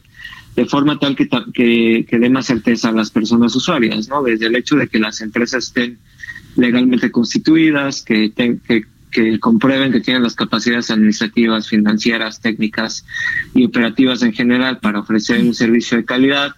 de 0.60 0.66
forma 0.66 0.98
tal 0.98 1.16
que, 1.16 1.26
que, 1.54 2.04
que 2.08 2.18
dé 2.18 2.28
más 2.28 2.46
certeza 2.46 2.90
a 2.90 2.92
las 2.92 3.10
personas 3.10 3.56
usuarias, 3.56 4.08
¿no? 4.08 4.22
Desde 4.22 4.46
el 4.46 4.56
hecho 4.56 4.76
de 4.76 4.88
que 4.88 4.98
las 4.98 5.20
empresas 5.22 5.64
estén 5.68 5.98
legalmente 6.56 7.10
constituidas, 7.10 8.02
que, 8.02 8.32
que, 8.32 8.84
que 9.10 9.40
comprueben 9.40 9.90
que 9.90 10.00
tienen 10.00 10.22
las 10.22 10.34
capacidades 10.34 10.90
administrativas, 10.90 11.68
financieras, 11.68 12.40
técnicas 12.40 13.06
y 13.54 13.64
operativas 13.64 14.22
en 14.22 14.32
general 14.34 14.78
para 14.80 15.00
ofrecer 15.00 15.40
un 15.40 15.54
servicio 15.54 15.96
de 15.96 16.04
calidad. 16.04 16.50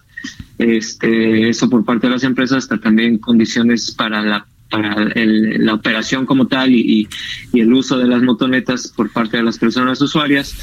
Este, 0.58 1.48
eso 1.48 1.68
por 1.70 1.84
parte 1.84 2.06
de 2.08 2.12
las 2.14 2.24
empresas, 2.24 2.58
hasta 2.58 2.78
también 2.78 3.18
condiciones 3.18 3.92
para 3.92 4.20
la 4.22 4.46
para 4.70 5.02
el- 5.14 5.66
la 5.66 5.74
operación 5.74 6.24
como 6.24 6.46
tal 6.46 6.72
y- 6.72 7.06
y 7.52 7.60
el 7.60 7.70
uso 7.74 7.98
de 7.98 8.06
las 8.06 8.22
motonetas 8.22 8.88
por 8.96 9.10
parte 9.12 9.36
de 9.36 9.42
las 9.42 9.58
personas 9.58 10.00
usuarias, 10.00 10.54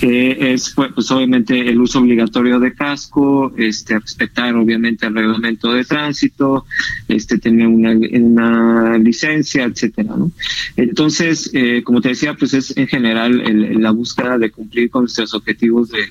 que 0.00 0.54
es 0.54 0.74
pues, 0.74 1.10
obviamente 1.10 1.60
el 1.68 1.78
uso 1.78 1.98
obligatorio 1.98 2.58
de 2.58 2.72
casco, 2.72 3.52
este 3.58 3.98
respetar 3.98 4.56
obviamente 4.56 5.06
el 5.06 5.14
reglamento 5.14 5.72
de 5.74 5.84
tránsito, 5.84 6.64
este 7.06 7.36
tener 7.36 7.66
una, 7.66 7.92
una 7.92 8.96
licencia, 8.98 9.64
etcétera, 9.64 10.14
¿no? 10.16 10.32
Entonces, 10.76 11.50
eh, 11.52 11.82
como 11.84 12.00
te 12.00 12.08
decía, 12.10 12.34
pues 12.34 12.54
es 12.54 12.74
en 12.78 12.88
general 12.88 13.42
el- 13.42 13.82
la 13.82 13.90
búsqueda 13.90 14.38
de 14.38 14.50
cumplir 14.50 14.88
con 14.88 15.02
nuestros 15.02 15.34
objetivos 15.34 15.90
de, 15.90 16.04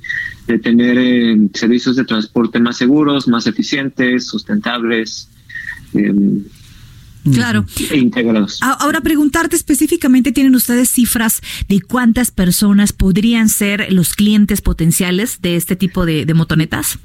de 0.48 0.60
tener 0.60 0.96
eh, 1.00 1.50
servicios 1.56 1.96
de 1.96 2.06
transporte 2.06 2.60
más 2.60 2.78
seguros, 2.78 3.28
más 3.28 3.48
eficientes, 3.48 4.28
sustentables. 4.28 5.30
eh, 5.96 6.14
Claro. 7.34 7.66
Ahora 8.62 9.02
preguntarte 9.02 9.56
específicamente, 9.56 10.32
¿tienen 10.32 10.56
ustedes 10.56 10.90
cifras 10.90 11.42
de 11.68 11.82
cuántas 11.82 12.32
personas 12.32 12.94
podrían 12.94 13.50
ser 13.50 13.92
los 13.92 14.14
clientes 14.14 14.62
potenciales 14.62 15.42
de 15.42 15.56
este 15.56 15.76
tipo 15.76 16.06
de, 16.06 16.26
de 16.26 16.34
motonetas? 16.34 17.00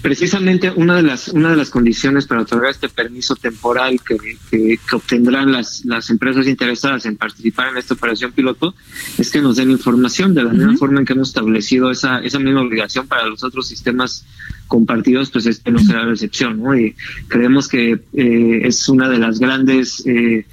Precisamente 0.00 0.70
una 0.70 0.96
de 0.96 1.02
las 1.02 1.28
una 1.28 1.50
de 1.50 1.56
las 1.56 1.70
condiciones 1.70 2.26
para 2.26 2.42
otorgar 2.42 2.70
este 2.70 2.88
permiso 2.88 3.36
temporal 3.36 4.00
que, 4.00 4.16
que, 4.50 4.78
que 4.78 4.96
obtendrán 4.96 5.52
las, 5.52 5.84
las 5.84 6.08
empresas 6.10 6.46
interesadas 6.46 7.04
en 7.06 7.16
participar 7.16 7.68
en 7.68 7.76
esta 7.76 7.94
operación 7.94 8.32
piloto 8.32 8.74
es 9.18 9.30
que 9.30 9.42
nos 9.42 9.56
den 9.56 9.70
información 9.70 10.34
de 10.34 10.44
la 10.44 10.52
misma 10.52 10.76
forma 10.76 11.00
en 11.00 11.06
que 11.06 11.12
hemos 11.12 11.28
establecido 11.28 11.90
esa, 11.90 12.20
esa 12.20 12.38
misma 12.38 12.62
obligación 12.62 13.06
para 13.06 13.26
los 13.26 13.44
otros 13.44 13.68
sistemas 13.68 14.24
compartidos, 14.66 15.30
pues 15.30 15.46
este 15.46 15.70
no 15.72 15.80
será 15.80 16.04
la 16.04 16.12
excepción, 16.12 16.62
¿no? 16.62 16.78
Y 16.78 16.94
creemos 17.28 17.68
que 17.68 18.00
eh, 18.12 18.60
es 18.64 18.88
una 18.88 19.08
de 19.08 19.18
las 19.18 19.40
grandes 19.40 20.02
eh, 20.06 20.46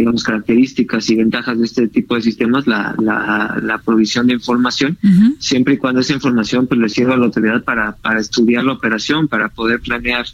digamos, 0.00 0.24
características 0.24 1.08
y 1.10 1.16
ventajas 1.16 1.58
de 1.58 1.64
este 1.64 1.88
tipo 1.88 2.14
de 2.14 2.22
sistemas, 2.22 2.66
la, 2.66 2.94
la, 2.98 3.58
la 3.62 3.78
provisión 3.78 4.26
de 4.26 4.34
información, 4.34 4.98
siempre 5.38 5.74
y 5.74 5.76
cuando 5.76 6.00
esa 6.00 6.14
información 6.14 6.66
pues 6.66 6.80
le 6.80 6.88
sirva 6.88 7.14
a 7.14 7.16
la 7.16 7.26
autoridad 7.26 7.62
para, 7.62 7.96
para 7.96 8.20
estudiar 8.20 8.64
la 8.64 8.72
operación, 8.72 9.28
para 9.28 9.48
poder 9.48 9.80
planear 9.80 10.26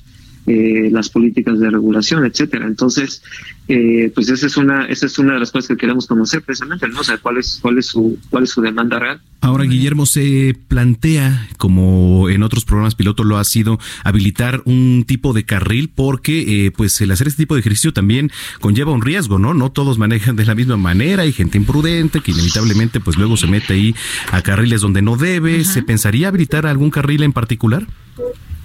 eh, 0.46 0.90
las 0.92 1.08
políticas 1.08 1.58
de 1.58 1.70
regulación, 1.70 2.24
etcétera. 2.24 2.66
Entonces, 2.66 3.22
eh, 3.68 4.12
pues 4.14 4.28
esa 4.28 4.46
es 4.46 4.56
una 4.56 4.86
esa 4.86 5.06
es 5.06 5.18
una 5.18 5.34
de 5.34 5.40
las 5.40 5.50
cosas 5.50 5.68
que 5.68 5.76
queremos 5.76 6.06
conocer 6.06 6.42
precisamente, 6.42 6.86
¿no? 6.88 7.00
O 7.00 7.04
sea, 7.04 7.18
cuál 7.18 7.38
es 7.38 7.58
cuál 7.60 7.78
es 7.78 7.86
su 7.86 8.18
cuál 8.30 8.44
es 8.44 8.50
su 8.50 8.60
demanda 8.60 8.98
real. 8.98 9.20
Ahora, 9.40 9.64
Guillermo, 9.64 10.06
se 10.06 10.56
plantea 10.68 11.48
como 11.58 12.28
en 12.28 12.42
otros 12.42 12.64
programas 12.64 12.94
piloto 12.94 13.22
lo 13.22 13.38
ha 13.38 13.44
sido 13.44 13.78
habilitar 14.02 14.62
un 14.64 15.04
tipo 15.06 15.32
de 15.32 15.44
carril 15.44 15.90
porque 15.94 16.72
pues 16.76 17.00
el 17.00 17.10
hacer 17.10 17.28
este 17.28 17.42
tipo 17.42 17.54
de 17.54 17.60
ejercicio 17.60 17.92
también 17.92 18.30
conlleva 18.60 18.92
un 18.92 19.02
riesgo, 19.02 19.38
¿no? 19.38 19.52
No 19.52 19.70
todos 19.70 19.98
manejan 19.98 20.36
de 20.36 20.46
la 20.46 20.54
misma 20.54 20.76
manera, 20.76 21.24
hay 21.24 21.32
gente 21.32 21.58
imprudente 21.58 22.20
que 22.20 22.32
inevitablemente 22.32 22.98
pues 23.00 23.16
luego 23.16 23.36
se 23.36 23.46
mete 23.46 23.74
ahí 23.74 23.94
a 24.32 24.42
carriles 24.42 24.80
donde 24.80 25.02
no 25.02 25.16
debe. 25.16 25.64
¿Se 25.64 25.82
pensaría 25.82 26.28
habilitar 26.28 26.66
algún 26.66 26.90
carril 26.90 27.22
en 27.22 27.32
particular? 27.32 27.86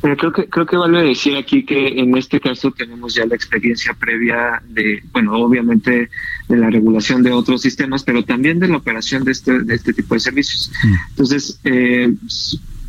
Pero 0.01 0.17
creo 0.17 0.31
que 0.31 0.49
creo 0.49 0.65
que 0.65 0.77
vale 0.77 1.03
decir 1.03 1.35
aquí 1.35 1.63
que 1.63 1.99
en 1.99 2.17
este 2.17 2.39
caso 2.39 2.71
tenemos 2.71 3.13
ya 3.13 3.25
la 3.25 3.35
experiencia 3.35 3.93
previa 3.93 4.61
de, 4.67 5.03
bueno, 5.11 5.33
obviamente 5.33 6.09
de 6.47 6.57
la 6.57 6.71
regulación 6.71 7.21
de 7.21 7.31
otros 7.31 7.61
sistemas, 7.61 8.03
pero 8.03 8.23
también 8.23 8.59
de 8.59 8.67
la 8.67 8.77
operación 8.77 9.23
de 9.23 9.31
este 9.31 9.59
de 9.59 9.75
este 9.75 9.93
tipo 9.93 10.15
de 10.15 10.19
servicios. 10.19 10.71
Mm. 10.83 10.93
Entonces, 11.09 11.59
eh, 11.65 12.13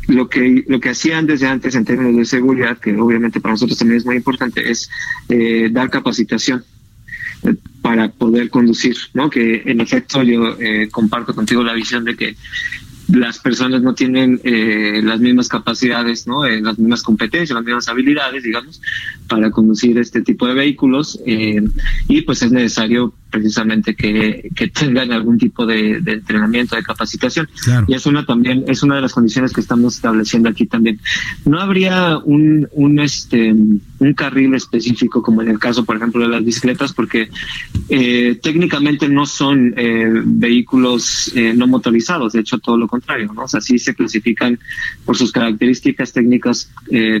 lo 0.07 0.27
que 0.27 0.65
lo 0.67 0.79
que 0.79 0.89
hacían 0.89 1.27
desde 1.27 1.47
antes 1.47 1.75
en 1.75 1.85
términos 1.85 2.17
de 2.17 2.25
seguridad, 2.25 2.79
que 2.79 2.95
obviamente 2.95 3.39
para 3.39 3.53
nosotros 3.53 3.77
también 3.77 3.99
es 3.99 4.05
muy 4.05 4.15
importante, 4.15 4.71
es 4.71 4.89
eh, 5.29 5.69
dar 5.71 5.91
capacitación 5.91 6.63
eh, 7.43 7.53
para 7.83 8.11
poder 8.11 8.49
conducir, 8.49 8.97
¿no? 9.13 9.29
Que 9.29 9.61
en 9.65 9.81
efecto 9.81 10.23
yo 10.23 10.57
comparto 10.91 11.35
contigo 11.35 11.63
la 11.63 11.73
visión 11.73 12.05
de 12.05 12.15
que 12.15 12.35
las 13.09 13.39
personas 13.39 13.81
no 13.81 13.93
tienen 13.93 14.39
eh, 14.43 15.01
las 15.03 15.19
mismas 15.19 15.47
capacidades, 15.47 16.25
¿no? 16.27 16.45
Eh, 16.45 16.61
las 16.61 16.77
mismas 16.79 17.03
competencias, 17.03 17.55
las 17.55 17.63
mismas 17.63 17.87
habilidades, 17.87 18.43
digamos, 18.43 18.81
para 19.27 19.51
conducir 19.51 19.97
este 19.97 20.21
tipo 20.21 20.47
de 20.47 20.53
vehículos 20.53 21.19
eh, 21.25 21.61
y 22.07 22.21
pues 22.21 22.41
es 22.41 22.51
necesario 22.51 23.13
precisamente 23.33 23.95
que, 23.95 24.51
que 24.55 24.67
tengan 24.67 25.11
algún 25.11 25.39
tipo 25.39 25.65
de, 25.65 25.97
entrenamiento, 26.05 26.75
de 26.75 26.83
capacitación. 26.83 27.49
Y 27.87 27.95
es 27.95 28.05
una 28.05 28.23
también, 28.23 28.63
es 28.67 28.83
una 28.83 28.95
de 28.95 29.01
las 29.01 29.11
condiciones 29.11 29.51
que 29.51 29.61
estamos 29.61 29.95
estableciendo 29.95 30.49
aquí 30.49 30.67
también. 30.67 30.99
No 31.43 31.59
habría 31.59 32.19
un, 32.19 32.67
un 32.73 32.99
este 32.99 33.55
un 34.03 34.13
carril 34.13 34.53
específico 34.53 35.21
como 35.21 35.41
en 35.41 35.49
el 35.49 35.59
caso, 35.59 35.85
por 35.85 35.95
ejemplo, 35.95 36.21
de 36.21 36.27
las 36.27 36.43
bicicletas, 36.43 36.93
porque 36.93 37.29
eh, 37.89 38.37
técnicamente 38.41 39.07
no 39.07 39.25
son 39.25 39.73
eh, 39.77 40.11
vehículos 40.25 41.31
eh, 41.35 41.53
no 41.55 41.67
motorizados, 41.67 42.33
de 42.33 42.41
hecho 42.41 42.59
todo 42.59 42.77
lo 42.77 42.87
contrario, 42.87 43.31
¿no? 43.33 43.43
O 43.43 43.47
sea, 43.47 43.61
sí 43.61 43.79
se 43.79 43.95
clasifican 43.95 44.59
por 45.05 45.17
sus 45.17 45.31
características 45.31 46.11
técnicas 46.11 46.69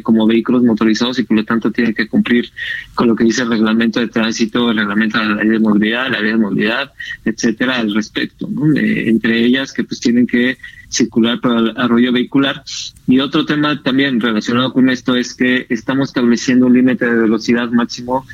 como 0.03 0.27
vehículos 0.27 0.63
motorizados 0.63 1.17
y 1.19 1.23
por 1.23 1.37
lo 1.37 1.45
tanto 1.45 1.71
tienen 1.71 1.93
que 1.93 2.07
cumplir 2.07 2.49
con 2.93 3.07
lo 3.07 3.15
que 3.15 3.23
dice 3.23 3.43
el 3.43 3.49
reglamento 3.49 3.99
de 3.99 4.07
tránsito, 4.07 4.69
el 4.69 4.77
reglamento 4.77 5.17
de 5.17 5.25
la 5.25 5.35
ley 5.35 5.49
de 5.49 5.59
movilidad 5.59 6.02
la 6.09 6.37
movilidad, 6.37 6.93
etcétera, 7.25 7.77
al 7.77 7.93
respecto, 7.93 8.49
entre 8.75 9.43
ellas 9.43 9.73
que 9.73 9.83
pues 9.83 9.99
tienen 9.99 10.27
que 10.27 10.57
circular 10.89 11.39
para 11.41 11.59
el 11.59 11.73
arroyo 11.77 12.11
vehicular. 12.11 12.63
Y 13.07 13.19
otro 13.19 13.45
tema 13.45 13.81
también 13.81 14.19
relacionado 14.19 14.71
con 14.73 14.89
esto 14.89 15.15
es 15.15 15.33
que 15.33 15.65
estamos 15.69 16.09
estableciendo 16.09 16.67
un 16.67 16.73
límite 16.73 17.05
de 17.05 17.21
velocidad 17.21 17.69
máximo 17.71 18.25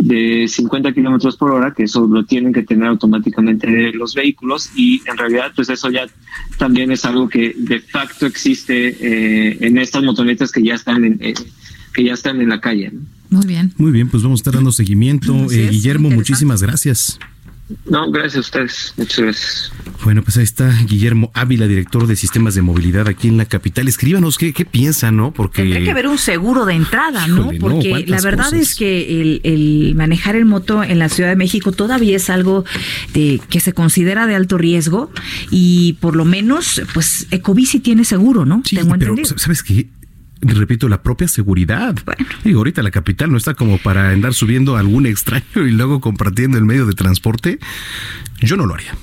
de 0.00 0.48
50 0.48 0.92
kilómetros 0.92 1.36
por 1.36 1.50
hora, 1.50 1.72
que 1.74 1.84
eso 1.84 2.06
lo 2.06 2.24
tienen 2.24 2.52
que 2.52 2.62
tener 2.62 2.88
automáticamente 2.88 3.92
los 3.92 4.14
vehículos 4.14 4.70
y 4.74 5.02
en 5.06 5.16
realidad 5.16 5.52
pues 5.54 5.68
eso 5.68 5.90
ya 5.90 6.06
también 6.58 6.90
es 6.90 7.04
algo 7.04 7.28
que 7.28 7.54
de 7.56 7.80
facto 7.80 8.26
existe 8.26 8.96
eh, 9.00 9.58
en 9.60 9.78
estas 9.78 10.02
motonetas 10.02 10.50
que 10.50 10.62
ya 10.62 10.74
están 10.74 11.04
en, 11.04 11.18
eh, 11.20 11.34
que 11.92 12.04
ya 12.04 12.14
están 12.14 12.40
en 12.40 12.48
la 12.48 12.60
calle. 12.60 12.92
Muy 13.28 13.46
bien. 13.46 13.72
Muy 13.76 13.92
bien, 13.92 14.08
pues 14.08 14.22
vamos 14.22 14.40
a 14.40 14.40
estar 14.40 14.54
dando 14.54 14.72
seguimiento. 14.72 15.32
Eh, 15.52 15.68
Guillermo, 15.70 16.10
muchísimas 16.10 16.62
gracias. 16.62 17.18
No, 17.86 18.10
gracias 18.10 18.36
a 18.36 18.40
ustedes. 18.40 18.94
Muchas 18.96 19.18
gracias. 19.18 19.72
Bueno, 20.04 20.22
pues 20.22 20.36
ahí 20.36 20.44
está 20.44 20.70
Guillermo 20.86 21.30
Ávila, 21.34 21.66
director 21.66 22.06
de 22.06 22.16
sistemas 22.16 22.54
de 22.54 22.62
movilidad 22.62 23.06
aquí 23.08 23.28
en 23.28 23.36
la 23.36 23.44
capital. 23.44 23.86
Escríbanos 23.88 24.38
qué, 24.38 24.52
qué 24.52 24.64
piensan, 24.64 25.16
¿no? 25.16 25.32
Porque 25.32 25.62
tendría 25.62 25.84
que 25.84 25.90
haber 25.90 26.06
un 26.06 26.18
seguro 26.18 26.64
de 26.64 26.74
entrada, 26.74 27.26
¿no? 27.26 27.50
Porque 27.60 28.04
la 28.06 28.20
verdad 28.20 28.52
es 28.54 28.74
que 28.74 29.20
el, 29.20 29.40
el, 29.44 29.94
manejar 29.94 30.36
el 30.36 30.46
moto 30.46 30.82
en 30.82 30.98
la 30.98 31.08
Ciudad 31.08 31.30
de 31.30 31.36
México 31.36 31.72
todavía 31.72 32.16
es 32.16 32.30
algo 32.30 32.64
de, 33.12 33.40
que 33.48 33.60
se 33.60 33.72
considera 33.72 34.26
de 34.26 34.34
alto 34.34 34.58
riesgo 34.58 35.10
y 35.50 35.94
por 36.00 36.16
lo 36.16 36.24
menos, 36.24 36.82
pues 36.94 37.26
Ecobici 37.30 37.80
tiene 37.80 38.04
seguro, 38.04 38.44
¿no? 38.44 38.62
Sí, 38.64 38.78
pero 38.98 39.14
¿sabes 39.36 39.62
qué? 39.62 39.88
Repito, 40.40 40.88
la 40.88 41.02
propia 41.02 41.28
seguridad. 41.28 41.94
Digo, 42.44 42.58
ahorita 42.58 42.82
la 42.82 42.90
capital 42.90 43.30
no 43.30 43.36
está 43.36 43.54
como 43.54 43.78
para 43.78 44.10
andar 44.10 44.34
subiendo 44.34 44.76
algún 44.76 45.06
extraño 45.06 45.66
y 45.66 45.70
luego 45.70 46.00
compartiendo 46.00 46.58
el 46.58 46.64
medio 46.64 46.86
de 46.86 46.94
transporte. 46.94 47.58
Yo 48.40 48.56
no 48.56 48.66
lo 48.66 48.74
haría. 48.74 48.94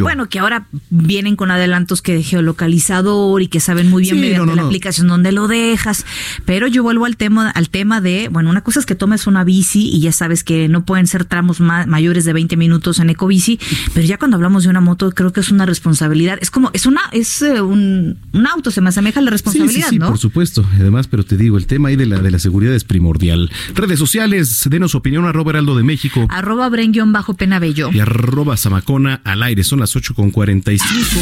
Bueno, 0.00 0.28
que 0.28 0.38
ahora 0.38 0.66
vienen 0.90 1.36
con 1.36 1.50
adelantos 1.50 2.02
que 2.02 2.14
de 2.14 2.22
geolocalizador 2.22 3.42
y 3.42 3.48
que 3.48 3.60
saben 3.60 3.90
muy 3.90 4.02
bien 4.02 4.20
mediante 4.20 4.54
la 4.54 4.62
aplicación 4.62 5.08
dónde 5.08 5.32
lo 5.32 5.48
dejas. 5.48 6.04
Pero 6.44 6.66
yo 6.66 6.82
vuelvo 6.82 7.04
al 7.04 7.16
tema, 7.16 7.50
al 7.50 7.68
tema 7.68 8.00
de, 8.00 8.28
bueno, 8.30 8.50
una 8.50 8.62
cosa 8.62 8.80
es 8.80 8.86
que 8.86 8.94
tomes 8.94 9.26
una 9.26 9.44
bici 9.44 9.90
y 9.90 10.00
ya 10.00 10.12
sabes 10.12 10.44
que 10.44 10.68
no 10.68 10.84
pueden 10.84 11.06
ser 11.06 11.24
tramos 11.24 11.60
mayores 11.60 12.24
de 12.24 12.32
20 12.32 12.56
minutos 12.56 12.98
en 12.98 13.10
ecobici, 13.10 13.58
pero 13.94 14.06
ya 14.06 14.18
cuando 14.18 14.36
hablamos 14.36 14.64
de 14.64 14.70
una 14.70 14.80
moto 14.80 15.10
creo 15.12 15.32
que 15.32 15.40
es 15.40 15.50
una 15.50 15.66
responsabilidad. 15.66 16.38
Es 16.40 16.50
como, 16.50 16.70
es 16.72 16.86
una, 16.86 17.02
es 17.12 17.42
eh, 17.42 17.60
un, 17.60 18.18
auto, 18.50 18.70
se 18.70 18.80
me 18.80 18.88
asemeja 18.88 19.20
a 19.20 19.22
la 19.22 19.30
responsabilidad, 19.30 19.88
sí, 19.88 19.96
sí, 19.96 19.98
por 19.98 20.18
supuesto. 20.18 20.64
Además, 20.80 21.08
pero 21.08 21.24
te 21.24 21.36
digo, 21.36 21.58
el 21.58 21.66
tema 21.66 21.88
ahí 21.88 21.96
de 21.96 22.06
la, 22.06 22.18
de 22.18 22.30
la 22.30 22.38
seguridad 22.38 22.74
es 22.74 22.84
primordial. 22.84 23.50
Redes 23.74 23.98
sociales, 23.98 24.66
denos 24.70 24.94
opinión, 24.94 25.26
arroba 25.26 25.50
heraldo 25.50 25.76
de 25.76 25.82
México. 25.82 26.26
Arroba 26.30 26.68
bren 26.68 26.92
bajo 27.12 27.34
penabello. 27.34 27.90
Y 27.92 28.00
arroba 28.00 28.56
zamacona 28.56 29.20
al 29.24 29.42
aire 29.42 29.64
son 29.66 29.80
las 29.80 29.94
8 29.96 30.14
con 30.14 30.30
45. 30.30 31.20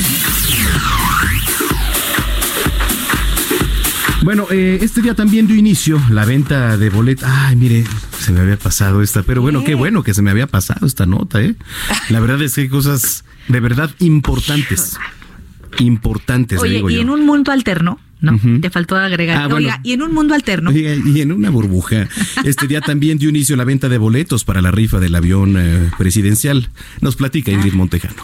Bueno, 4.22 4.46
eh, 4.50 4.78
este 4.80 5.02
día 5.02 5.14
también 5.14 5.46
dio 5.46 5.56
inicio 5.56 6.00
la 6.10 6.24
venta 6.24 6.76
de 6.76 6.88
boletos. 6.88 7.28
Ay, 7.28 7.56
mire, 7.56 7.84
se 8.18 8.32
me 8.32 8.40
había 8.40 8.56
pasado 8.56 9.02
esta, 9.02 9.22
pero 9.22 9.42
bueno, 9.42 9.64
qué 9.64 9.74
bueno 9.74 10.02
que 10.02 10.14
se 10.14 10.22
me 10.22 10.30
había 10.30 10.46
pasado 10.46 10.86
esta 10.86 11.04
nota, 11.04 11.42
¿eh? 11.42 11.56
La 12.08 12.20
verdad 12.20 12.40
es 12.40 12.54
que 12.54 12.62
hay 12.62 12.68
cosas 12.68 13.24
de 13.48 13.60
verdad 13.60 13.90
importantes. 13.98 14.96
Importantes, 15.78 16.60
Oye, 16.60 16.82
y 16.88 17.00
en 17.00 17.10
un 17.10 17.26
mundo 17.26 17.52
alterno, 17.52 17.98
¿no? 18.24 18.40
Te 18.60 18.70
faltó 18.70 18.96
agregar. 18.96 19.50
Ah, 19.50 19.54
Oiga, 19.54 19.80
y 19.82 19.92
en 19.92 20.02
un 20.02 20.12
mundo 20.12 20.34
alterno. 20.34 20.72
y 20.72 21.20
en 21.20 21.32
una 21.32 21.50
burbuja. 21.50 22.08
Este 22.44 22.66
día 22.66 22.80
también 22.80 23.18
dio 23.18 23.28
inicio 23.28 23.54
la 23.56 23.64
venta 23.64 23.88
de 23.88 23.98
boletos 23.98 24.44
para 24.44 24.60
la 24.62 24.70
rifa 24.70 24.98
del 25.00 25.14
avión 25.14 25.56
eh, 25.58 25.90
presidencial. 25.98 26.68
Nos 27.00 27.16
platica 27.16 27.52
Ingrid 27.52 27.74
Montejano. 27.74 28.22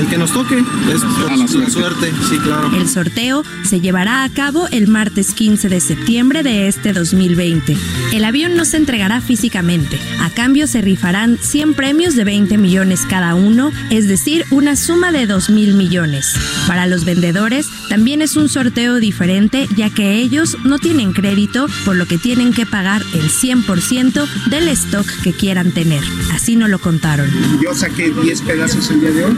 El 0.00 0.08
que 0.08 0.16
nos 0.16 0.32
toque. 0.32 0.64
Es 0.90 1.02
a 1.02 1.36
la 1.36 1.68
suerte. 1.68 2.10
Sí, 2.30 2.38
claro. 2.38 2.74
El 2.74 2.88
sorteo 2.88 3.44
se 3.64 3.82
llevará 3.82 4.24
a 4.24 4.30
cabo 4.30 4.66
el 4.68 4.88
martes 4.88 5.34
15 5.34 5.68
de 5.68 5.78
septiembre 5.78 6.42
de 6.42 6.68
este 6.68 6.94
2020. 6.94 7.76
El 8.14 8.24
avión 8.24 8.56
no 8.56 8.64
se 8.64 8.78
entregará 8.78 9.20
físicamente. 9.20 9.98
A 10.22 10.30
cambio 10.30 10.66
se 10.66 10.80
rifarán 10.80 11.36
100 11.38 11.74
premios 11.74 12.16
de 12.16 12.24
20 12.24 12.56
millones 12.56 13.02
cada 13.10 13.34
uno, 13.34 13.72
es 13.90 14.08
decir, 14.08 14.46
una 14.50 14.74
suma 14.74 15.12
de 15.12 15.26
2 15.26 15.50
mil 15.50 15.74
millones. 15.74 16.34
Para 16.66 16.86
los 16.86 17.04
vendedores 17.04 17.66
también 17.90 18.22
es 18.22 18.36
un 18.36 18.48
sorteo 18.48 19.00
diferente 19.00 19.68
ya 19.76 19.90
que 19.90 20.14
ellos 20.14 20.56
no 20.64 20.78
tienen 20.78 21.12
crédito, 21.12 21.66
por 21.84 21.96
lo 21.96 22.06
que 22.06 22.16
tienen 22.16 22.54
que 22.54 22.64
pagar 22.64 23.02
el 23.12 23.28
100% 23.28 24.26
del 24.48 24.68
stock 24.68 25.06
que 25.22 25.34
quieran 25.34 25.72
tener. 25.72 26.02
Así 26.32 26.56
no 26.56 26.68
lo 26.68 26.78
contaron. 26.78 27.28
Yo 27.62 27.74
saqué 27.74 28.10
10 28.10 28.40
pedazos 28.42 28.90
el 28.90 29.00
día 29.02 29.10
de 29.10 29.24
hoy. 29.26 29.36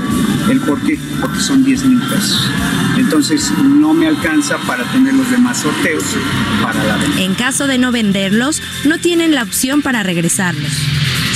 ¿El 0.52 0.60
por 0.60 0.82
qué? 0.82 0.98
Porque 1.18 1.40
son 1.40 1.64
10 1.64 1.84
mil 1.86 1.98
pesos. 2.02 2.50
Entonces 2.98 3.50
no 3.58 3.94
me 3.94 4.06
alcanza 4.06 4.58
para 4.58 4.84
tener 4.92 5.14
los 5.14 5.30
demás 5.30 5.60
sorteos 5.62 6.04
para 6.62 6.84
la 6.84 6.98
venta. 6.98 7.22
En 7.22 7.34
caso 7.34 7.66
de 7.66 7.78
no 7.78 7.90
venderlos, 7.90 8.60
no 8.84 8.98
tienen 8.98 9.34
la 9.34 9.44
opción 9.44 9.80
para 9.80 10.02
regresarlos. 10.02 10.70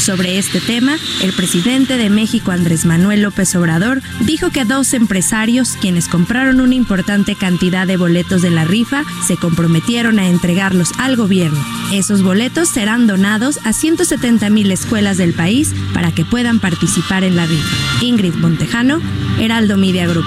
Sobre 0.07 0.39
este 0.39 0.61
tema, 0.61 0.99
el 1.21 1.33
presidente 1.33 1.97
de 1.97 2.11
México, 2.11 2.53
Andrés 2.53 2.85
Manuel 2.85 3.23
López 3.23 3.57
Obrador, 3.57 4.03
dijo 4.21 4.51
que 4.51 4.65
dos 4.65 4.95
empresarios, 4.95 5.77
quienes 5.81 6.07
compraron 6.07 6.61
una 6.61 6.77
importante 6.77 7.35
cantidad 7.35 7.89
de 7.89 7.97
boletos 7.97 8.41
de 8.41 8.51
la 8.51 8.65
rifa, 8.65 9.03
se 9.27 9.37
comprometieron 9.37 10.21
a 10.21 10.29
entregarlos 10.29 10.93
al 10.99 11.17
gobierno. 11.17 11.59
Esos 11.93 12.23
boletos 12.23 12.69
serán 12.69 13.09
donados 13.09 13.59
a 13.65 13.73
170 13.73 14.49
mil 14.49 14.71
escuelas 14.71 15.17
del 15.17 15.33
país 15.33 15.75
para 15.93 16.13
que 16.13 16.25
puedan 16.25 16.61
participar 16.61 17.25
en 17.25 17.35
la 17.35 17.47
rifa. 17.47 17.77
Ingrid 18.01 18.35
Montejano, 18.35 19.01
Heraldo 19.41 19.77
Media 19.77 20.07
Group. 20.07 20.27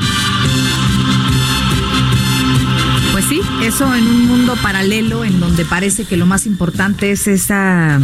Pues 3.14 3.24
sí, 3.30 3.40
eso 3.64 3.96
en 3.96 4.06
un 4.06 4.28
mundo 4.28 4.58
paralelo 4.62 5.24
en 5.24 5.40
donde 5.40 5.64
parece 5.64 6.04
que 6.04 6.18
lo 6.18 6.26
más 6.26 6.46
importante 6.46 7.12
es 7.12 7.28
esa 7.28 8.02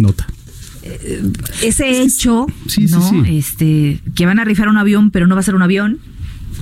nota. 0.00 0.28
Eh, 1.02 1.22
ese 1.62 2.02
hecho, 2.02 2.46
¿no? 2.90 3.24
Este, 3.24 4.00
que 4.14 4.26
van 4.26 4.38
a 4.38 4.44
rifar 4.44 4.68
un 4.68 4.76
avión, 4.76 5.10
pero 5.10 5.26
no 5.26 5.34
va 5.34 5.40
a 5.40 5.44
ser 5.44 5.54
un 5.54 5.62
avión. 5.62 6.00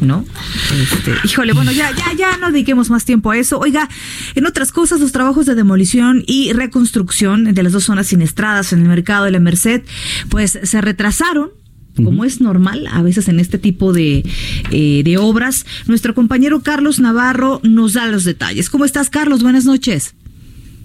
¿no? 0.01 0.25
Este, 0.81 1.13
híjole, 1.25 1.53
bueno, 1.53 1.71
ya, 1.71 1.91
ya, 1.93 2.13
ya 2.17 2.37
no 2.39 2.51
dediquemos 2.51 2.91
más 2.91 3.05
tiempo 3.05 3.31
a 3.31 3.37
eso. 3.37 3.59
Oiga, 3.61 3.89
en 4.35 4.47
otras 4.47 4.73
cosas, 4.73 5.01
los 5.01 5.13
trabajos 5.13 5.47
de 5.47 5.55
demolición 5.55 6.25
y 6.27 6.53
reconstrucción 6.53 7.55
de 7.55 7.63
las 7.63 7.73
dos 7.73 7.85
zonas 7.85 8.09
siniestradas 8.09 8.73
en 8.73 8.81
el 8.81 8.89
mercado 8.89 9.27
de 9.27 9.31
la 9.31 9.39
Merced, 9.39 9.83
pues 10.29 10.59
se 10.63 10.81
retrasaron 10.81 11.51
como 11.97 12.25
es 12.25 12.41
normal 12.41 12.89
a 12.91 13.03
veces 13.03 13.29
en 13.29 13.39
este 13.39 13.59
tipo 13.59 13.93
de, 13.93 14.25
eh, 14.71 15.03
de 15.05 15.19
obras. 15.19 15.67
Nuestro 15.87 16.15
compañero 16.15 16.63
Carlos 16.63 17.01
Navarro 17.01 17.61
nos 17.63 17.93
da 17.95 18.07
los 18.07 18.25
detalles. 18.25 18.71
¿Cómo 18.71 18.85
estás, 18.85 19.11
Carlos? 19.11 19.43
Buenas 19.43 19.67
noches. 19.67 20.15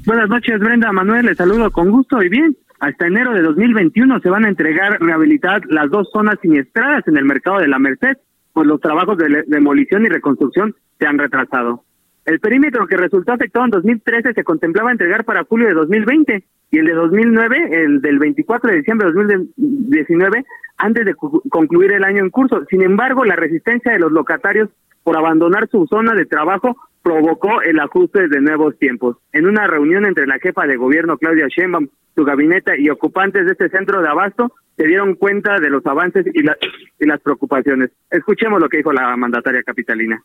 Buenas 0.05 0.29
noches, 0.29 0.59
Brenda 0.59 0.91
Manuel. 0.91 1.25
Les 1.25 1.37
saludo 1.37 1.71
con 1.71 1.91
gusto 1.91 2.21
y 2.21 2.29
bien. 2.29 2.57
Hasta 2.79 3.07
enero 3.07 3.33
de 3.33 3.41
2021 3.41 4.19
se 4.19 4.29
van 4.29 4.45
a 4.45 4.49
entregar 4.49 4.99
rehabilitar 5.01 5.61
las 5.67 5.89
dos 5.89 6.09
zonas 6.11 6.37
siniestradas 6.41 7.07
en 7.07 7.17
el 7.17 7.25
mercado 7.25 7.59
de 7.59 7.67
la 7.67 7.79
Merced, 7.79 8.17
pues 8.53 8.67
los 8.67 8.79
trabajos 8.79 9.17
de 9.17 9.43
demolición 9.47 10.05
y 10.05 10.09
reconstrucción 10.09 10.75
se 10.99 11.07
han 11.07 11.17
retrasado. 11.17 11.83
El 12.25 12.39
perímetro 12.39 12.87
que 12.87 12.97
resultó 12.97 13.31
afectado 13.31 13.65
en 13.65 13.71
2013 13.71 14.33
se 14.33 14.43
contemplaba 14.43 14.91
entregar 14.91 15.23
para 15.23 15.45
julio 15.45 15.67
de 15.67 15.73
2020 15.73 16.43
y 16.69 16.77
el 16.77 16.85
de 16.85 16.93
2009, 16.93 17.83
el 17.83 18.01
del 18.01 18.19
24 18.19 18.69
de 18.69 18.77
diciembre 18.77 19.07
de 19.07 19.13
2019, 19.13 20.45
antes 20.77 21.05
de 21.05 21.15
concluir 21.15 21.93
el 21.93 22.03
año 22.03 22.19
en 22.19 22.29
curso. 22.29 22.63
Sin 22.69 22.81
embargo, 22.81 23.23
la 23.23 23.37
resistencia 23.37 23.93
de 23.93 23.99
los 23.99 24.11
locatarios 24.11 24.69
por 25.03 25.17
abandonar 25.17 25.69
su 25.69 25.87
zona 25.87 26.13
de 26.13 26.25
trabajo 26.25 26.75
provocó 27.07 27.61
el 27.61 27.79
ajuste 27.79 28.27
de 28.27 28.41
nuevos 28.41 28.77
tiempos. 28.77 29.15
En 29.31 29.47
una 29.47 29.65
reunión 29.65 30.05
entre 30.05 30.27
la 30.27 30.39
jefa 30.39 30.67
de 30.67 30.75
gobierno 30.75 31.17
Claudia 31.17 31.47
Sheinbaum, 31.47 31.87
su 32.13 32.25
gabinete 32.25 32.73
y 32.77 32.89
ocupantes 32.89 33.45
de 33.45 33.53
este 33.53 33.69
centro 33.69 34.01
de 34.01 34.09
abasto, 34.09 34.51
se 34.75 34.85
dieron 34.85 35.15
cuenta 35.15 35.57
de 35.57 35.69
los 35.69 35.85
avances 35.85 36.25
y, 36.27 36.41
y 36.41 37.05
las 37.05 37.21
preocupaciones. 37.21 37.91
Escuchemos 38.11 38.59
lo 38.59 38.67
que 38.67 38.79
dijo 38.79 38.91
la 38.91 39.15
mandataria 39.15 39.63
capitalina. 39.63 40.21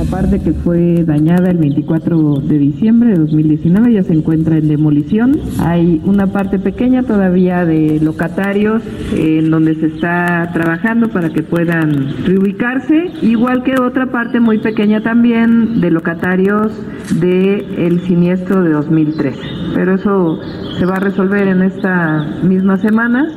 La 0.00 0.06
parte 0.06 0.40
que 0.40 0.54
fue 0.54 1.04
dañada 1.04 1.50
el 1.50 1.58
24 1.58 2.40
de 2.40 2.58
diciembre 2.58 3.10
de 3.10 3.18
2019 3.18 3.92
ya 3.92 4.02
se 4.02 4.14
encuentra 4.14 4.56
en 4.56 4.68
demolición. 4.68 5.38
Hay 5.58 6.00
una 6.06 6.28
parte 6.28 6.58
pequeña 6.58 7.02
todavía 7.02 7.66
de 7.66 8.00
locatarios 8.00 8.82
en 9.14 9.50
donde 9.50 9.74
se 9.74 9.88
está 9.88 10.48
trabajando 10.54 11.08
para 11.08 11.28
que 11.28 11.42
puedan 11.42 12.24
reubicarse, 12.24 13.10
igual 13.20 13.62
que 13.62 13.78
otra 13.78 14.06
parte 14.06 14.40
muy 14.40 14.58
pequeña 14.58 15.02
también 15.02 15.82
de 15.82 15.90
locatarios 15.90 16.72
del 17.20 17.66
el 17.76 18.00
siniestro 18.06 18.62
de 18.62 18.70
2013. 18.70 19.38
Pero 19.74 19.96
eso 19.96 20.40
se 20.78 20.86
va 20.86 20.94
a 20.94 21.00
resolver 21.00 21.46
en 21.46 21.60
esta 21.60 22.40
misma 22.42 22.78
semana 22.78 23.28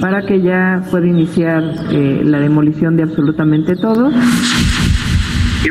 para 0.00 0.22
que 0.22 0.40
ya 0.40 0.82
pueda 0.90 1.06
iniciar 1.06 1.62
eh, 1.90 2.22
la 2.24 2.40
demolición 2.40 2.96
de 2.96 3.02
absolutamente 3.02 3.76
todo. 3.76 4.10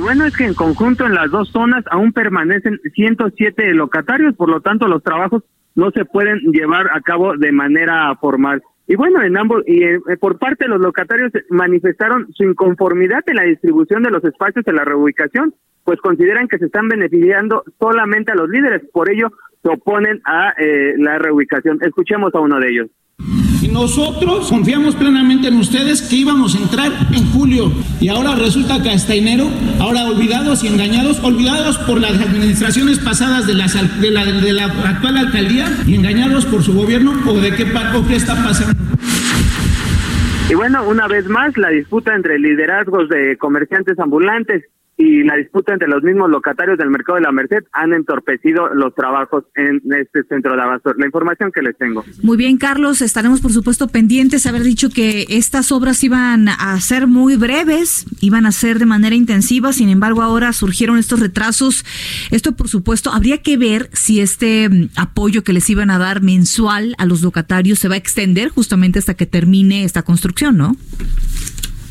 Bueno, 0.05 0.23
es 0.25 0.37
que 0.37 0.45
en 0.45 0.53
conjunto 0.53 1.07
en 1.07 1.15
las 1.15 1.31
dos 1.31 1.49
zonas 1.49 1.83
aún 1.89 2.13
permanecen 2.13 2.79
107 2.93 3.73
locatarios, 3.73 4.35
por 4.35 4.51
lo 4.51 4.61
tanto 4.61 4.87
los 4.87 5.01
trabajos 5.01 5.41
no 5.73 5.89
se 5.89 6.05
pueden 6.05 6.41
llevar 6.51 6.91
a 6.93 7.01
cabo 7.01 7.35
de 7.35 7.51
manera 7.51 8.15
formal. 8.21 8.61
Y 8.85 8.97
bueno, 8.97 9.23
en 9.23 9.35
ambos 9.35 9.63
y 9.65 9.83
eh, 9.83 9.99
por 10.19 10.37
parte 10.37 10.65
de 10.65 10.69
los 10.69 10.79
locatarios 10.79 11.31
manifestaron 11.49 12.31
su 12.35 12.43
inconformidad 12.43 13.23
en 13.25 13.37
la 13.37 13.45
distribución 13.45 14.03
de 14.03 14.11
los 14.11 14.23
espacios 14.23 14.63
de 14.63 14.73
la 14.73 14.85
reubicación, 14.85 15.55
pues 15.83 15.99
consideran 16.01 16.49
que 16.49 16.59
se 16.59 16.65
están 16.65 16.87
beneficiando 16.87 17.63
solamente 17.79 18.31
a 18.31 18.35
los 18.35 18.47
líderes, 18.47 18.83
por 18.93 19.11
ello 19.11 19.31
se 19.63 19.69
oponen 19.69 20.21
a 20.23 20.53
eh, 20.59 20.93
la 20.99 21.17
reubicación. 21.17 21.79
Escuchemos 21.81 22.31
a 22.35 22.41
uno 22.41 22.59
de 22.59 22.69
ellos. 22.69 22.91
Y 23.65 23.67
nosotros 23.69 24.49
confiamos 24.49 24.95
plenamente 24.95 25.47
en 25.47 25.57
ustedes 25.57 26.03
que 26.03 26.17
íbamos 26.17 26.55
a 26.55 26.59
entrar 26.59 26.91
en 27.11 27.25
julio 27.31 27.71
y 27.99 28.09
ahora 28.09 28.35
resulta 28.35 28.83
que 28.83 28.91
hasta 28.91 29.15
enero, 29.15 29.47
ahora 29.79 30.05
olvidados 30.05 30.63
y 30.63 30.67
engañados, 30.67 31.19
olvidados 31.23 31.79
por 31.79 31.99
las 31.99 32.11
administraciones 32.11 32.99
pasadas 32.99 33.47
de, 33.47 33.55
las, 33.55 33.73
de, 33.99 34.11
la, 34.11 34.23
de 34.23 34.53
la 34.53 34.65
actual 34.65 35.17
alcaldía 35.17 35.65
y 35.87 35.95
engañados 35.95 36.45
por 36.45 36.61
su 36.61 36.75
gobierno 36.75 37.13
o 37.25 37.33
de 37.39 37.55
qué, 37.55 37.63
o 37.95 38.07
qué 38.07 38.15
está 38.15 38.35
pasando. 38.35 38.79
Y 40.47 40.53
bueno, 40.53 40.87
una 40.87 41.07
vez 41.07 41.27
más, 41.27 41.57
la 41.57 41.69
disputa 41.69 42.13
entre 42.13 42.37
liderazgos 42.37 43.09
de 43.09 43.35
comerciantes 43.37 43.97
ambulantes 43.97 44.63
y 44.97 45.23
la 45.23 45.35
disputa 45.35 45.73
entre 45.73 45.89
los 45.89 46.03
mismos 46.03 46.29
locatarios 46.29 46.77
del 46.77 46.89
mercado 46.89 47.17
de 47.17 47.23
la 47.23 47.31
Merced 47.31 47.63
han 47.73 47.93
entorpecido 47.93 48.73
los 48.73 48.95
trabajos 48.95 49.43
en 49.55 49.81
este 49.93 50.23
centro 50.23 50.55
de 50.55 50.61
abasto. 50.61 50.93
La 50.97 51.05
información 51.05 51.51
que 51.51 51.61
les 51.61 51.77
tengo. 51.77 52.05
Muy 52.23 52.37
bien, 52.37 52.57
Carlos, 52.57 53.01
estaremos 53.01 53.41
por 53.41 53.51
supuesto 53.51 53.89
pendientes. 53.89 54.45
Haber 54.45 54.63
dicho 54.63 54.89
que 54.89 55.25
estas 55.29 55.73
obras 55.73 56.01
iban 56.03 56.47
a 56.47 56.79
ser 56.79 57.07
muy 57.07 57.35
breves, 57.35 58.05
iban 58.21 58.45
a 58.45 58.53
ser 58.53 58.79
de 58.79 58.85
manera 58.85 59.15
intensiva, 59.15 59.73
sin 59.73 59.89
embargo 59.89 60.21
ahora 60.21 60.53
surgieron 60.53 60.97
estos 60.97 61.19
retrasos. 61.19 61.83
Esto 62.31 62.53
por 62.53 62.69
supuesto, 62.69 63.11
habría 63.11 63.41
que 63.41 63.57
ver 63.57 63.89
si 63.91 64.21
este 64.21 64.69
mm, 64.69 64.89
apoyo 64.95 65.43
que 65.43 65.51
les 65.51 65.69
iban 65.69 65.89
a 65.89 65.97
dar 65.97 66.21
mensual 66.21 66.95
a 66.97 67.05
los 67.05 67.21
locatarios 67.21 67.79
se 67.79 67.89
va 67.89 67.95
a 67.95 67.97
extender 67.97 68.49
justamente 68.49 68.99
hasta 68.99 69.13
que 69.13 69.25
termine 69.25 69.83
esta 69.83 70.03
construcción, 70.03 70.57
¿no? 70.57 70.77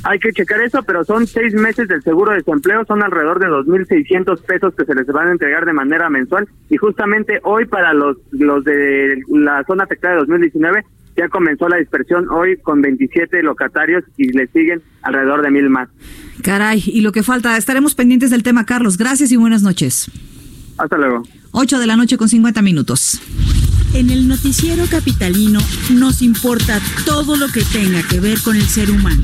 Hay 0.05 0.19
que 0.19 0.33
checar 0.33 0.61
eso, 0.61 0.83
pero 0.83 1.03
son 1.05 1.27
seis 1.27 1.55
meses 1.55 1.89
del 1.89 2.03
seguro 2.03 2.33
de 2.33 2.39
desempleo, 2.39 2.85
son 2.85 3.03
alrededor 3.03 3.39
de 3.39 3.47
2.600 3.47 4.43
pesos 4.43 4.75
que 4.75 4.85
se 4.85 4.95
les 4.95 5.07
van 5.07 5.29
a 5.29 5.33
entregar 5.33 5.65
de 5.65 5.73
manera 5.73 6.11
mensual. 6.11 6.47
Y 6.69 6.77
justamente 6.77 7.41
hoy 7.43 7.65
para 7.65 7.95
los, 7.95 8.19
los 8.31 8.63
de 8.65 9.23
la 9.29 9.65
zona 9.65 9.85
afectada 9.85 10.15
de 10.15 10.21
2019 10.21 10.85
ya 11.17 11.29
comenzó 11.29 11.69
la 11.69 11.79
dispersión 11.79 12.29
hoy 12.29 12.59
con 12.59 12.83
27 12.83 13.43
locatarios 13.43 14.05
y 14.19 14.33
le 14.33 14.47
siguen 14.49 14.83
alrededor 15.01 15.43
de 15.43 15.51
mil 15.51 15.71
más. 15.71 15.89
Caray, 16.43 16.83
y 16.85 17.01
lo 17.01 17.13
que 17.13 17.23
falta, 17.23 17.57
estaremos 17.57 17.95
pendientes 17.95 18.31
del 18.31 18.43
tema, 18.43 18.67
Carlos. 18.67 18.99
Gracias 18.99 19.33
y 19.33 19.37
buenas 19.37 19.63
noches. 19.63 20.11
Hasta 20.77 20.99
luego. 20.99 21.23
8 21.53 21.79
de 21.79 21.87
la 21.87 21.97
noche 21.97 22.19
con 22.19 22.29
50 22.29 22.61
minutos. 22.61 23.21
En 23.95 24.11
el 24.11 24.29
noticiero 24.29 24.85
capitalino 24.91 25.61
nos 25.93 26.21
importa 26.21 26.81
todo 27.07 27.37
lo 27.37 27.47
que 27.49 27.63
tenga 27.63 28.03
que 28.07 28.21
ver 28.21 28.39
con 28.43 28.57
el 28.57 28.63
ser 28.63 28.91
humano 28.91 29.23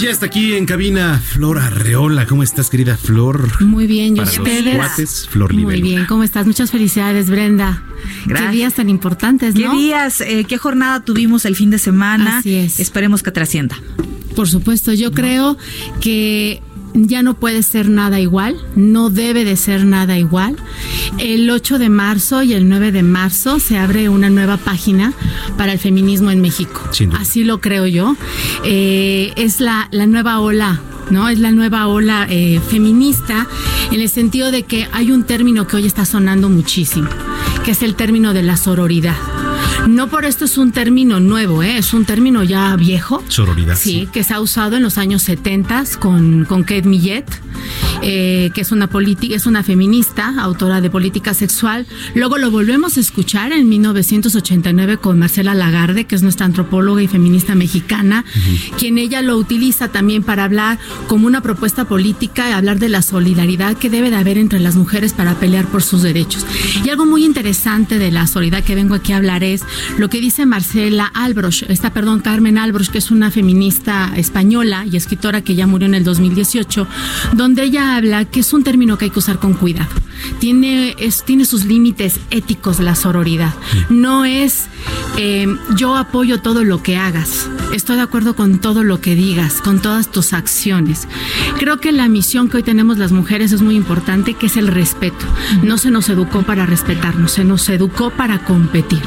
Ya 0.04 0.10
está 0.10 0.26
aquí 0.26 0.52
en 0.52 0.66
cabina 0.66 1.18
Flor 1.18 1.58
Arreola. 1.58 2.26
¿Cómo 2.26 2.42
estás, 2.42 2.68
querida 2.68 2.94
Flor? 2.94 3.62
Muy 3.62 3.86
bien, 3.86 4.14
yo 4.14 4.22
Para 4.22 4.36
los 4.60 4.76
cuates, 4.76 5.26
Flor 5.30 5.54
Muy 5.54 5.80
bien, 5.80 6.04
¿cómo 6.04 6.22
estás? 6.22 6.46
Muchas 6.46 6.70
felicidades, 6.70 7.30
Brenda. 7.30 7.82
Gracias. 8.26 8.50
Qué 8.50 8.54
días 8.54 8.74
tan 8.74 8.90
importantes, 8.90 9.54
¿Qué 9.54 9.64
¿no? 9.64 9.72
días, 9.72 10.20
eh, 10.20 10.44
qué 10.46 10.58
jornada 10.58 11.02
tuvimos 11.02 11.46
el 11.46 11.56
fin 11.56 11.70
de 11.70 11.78
semana? 11.78 12.40
Así 12.40 12.54
es. 12.54 12.80
Esperemos 12.80 13.22
que 13.22 13.30
trascienda. 13.30 13.78
Por 14.36 14.46
supuesto, 14.46 14.92
yo 14.92 15.10
creo 15.10 15.56
que 16.02 16.60
ya 16.94 17.22
no 17.22 17.34
puede 17.34 17.62
ser 17.62 17.88
nada 17.88 18.20
igual, 18.20 18.56
no 18.76 19.10
debe 19.10 19.44
de 19.44 19.56
ser 19.56 19.84
nada 19.84 20.18
igual. 20.18 20.56
El 21.18 21.50
8 21.50 21.78
de 21.78 21.88
marzo 21.88 22.42
y 22.42 22.54
el 22.54 22.68
9 22.68 22.92
de 22.92 23.02
marzo 23.02 23.58
se 23.58 23.76
abre 23.76 24.08
una 24.08 24.30
nueva 24.30 24.56
página 24.56 25.12
para 25.58 25.72
el 25.72 25.78
feminismo 25.78 26.30
en 26.30 26.40
México. 26.40 26.80
Así 27.18 27.44
lo 27.44 27.60
creo 27.60 27.86
yo. 27.86 28.16
Eh, 28.64 29.32
es 29.36 29.60
la, 29.60 29.88
la 29.90 30.06
nueva 30.06 30.40
ola 30.40 30.80
¿no? 31.10 31.28
Es 31.28 31.38
la 31.38 31.50
nueva 31.50 31.86
ola 31.86 32.26
eh, 32.30 32.60
feminista 32.66 33.46
en 33.90 34.00
el 34.00 34.08
sentido 34.08 34.50
de 34.50 34.62
que 34.62 34.88
hay 34.92 35.12
un 35.12 35.24
término 35.24 35.66
que 35.66 35.76
hoy 35.76 35.86
está 35.86 36.04
sonando 36.04 36.48
muchísimo, 36.48 37.08
que 37.64 37.72
es 37.72 37.82
el 37.82 37.94
término 37.94 38.32
de 38.32 38.42
la 38.42 38.56
sororidad. 38.56 39.16
No 39.88 40.08
por 40.08 40.24
esto 40.24 40.46
es 40.46 40.56
un 40.56 40.72
término 40.72 41.20
nuevo, 41.20 41.62
¿eh? 41.62 41.76
es 41.78 41.92
un 41.92 42.04
término 42.04 42.42
ya 42.42 42.74
viejo. 42.76 43.22
Sororidad. 43.28 43.76
Sí, 43.76 44.08
que 44.12 44.24
se 44.24 44.32
ha 44.32 44.40
usado 44.40 44.76
en 44.76 44.82
los 44.82 44.96
años 44.96 45.22
70 45.22 45.84
con, 46.00 46.46
con 46.46 46.62
Kate 46.62 46.82
Millet. 46.88 47.26
Eh, 48.02 48.50
que 48.54 48.60
es 48.60 48.72
una 48.72 48.88
política, 48.88 49.34
es 49.34 49.46
una 49.46 49.62
feminista, 49.62 50.34
autora 50.38 50.80
de 50.80 50.90
política 50.90 51.34
sexual. 51.34 51.86
Luego 52.14 52.38
lo 52.38 52.50
volvemos 52.50 52.96
a 52.96 53.00
escuchar 53.00 53.52
en 53.52 53.68
1989 53.68 54.98
con 54.98 55.18
Marcela 55.18 55.54
Lagarde, 55.54 56.04
que 56.04 56.14
es 56.14 56.22
nuestra 56.22 56.46
antropóloga 56.46 57.02
y 57.02 57.08
feminista 57.08 57.54
mexicana, 57.54 58.24
quien 58.78 58.98
ella 58.98 59.22
lo 59.22 59.36
utiliza 59.36 59.88
también 59.88 60.22
para 60.22 60.44
hablar 60.44 60.78
como 61.08 61.26
una 61.26 61.40
propuesta 61.40 61.86
política, 61.86 62.56
hablar 62.56 62.78
de 62.78 62.88
la 62.88 63.02
solidaridad 63.02 63.76
que 63.76 63.90
debe 63.90 64.10
de 64.10 64.16
haber 64.16 64.38
entre 64.38 64.60
las 64.60 64.76
mujeres 64.76 65.12
para 65.12 65.34
pelear 65.34 65.66
por 65.66 65.82
sus 65.82 66.02
derechos. 66.02 66.46
Y 66.84 66.90
algo 66.90 67.06
muy 67.06 67.24
interesante 67.24 67.98
de 67.98 68.10
la 68.10 68.26
solidaridad 68.26 68.64
que 68.64 68.74
vengo 68.74 68.94
aquí 68.94 69.12
a 69.12 69.16
hablar 69.16 69.42
es 69.42 69.62
lo 69.98 70.08
que 70.08 70.20
dice 70.20 70.46
Marcela 70.46 71.06
Albroch, 71.06 71.62
esta, 71.68 71.92
perdón, 71.92 72.20
Carmen 72.20 72.58
Albroch, 72.58 72.88
que 72.88 72.98
es 72.98 73.10
una 73.10 73.30
feminista 73.30 74.12
española 74.16 74.84
y 74.90 74.96
escritora 74.96 75.42
que 75.42 75.54
ya 75.54 75.66
murió 75.66 75.86
en 75.86 75.94
el 75.94 76.04
2018, 76.04 76.86
donde 77.32 77.53
ella 77.62 77.96
habla 77.96 78.24
que 78.24 78.40
es 78.40 78.52
un 78.52 78.64
término 78.64 78.98
que 78.98 79.06
hay 79.06 79.10
que 79.10 79.18
usar 79.18 79.38
con 79.38 79.54
cuidado. 79.54 79.90
Tiene, 80.38 80.94
es, 80.98 81.24
tiene 81.24 81.44
sus 81.44 81.64
límites 81.64 82.20
éticos 82.30 82.80
la 82.80 82.94
sororidad. 82.94 83.54
No 83.88 84.24
es 84.24 84.68
eh, 85.16 85.46
yo 85.76 85.96
apoyo 85.96 86.40
todo 86.40 86.64
lo 86.64 86.82
que 86.82 86.96
hagas, 86.96 87.48
estoy 87.72 87.96
de 87.96 88.02
acuerdo 88.02 88.34
con 88.34 88.58
todo 88.58 88.82
lo 88.82 89.00
que 89.00 89.14
digas, 89.14 89.60
con 89.60 89.80
todas 89.80 90.10
tus 90.10 90.32
acciones. 90.32 91.06
Creo 91.58 91.78
que 91.78 91.92
la 91.92 92.08
misión 92.08 92.48
que 92.48 92.56
hoy 92.56 92.62
tenemos 92.64 92.98
las 92.98 93.12
mujeres 93.12 93.52
es 93.52 93.62
muy 93.62 93.76
importante, 93.76 94.34
que 94.34 94.46
es 94.46 94.56
el 94.56 94.66
respeto. 94.66 95.24
No 95.62 95.78
se 95.78 95.92
nos 95.92 96.08
educó 96.08 96.42
para 96.42 96.66
respetarnos, 96.66 97.30
se 97.30 97.44
nos 97.44 97.68
educó 97.68 98.10
para 98.10 98.44
competir. 98.44 99.00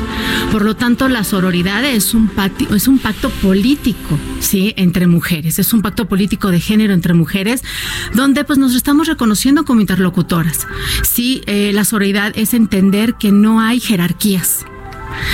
Por 0.52 0.64
lo 0.64 0.78
tanto, 0.78 1.10
la 1.10 1.26
sororidad 1.26 1.84
es 1.84 2.14
un, 2.14 2.30
pacto, 2.30 2.74
es 2.74 2.88
un 2.88 3.00
pacto 3.00 3.30
político, 3.30 4.18
¿sí? 4.39 4.74
Entre 4.78 5.08
mujeres. 5.08 5.60
Es 5.60 5.74
un 5.74 5.82
pacto 5.82 6.08
político 6.08 6.52
de 6.52 6.62
género 6.62 6.93
entre 6.93 7.14
mujeres, 7.14 7.64
donde 8.14 8.27
pues 8.46 8.60
nos 8.60 8.76
estamos 8.76 9.08
reconociendo 9.08 9.66
como 9.66 9.82
interlocutoras. 9.82 10.68
Sí, 11.04 11.42
eh, 11.46 11.72
la 11.74 11.86
sororidad 11.86 12.34
es 12.36 12.54
entender 12.54 13.16
que 13.16 13.32
no 13.32 13.62
hay 13.62 13.80
jerarquías. 13.80 14.66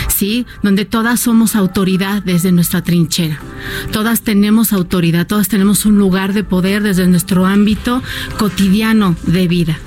¿Sí? 0.07 0.45
Donde 0.61 0.86
todas 0.86 1.19
somos 1.19 1.55
autoridad 1.55 2.23
desde 2.23 2.51
nuestra 2.51 2.81
trinchera. 2.81 3.39
Todas 3.91 4.21
tenemos 4.21 4.73
autoridad, 4.73 5.27
todas 5.27 5.47
tenemos 5.47 5.86
un 5.86 5.97
lugar 5.97 6.34
de 6.34 6.43
poder 6.43 6.84
desde 6.84 7.07
nuestro 7.07 7.45
ámbito 7.45 8.01
cotidiano 8.38 9.15
de 9.23 9.47
vida. 9.47 9.79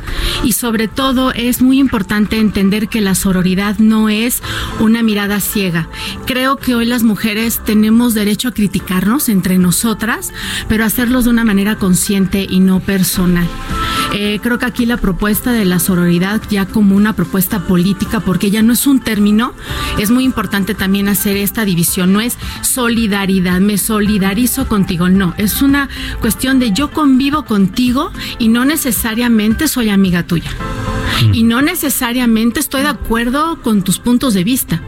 Y 0.45 0.53
sobre 0.53 0.89
todo 0.89 1.33
es 1.33 1.63
muy 1.63 1.79
importante 1.79 2.39
entender 2.39 2.89
que 2.89 3.01
la 3.01 3.15
sororidad 3.15 3.79
no 3.79 4.09
es 4.09 4.43
una 4.81 5.03
mirada 5.03 5.41
ciega. 5.41 5.89
Creo 6.27 6.57
que 6.57 6.75
hoy 6.75 6.87
las 6.87 7.03
mujeres 7.03 7.61
tenemos 7.65 8.15
derecho 8.15 8.49
a 8.49 8.53
criticarnos 8.53 9.29
entre 9.29 9.59
nosotras, 9.59 10.33
pero 10.69 10.85
hacerlos 10.85 11.25
de 11.25 11.31
una 11.31 11.45
manera 11.45 11.77
consciente 11.77 12.47
y 12.49 12.61
no 12.61 12.81
personal. 12.81 13.49
Eh, 14.15 14.41
creo 14.43 14.59
que 14.59 14.67
aquí 14.67 14.87
la 14.87 14.97
propuesta 14.97 15.53
de 15.53 15.65
la 15.65 15.79
sororidad 15.79 16.41
ya 16.49 16.67
como 16.67 16.97
una 16.97 17.15
propuesta 17.15 17.67
política, 17.67 18.21
porque 18.21 18.51
ya 18.51 18.63
no 18.63 18.73
es 18.73 18.87
un 18.87 19.01
término, 19.01 19.53
es 19.99 20.11
muy 20.11 20.25
importante 20.25 20.75
también 20.75 21.09
hacer 21.09 21.37
esta 21.37 21.65
división. 21.65 22.13
No 22.13 22.21
es 22.21 22.39
solidaridad, 22.63 23.61
me 23.61 23.79
solidarizo 23.79 24.69
contigo, 24.69 25.09
no, 25.09 25.35
es 25.37 25.63
una 25.63 25.89
cuestión 26.21 26.59
de 26.59 26.73
yo 26.73 26.91
convivo 26.91 27.45
contigo 27.45 28.11
y 28.39 28.49
no 28.49 28.65
necesariamente 28.65 29.69
soy 29.69 29.91
amiga 29.91 30.23
tuya. 30.23 30.51
Y 31.33 31.43
no 31.43 31.63
necesariamente 31.63 32.61
estoy 32.61 32.83
de 32.83 32.89
acuerdo 32.89 33.61
con 33.63 33.83
tus 33.83 33.99
puntos 33.99 34.35
de 34.35 34.45
vista. 34.45 34.83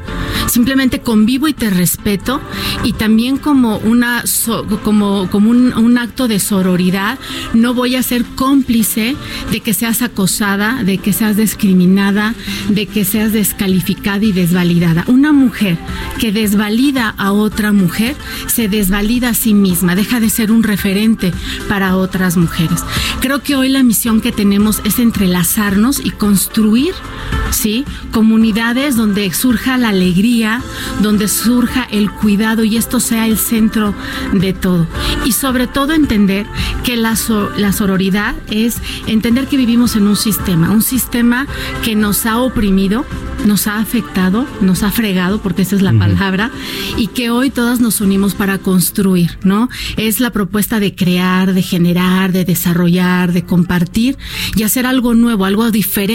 Simplemente 0.48 1.00
convivo 1.00 1.48
y 1.48 1.52
te 1.52 1.68
respeto 1.68 2.40
y 2.82 2.92
también 2.94 3.36
como 3.36 3.76
una 3.78 4.24
como 4.82 5.28
como 5.30 5.50
un, 5.50 5.74
un, 5.74 5.98
acto 5.98 6.26
de 6.26 6.38
sororidad 6.40 7.18
no 7.52 7.74
voy 7.74 7.96
a 7.96 8.02
ser 8.02 8.24
cómplice 8.24 9.14
de 9.50 9.60
que 9.60 9.74
seas 9.74 10.00
acosada, 10.00 10.82
de 10.84 10.98
que 10.98 11.12
seas 11.12 11.36
discriminada, 11.36 12.34
de 12.70 12.86
que 12.86 13.04
seas 13.04 13.32
descalificada 13.32 14.24
y 14.24 14.32
desvalidada. 14.32 15.04
Una 15.06 15.32
mujer 15.32 15.76
que 16.18 16.32
desvalida 16.32 17.14
a 17.18 17.32
otra 17.32 17.72
mujer 17.72 18.16
se 18.46 18.68
desvalida 18.68 19.30
a 19.30 19.34
sí 19.34 19.54
misma, 19.54 19.96
deja 19.96 20.18
de 20.20 20.30
ser 20.30 20.50
un 20.50 20.62
referente 20.62 21.32
para 21.68 21.96
otras 21.96 22.36
mujeres. 22.36 22.84
Creo 23.20 23.42
que 23.42 23.56
hoy 23.56 23.68
la 23.68 23.82
misión 23.82 24.20
que 24.20 24.32
tenemos 24.32 24.80
es 24.84 24.98
entrelazarnos 24.98 26.00
y 26.04 26.10
construir, 26.18 26.94
¿sí? 27.50 27.84
Comunidades 28.12 28.96
donde 28.96 29.32
surja 29.32 29.78
la 29.78 29.90
alegría, 29.90 30.62
donde 31.00 31.28
surja 31.28 31.86
el 31.90 32.10
cuidado 32.10 32.64
y 32.64 32.76
esto 32.76 33.00
sea 33.00 33.26
el 33.26 33.38
centro 33.38 33.94
de 34.32 34.52
todo. 34.52 34.86
Y 35.24 35.32
sobre 35.32 35.66
todo 35.66 35.92
entender 35.92 36.46
que 36.84 36.96
la, 36.96 37.16
so, 37.16 37.50
la 37.56 37.72
sororidad 37.72 38.34
es 38.50 38.76
entender 39.06 39.46
que 39.46 39.56
vivimos 39.56 39.96
en 39.96 40.06
un 40.06 40.16
sistema, 40.16 40.70
un 40.70 40.82
sistema 40.82 41.46
que 41.84 41.94
nos 41.94 42.26
ha 42.26 42.38
oprimido, 42.38 43.04
nos 43.46 43.66
ha 43.66 43.78
afectado, 43.78 44.46
nos 44.60 44.82
ha 44.82 44.90
fregado, 44.90 45.40
porque 45.40 45.62
esa 45.62 45.76
es 45.76 45.82
la 45.82 45.92
uh 45.92 45.94
-huh. 45.94 45.98
palabra, 45.98 46.50
y 46.96 47.06
que 47.06 47.30
hoy 47.30 47.50
todas 47.50 47.80
nos 47.80 48.00
unimos 48.00 48.34
para 48.34 48.58
construir, 48.58 49.38
¿no? 49.44 49.68
Es 49.96 50.18
la 50.20 50.30
propuesta 50.30 50.80
de 50.80 50.94
crear, 50.94 51.54
de 51.54 51.62
generar, 51.62 52.32
de 52.32 52.44
desarrollar, 52.44 53.32
de 53.32 53.44
compartir 53.44 54.18
y 54.56 54.64
hacer 54.64 54.84
algo 54.84 55.14
nuevo, 55.14 55.44
algo 55.44 55.70
diferente 55.70 56.07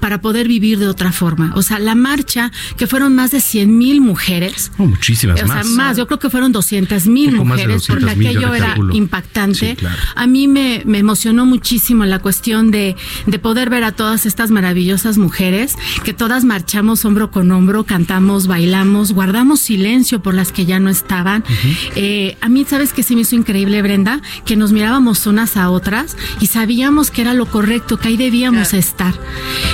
para 0.00 0.20
poder 0.20 0.48
vivir 0.48 0.78
de 0.78 0.86
otra 0.86 1.12
forma. 1.12 1.52
O 1.54 1.62
sea, 1.62 1.78
la 1.78 1.94
marcha, 1.94 2.52
que 2.76 2.86
fueron 2.86 3.14
más 3.14 3.30
de 3.30 3.40
100 3.40 3.78
mil 3.78 4.00
mujeres. 4.00 4.70
Oh, 4.78 4.86
muchísimas 4.86 5.42
o 5.42 5.46
más. 5.46 5.66
sea, 5.66 5.76
más, 5.76 5.96
yo 5.96 6.06
creo 6.06 6.18
que 6.18 6.30
fueron 6.30 6.52
200 6.52 7.06
mil 7.06 7.36
mujeres, 7.36 7.86
porque 7.86 8.10
aquello 8.10 8.54
era 8.54 8.76
impactante. 8.92 9.70
Sí, 9.70 9.76
claro. 9.76 9.96
A 10.14 10.26
mí 10.26 10.46
me, 10.48 10.82
me, 10.84 10.98
emocionó 10.98 11.46
muchísimo 11.46 12.04
la 12.04 12.18
cuestión 12.18 12.70
de, 12.70 12.96
de 13.26 13.38
poder 13.38 13.70
ver 13.70 13.84
a 13.84 13.92
todas 13.92 14.26
estas 14.26 14.50
maravillosas 14.50 15.18
mujeres, 15.18 15.76
que 16.04 16.12
todas 16.12 16.44
marchamos 16.44 17.04
hombro 17.04 17.30
con 17.30 17.50
hombro, 17.50 17.84
cantamos, 17.84 18.46
bailamos, 18.46 19.12
guardamos 19.12 19.60
silencio 19.60 20.22
por 20.22 20.34
las 20.34 20.52
que 20.52 20.66
ya 20.66 20.80
no 20.80 20.90
estaban. 20.90 21.42
Uh 21.42 21.52
-huh. 21.52 21.92
eh, 21.96 22.36
a 22.40 22.48
mí, 22.48 22.64
¿sabes 22.68 22.92
qué 22.92 23.02
se 23.02 23.14
me 23.14 23.22
hizo 23.22 23.36
increíble, 23.36 23.80
Brenda? 23.82 24.20
Que 24.44 24.56
nos 24.56 24.72
mirábamos 24.72 25.26
unas 25.26 25.56
a 25.56 25.70
otras 25.70 26.16
y 26.40 26.46
sabíamos 26.46 27.10
que 27.10 27.22
era 27.22 27.34
lo 27.34 27.46
correcto, 27.46 27.96
que 27.98 28.08
ahí 28.08 28.16
debíamos 28.16 28.68
claro. 28.68 28.78
estar. 28.78 29.13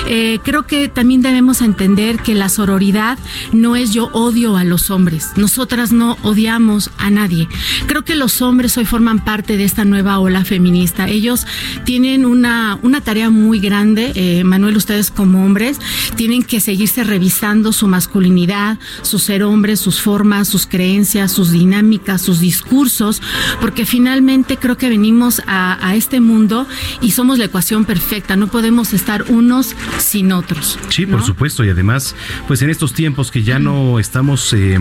Eh, 0.07 0.39
creo 0.43 0.63
que 0.63 0.89
también 0.89 1.21
debemos 1.21 1.61
entender 1.61 2.19
que 2.19 2.35
la 2.35 2.49
sororidad 2.49 3.17
no 3.53 3.75
es 3.75 3.93
yo 3.93 4.09
odio 4.13 4.57
a 4.57 4.63
los 4.63 4.89
hombres. 4.89 5.31
Nosotras 5.35 5.91
no 5.91 6.17
odiamos 6.23 6.89
a 6.97 7.09
nadie. 7.09 7.47
Creo 7.87 8.03
que 8.03 8.15
los 8.15 8.41
hombres 8.41 8.77
hoy 8.77 8.85
forman 8.85 9.23
parte 9.23 9.57
de 9.57 9.63
esta 9.63 9.85
nueva 9.85 10.19
ola 10.19 10.43
feminista. 10.43 11.07
Ellos 11.07 11.45
tienen 11.85 12.25
una, 12.25 12.77
una 12.81 13.01
tarea 13.01 13.29
muy 13.29 13.59
grande. 13.59 14.11
Eh, 14.15 14.43
Manuel, 14.43 14.77
ustedes 14.77 15.11
como 15.11 15.45
hombres 15.45 15.79
tienen 16.15 16.43
que 16.43 16.59
seguirse 16.59 17.03
revisando 17.03 17.71
su 17.71 17.87
masculinidad, 17.87 18.79
su 19.01 19.19
ser 19.19 19.43
hombre, 19.43 19.77
sus 19.77 20.01
formas, 20.01 20.47
sus 20.47 20.65
creencias, 20.65 21.31
sus 21.31 21.51
dinámicas, 21.51 22.21
sus 22.21 22.39
discursos, 22.39 23.21
porque 23.59 23.85
finalmente 23.85 24.57
creo 24.57 24.77
que 24.77 24.89
venimos 24.89 25.41
a, 25.47 25.77
a 25.85 25.95
este 25.95 26.19
mundo 26.19 26.67
y 27.01 27.11
somos 27.11 27.37
la 27.37 27.45
ecuación 27.45 27.85
perfecta. 27.85 28.35
No 28.35 28.47
podemos 28.47 28.93
estar 28.93 29.25
unos 29.31 29.75
sin 29.97 30.31
otros. 30.31 30.77
Sí, 30.89 31.05
¿no? 31.05 31.17
por 31.17 31.25
supuesto. 31.25 31.63
Y 31.63 31.69
además, 31.69 32.15
pues 32.47 32.61
en 32.61 32.69
estos 32.69 32.93
tiempos 32.93 33.31
que 33.31 33.43
ya 33.43 33.59
no 33.59 33.99
estamos 33.99 34.53
eh, 34.53 34.77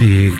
eh, 0.00 0.32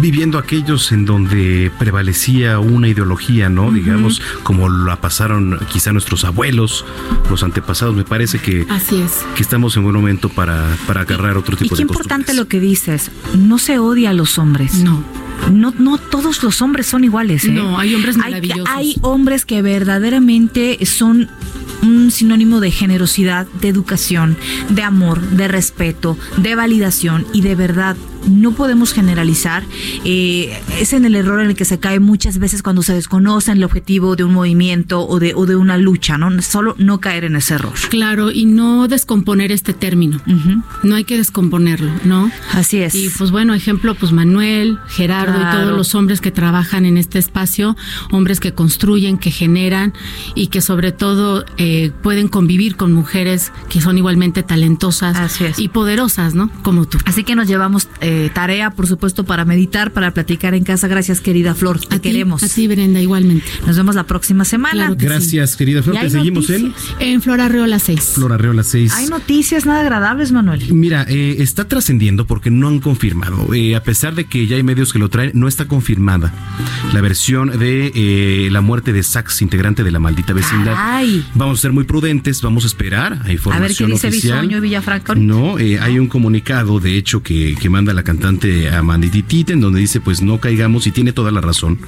viviendo 0.00 0.38
aquellos 0.38 0.92
en 0.92 1.04
donde 1.04 1.70
prevalecía 1.78 2.58
una 2.58 2.88
ideología, 2.88 3.48
¿no? 3.48 3.66
Uh 3.66 3.70
-huh. 3.70 3.74
Digamos, 3.74 4.20
como 4.42 4.68
la 4.68 5.00
pasaron 5.00 5.58
quizá 5.72 5.92
nuestros 5.92 6.24
abuelos, 6.24 6.84
los 7.30 7.42
antepasados. 7.42 7.94
Me 7.94 8.04
parece 8.04 8.38
que, 8.38 8.66
Así 8.68 9.00
es. 9.00 9.24
que 9.34 9.42
estamos 9.42 9.76
en 9.76 9.84
buen 9.84 9.94
momento 9.94 10.28
para, 10.28 10.76
para 10.86 11.02
agarrar 11.02 11.36
otro 11.36 11.56
tipo 11.56 11.74
y 11.74 11.76
qué 11.76 11.76
de 11.76 11.82
importante 11.82 12.34
lo 12.34 12.48
que 12.48 12.60
dices. 12.60 13.10
No 13.36 13.58
se 13.58 13.78
odia 13.78 14.10
a 14.10 14.12
los 14.12 14.38
hombres. 14.38 14.74
No. 14.74 15.02
No, 15.52 15.72
no 15.78 15.98
todos 15.98 16.42
los 16.42 16.62
hombres 16.62 16.86
son 16.86 17.04
iguales. 17.04 17.44
¿eh? 17.44 17.50
No, 17.50 17.78
hay 17.78 17.94
hombres 17.94 18.16
maravillosos. 18.16 18.66
Hay, 18.68 18.92
hay 18.92 18.96
hombres 19.02 19.44
que 19.44 19.62
verdaderamente 19.62 20.84
son 20.86 21.28
un 21.82 22.10
sinónimo 22.10 22.60
de 22.60 22.70
generosidad, 22.70 23.46
de 23.60 23.68
educación, 23.68 24.36
de 24.70 24.82
amor, 24.82 25.20
de 25.20 25.48
respeto, 25.48 26.16
de 26.36 26.54
validación 26.54 27.26
y 27.32 27.40
de 27.40 27.54
verdad. 27.54 27.96
No 28.26 28.52
podemos 28.52 28.92
generalizar. 28.92 29.64
Eh, 30.04 30.58
es 30.80 30.92
en 30.92 31.04
el 31.04 31.14
error 31.14 31.40
en 31.40 31.50
el 31.50 31.56
que 31.56 31.64
se 31.64 31.78
cae 31.78 32.00
muchas 32.00 32.38
veces 32.38 32.62
cuando 32.62 32.82
se 32.82 32.92
desconoce 32.94 33.52
el 33.52 33.62
objetivo 33.64 34.16
de 34.16 34.24
un 34.24 34.34
movimiento 34.34 35.06
o 35.06 35.18
de, 35.18 35.34
o 35.34 35.46
de 35.46 35.56
una 35.56 35.76
lucha, 35.76 36.18
¿no? 36.18 36.42
Solo 36.42 36.74
no 36.78 37.00
caer 37.00 37.24
en 37.24 37.36
ese 37.36 37.54
error. 37.54 37.72
Claro, 37.88 38.30
y 38.30 38.46
no 38.46 38.88
descomponer 38.88 39.52
este 39.52 39.72
término. 39.72 40.20
Uh 40.26 40.30
-huh. 40.30 40.62
No 40.82 40.96
hay 40.96 41.04
que 41.04 41.16
descomponerlo, 41.16 41.92
¿no? 42.04 42.30
Así 42.52 42.78
es. 42.78 42.94
Y 42.94 43.08
pues 43.08 43.30
bueno, 43.30 43.54
ejemplo, 43.54 43.94
pues 43.94 44.12
Manuel, 44.12 44.78
Gerardo 44.88 45.34
claro. 45.38 45.58
y 45.58 45.62
todos 45.62 45.76
los 45.76 45.94
hombres 45.94 46.20
que 46.20 46.30
trabajan 46.30 46.84
en 46.84 46.96
este 46.98 47.18
espacio, 47.18 47.76
hombres 48.10 48.40
que 48.40 48.52
construyen, 48.52 49.18
que 49.18 49.30
generan 49.30 49.92
y 50.34 50.48
que 50.48 50.60
sobre 50.60 50.92
todo 50.92 51.44
eh, 51.56 51.92
pueden 52.02 52.28
convivir 52.28 52.76
con 52.76 52.92
mujeres 52.92 53.52
que 53.68 53.80
son 53.80 53.98
igualmente 53.98 54.42
talentosas 54.42 55.40
y 55.56 55.68
poderosas, 55.68 56.34
¿no? 56.34 56.50
Como 56.62 56.86
tú. 56.86 56.98
Así 57.04 57.24
que 57.24 57.34
nos 57.34 57.46
llevamos 57.48 57.88
eh, 58.00 58.15
eh, 58.16 58.30
tarea, 58.32 58.70
por 58.70 58.86
supuesto, 58.86 59.24
para 59.24 59.44
meditar, 59.44 59.92
para 59.92 60.12
platicar 60.12 60.54
en 60.54 60.64
casa. 60.64 60.88
Gracias, 60.88 61.20
querida 61.20 61.54
Flor. 61.54 61.80
Te 61.80 62.00
queremos. 62.00 62.42
A 62.42 62.48
ti, 62.48 62.66
Brenda, 62.66 63.00
igualmente. 63.00 63.46
Nos 63.66 63.76
vemos 63.76 63.94
la 63.94 64.04
próxima 64.04 64.44
semana. 64.44 64.94
Gracias, 64.96 65.56
querida 65.56 65.82
Flor. 65.82 65.98
Te 66.00 66.10
seguimos 66.10 66.48
en. 66.50 66.72
En 66.98 67.22
Flor 67.22 67.40
Arreola 67.40 67.78
6. 67.78 68.00
Flor 68.14 68.32
Arreola 68.32 68.62
6. 68.62 68.92
Hay 68.94 69.08
noticias 69.08 69.66
nada 69.66 69.80
agradables, 69.80 70.32
Manuel. 70.32 70.72
Mira, 70.72 71.04
eh, 71.08 71.36
está 71.40 71.68
trascendiendo 71.68 72.26
porque 72.26 72.50
no 72.50 72.68
han 72.68 72.80
confirmado. 72.80 73.52
Eh, 73.54 73.76
a 73.76 73.82
pesar 73.82 74.14
de 74.14 74.24
que 74.24 74.46
ya 74.46 74.56
hay 74.56 74.62
medios 74.62 74.92
que 74.92 74.98
lo 74.98 75.08
traen, 75.08 75.32
no 75.34 75.48
está 75.48 75.66
confirmada 75.66 76.32
la 76.92 77.00
versión 77.00 77.58
de 77.58 77.92
eh, 77.94 78.48
la 78.50 78.60
muerte 78.60 78.92
de 78.92 79.02
Sax, 79.02 79.42
integrante 79.42 79.84
de 79.84 79.90
la 79.90 79.98
maldita 79.98 80.32
vecindad. 80.32 80.74
Ay. 80.76 81.24
Vamos 81.34 81.58
a 81.58 81.62
ser 81.62 81.72
muy 81.72 81.84
prudentes, 81.84 82.40
vamos 82.42 82.64
a 82.64 82.66
esperar 82.66 83.20
a 83.24 83.32
información 83.32 83.56
A 83.56 83.60
ver 83.60 83.76
qué 83.76 83.86
dice 83.86 84.08
oficial. 84.08 84.40
Bisoño 84.40 84.58
y 84.58 84.60
Villafranca. 84.60 85.14
No, 85.14 85.58
eh, 85.58 85.78
hay 85.78 85.98
un 85.98 86.08
comunicado, 86.08 86.80
de 86.80 86.96
hecho, 86.96 87.22
que, 87.22 87.56
que 87.60 87.68
manda 87.68 87.92
la 87.92 88.02
cantante 88.06 88.70
Amandititita, 88.70 89.52
en 89.52 89.60
donde 89.60 89.80
dice, 89.80 90.00
pues 90.00 90.22
no 90.22 90.38
caigamos, 90.38 90.86
y 90.86 90.92
tiene 90.92 91.12
toda 91.12 91.32
la 91.32 91.40
razón, 91.40 91.78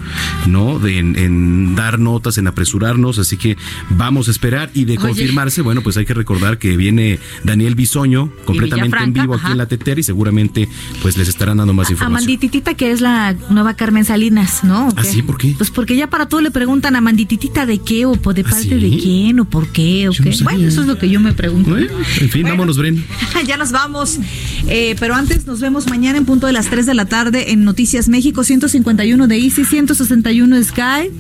¿no? 0.47 0.79
De, 0.81 0.99
en, 0.99 1.17
en 1.17 1.77
dar 1.77 2.01
notas, 2.01 2.39
en 2.39 2.49
apresurarnos, 2.49 3.19
así 3.19 3.37
que 3.37 3.57
vamos 3.91 4.27
a 4.27 4.33
esperar, 4.33 4.71
y 4.75 4.85
de 4.85 4.95
Oye. 4.99 5.07
confirmarse, 5.07 5.63
bueno, 5.63 5.81
pues 5.81 5.97
hay 5.97 6.05
que 6.05 6.15
recordar 6.15 6.59
que 6.59 6.77
viene 6.77 7.21
Daniel 7.45 7.77
Bisoño, 7.77 8.31
completamente 8.45 8.99
en 8.99 9.13
vivo 9.13 9.35
aquí 9.35 9.45
ajá. 9.45 9.53
en 9.53 9.59
la 9.59 9.67
Tetera, 9.67 10.01
y 10.01 10.03
seguramente, 10.03 10.69
pues 11.01 11.17
les 11.17 11.29
estarán 11.29 11.59
dando 11.59 11.73
más 11.73 11.89
A 11.89 11.93
información. 11.93 12.27
Mandititita, 12.27 12.75
que 12.75 12.91
es 12.91 13.01
la 13.01 13.37
nueva 13.49 13.75
Carmen 13.75 14.05
Salinas, 14.05 14.65
¿no? 14.65 14.89
¿O 14.89 14.93
¿Ah, 14.97 15.05
sí? 15.05 15.23
¿Por 15.23 15.39
qué? 15.39 15.55
Pues 15.57 15.71
porque 15.71 15.97
ya 15.97 16.11
para 16.11 16.27
todo 16.27 16.41
le 16.41 16.51
preguntan 16.51 16.97
a 16.97 17.01
Mandititita 17.01 17.65
de 17.65 17.79
qué 17.79 18.07
o 18.07 18.17
de 18.17 18.43
parte 18.43 18.63
sí? 18.63 18.69
de 18.75 18.99
quién 18.99 19.39
o 19.39 19.45
por 19.45 19.69
qué 19.69 20.09
o 20.09 20.13
Yo 20.13 20.25
qué. 20.25 20.35
bueno, 20.43 20.67
eso 20.67 20.81
es 20.81 20.89
lo 20.89 20.99
que 20.99 21.09
yo 21.09 21.21
me 21.21 21.33
pregunto. 21.33 21.71
Bueno, 21.71 21.93
en 22.21 22.29
fin, 22.29 22.43
vámonos, 22.43 22.77
Bren. 22.77 23.05
ya 23.47 23.57
nos 23.57 23.71
vamos. 23.71 24.19
Eh, 24.67 24.97
pero 24.99 25.15
antes 25.15 25.47
nos 25.47 25.61
vemos 25.61 25.87
mañana 25.89 26.08
en 26.17 26.25
punto 26.25 26.47
de 26.47 26.53
las 26.53 26.67
3 26.71 26.87
de 26.87 26.95
la 26.95 27.05
tarde 27.07 27.53
en 27.53 27.65
Noticias 27.65 28.09
México, 28.09 28.45
151 28.45 29.27
de 29.27 29.37
Easy, 29.39 29.65
161 29.65 30.57
de 30.57 30.65
Sky. 30.65 31.11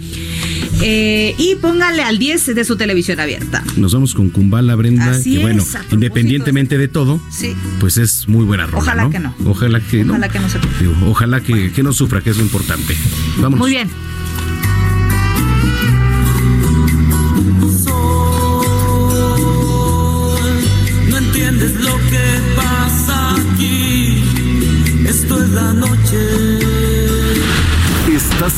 Eh, 0.80 1.34
y 1.38 1.56
póngale 1.56 2.02
al 2.02 2.18
10 2.18 2.54
de 2.54 2.64
su 2.64 2.76
televisión 2.76 3.18
abierta. 3.18 3.64
Nos 3.76 3.92
vamos 3.94 4.14
con 4.14 4.30
Kumbala, 4.30 4.74
Brenda, 4.76 5.10
Así 5.10 5.36
que 5.36 5.42
bueno, 5.42 5.62
es, 5.62 5.76
independientemente 5.90 6.78
de 6.78 6.86
todo, 6.88 7.20
Sí. 7.30 7.54
pues 7.80 7.96
es 7.96 8.28
muy 8.28 8.44
buena 8.44 8.66
rola, 8.66 8.78
Ojalá 8.78 9.02
¿no? 9.04 9.10
que 9.10 9.18
no. 9.18 9.34
Ojalá 9.46 9.80
que 9.80 10.04
no. 10.04 10.12
Ojalá 10.12 10.28
que 10.28 10.38
no 10.38 10.48
se 10.48 10.58
Digo, 10.80 10.94
ojalá 11.06 11.40
que, 11.40 11.72
que 11.72 11.82
no 11.82 11.92
sufra, 11.92 12.20
que 12.20 12.30
es 12.30 12.36
lo 12.36 12.44
importante. 12.44 12.96
Vámonos. 13.38 13.58
Muy 13.58 13.70
bien. 13.72 13.88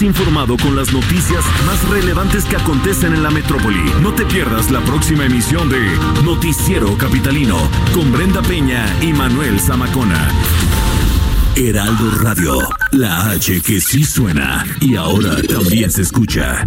Informado 0.02 0.56
con 0.56 0.74
las 0.76 0.92
noticias 0.92 1.44
más 1.66 1.86
relevantes 1.90 2.44
que 2.46 2.56
acontecen 2.56 3.12
en 3.12 3.22
la 3.22 3.30
metrópoli. 3.30 3.82
No 4.00 4.14
te 4.14 4.24
pierdas 4.24 4.70
la 4.70 4.80
próxima 4.80 5.26
emisión 5.26 5.68
de 5.68 5.78
Noticiero 6.24 6.96
Capitalino 6.96 7.58
con 7.92 8.10
Brenda 8.10 8.40
Peña 8.40 8.86
y 9.02 9.12
Manuel 9.12 9.60
Zamacona. 9.60 10.28
Heraldo 11.54 12.10
Radio, 12.22 12.58
la 12.92 13.30
H 13.30 13.60
que 13.60 13.80
sí 13.80 14.04
suena 14.04 14.64
y 14.80 14.96
ahora 14.96 15.36
también 15.42 15.90
se 15.90 16.02
escucha. 16.02 16.66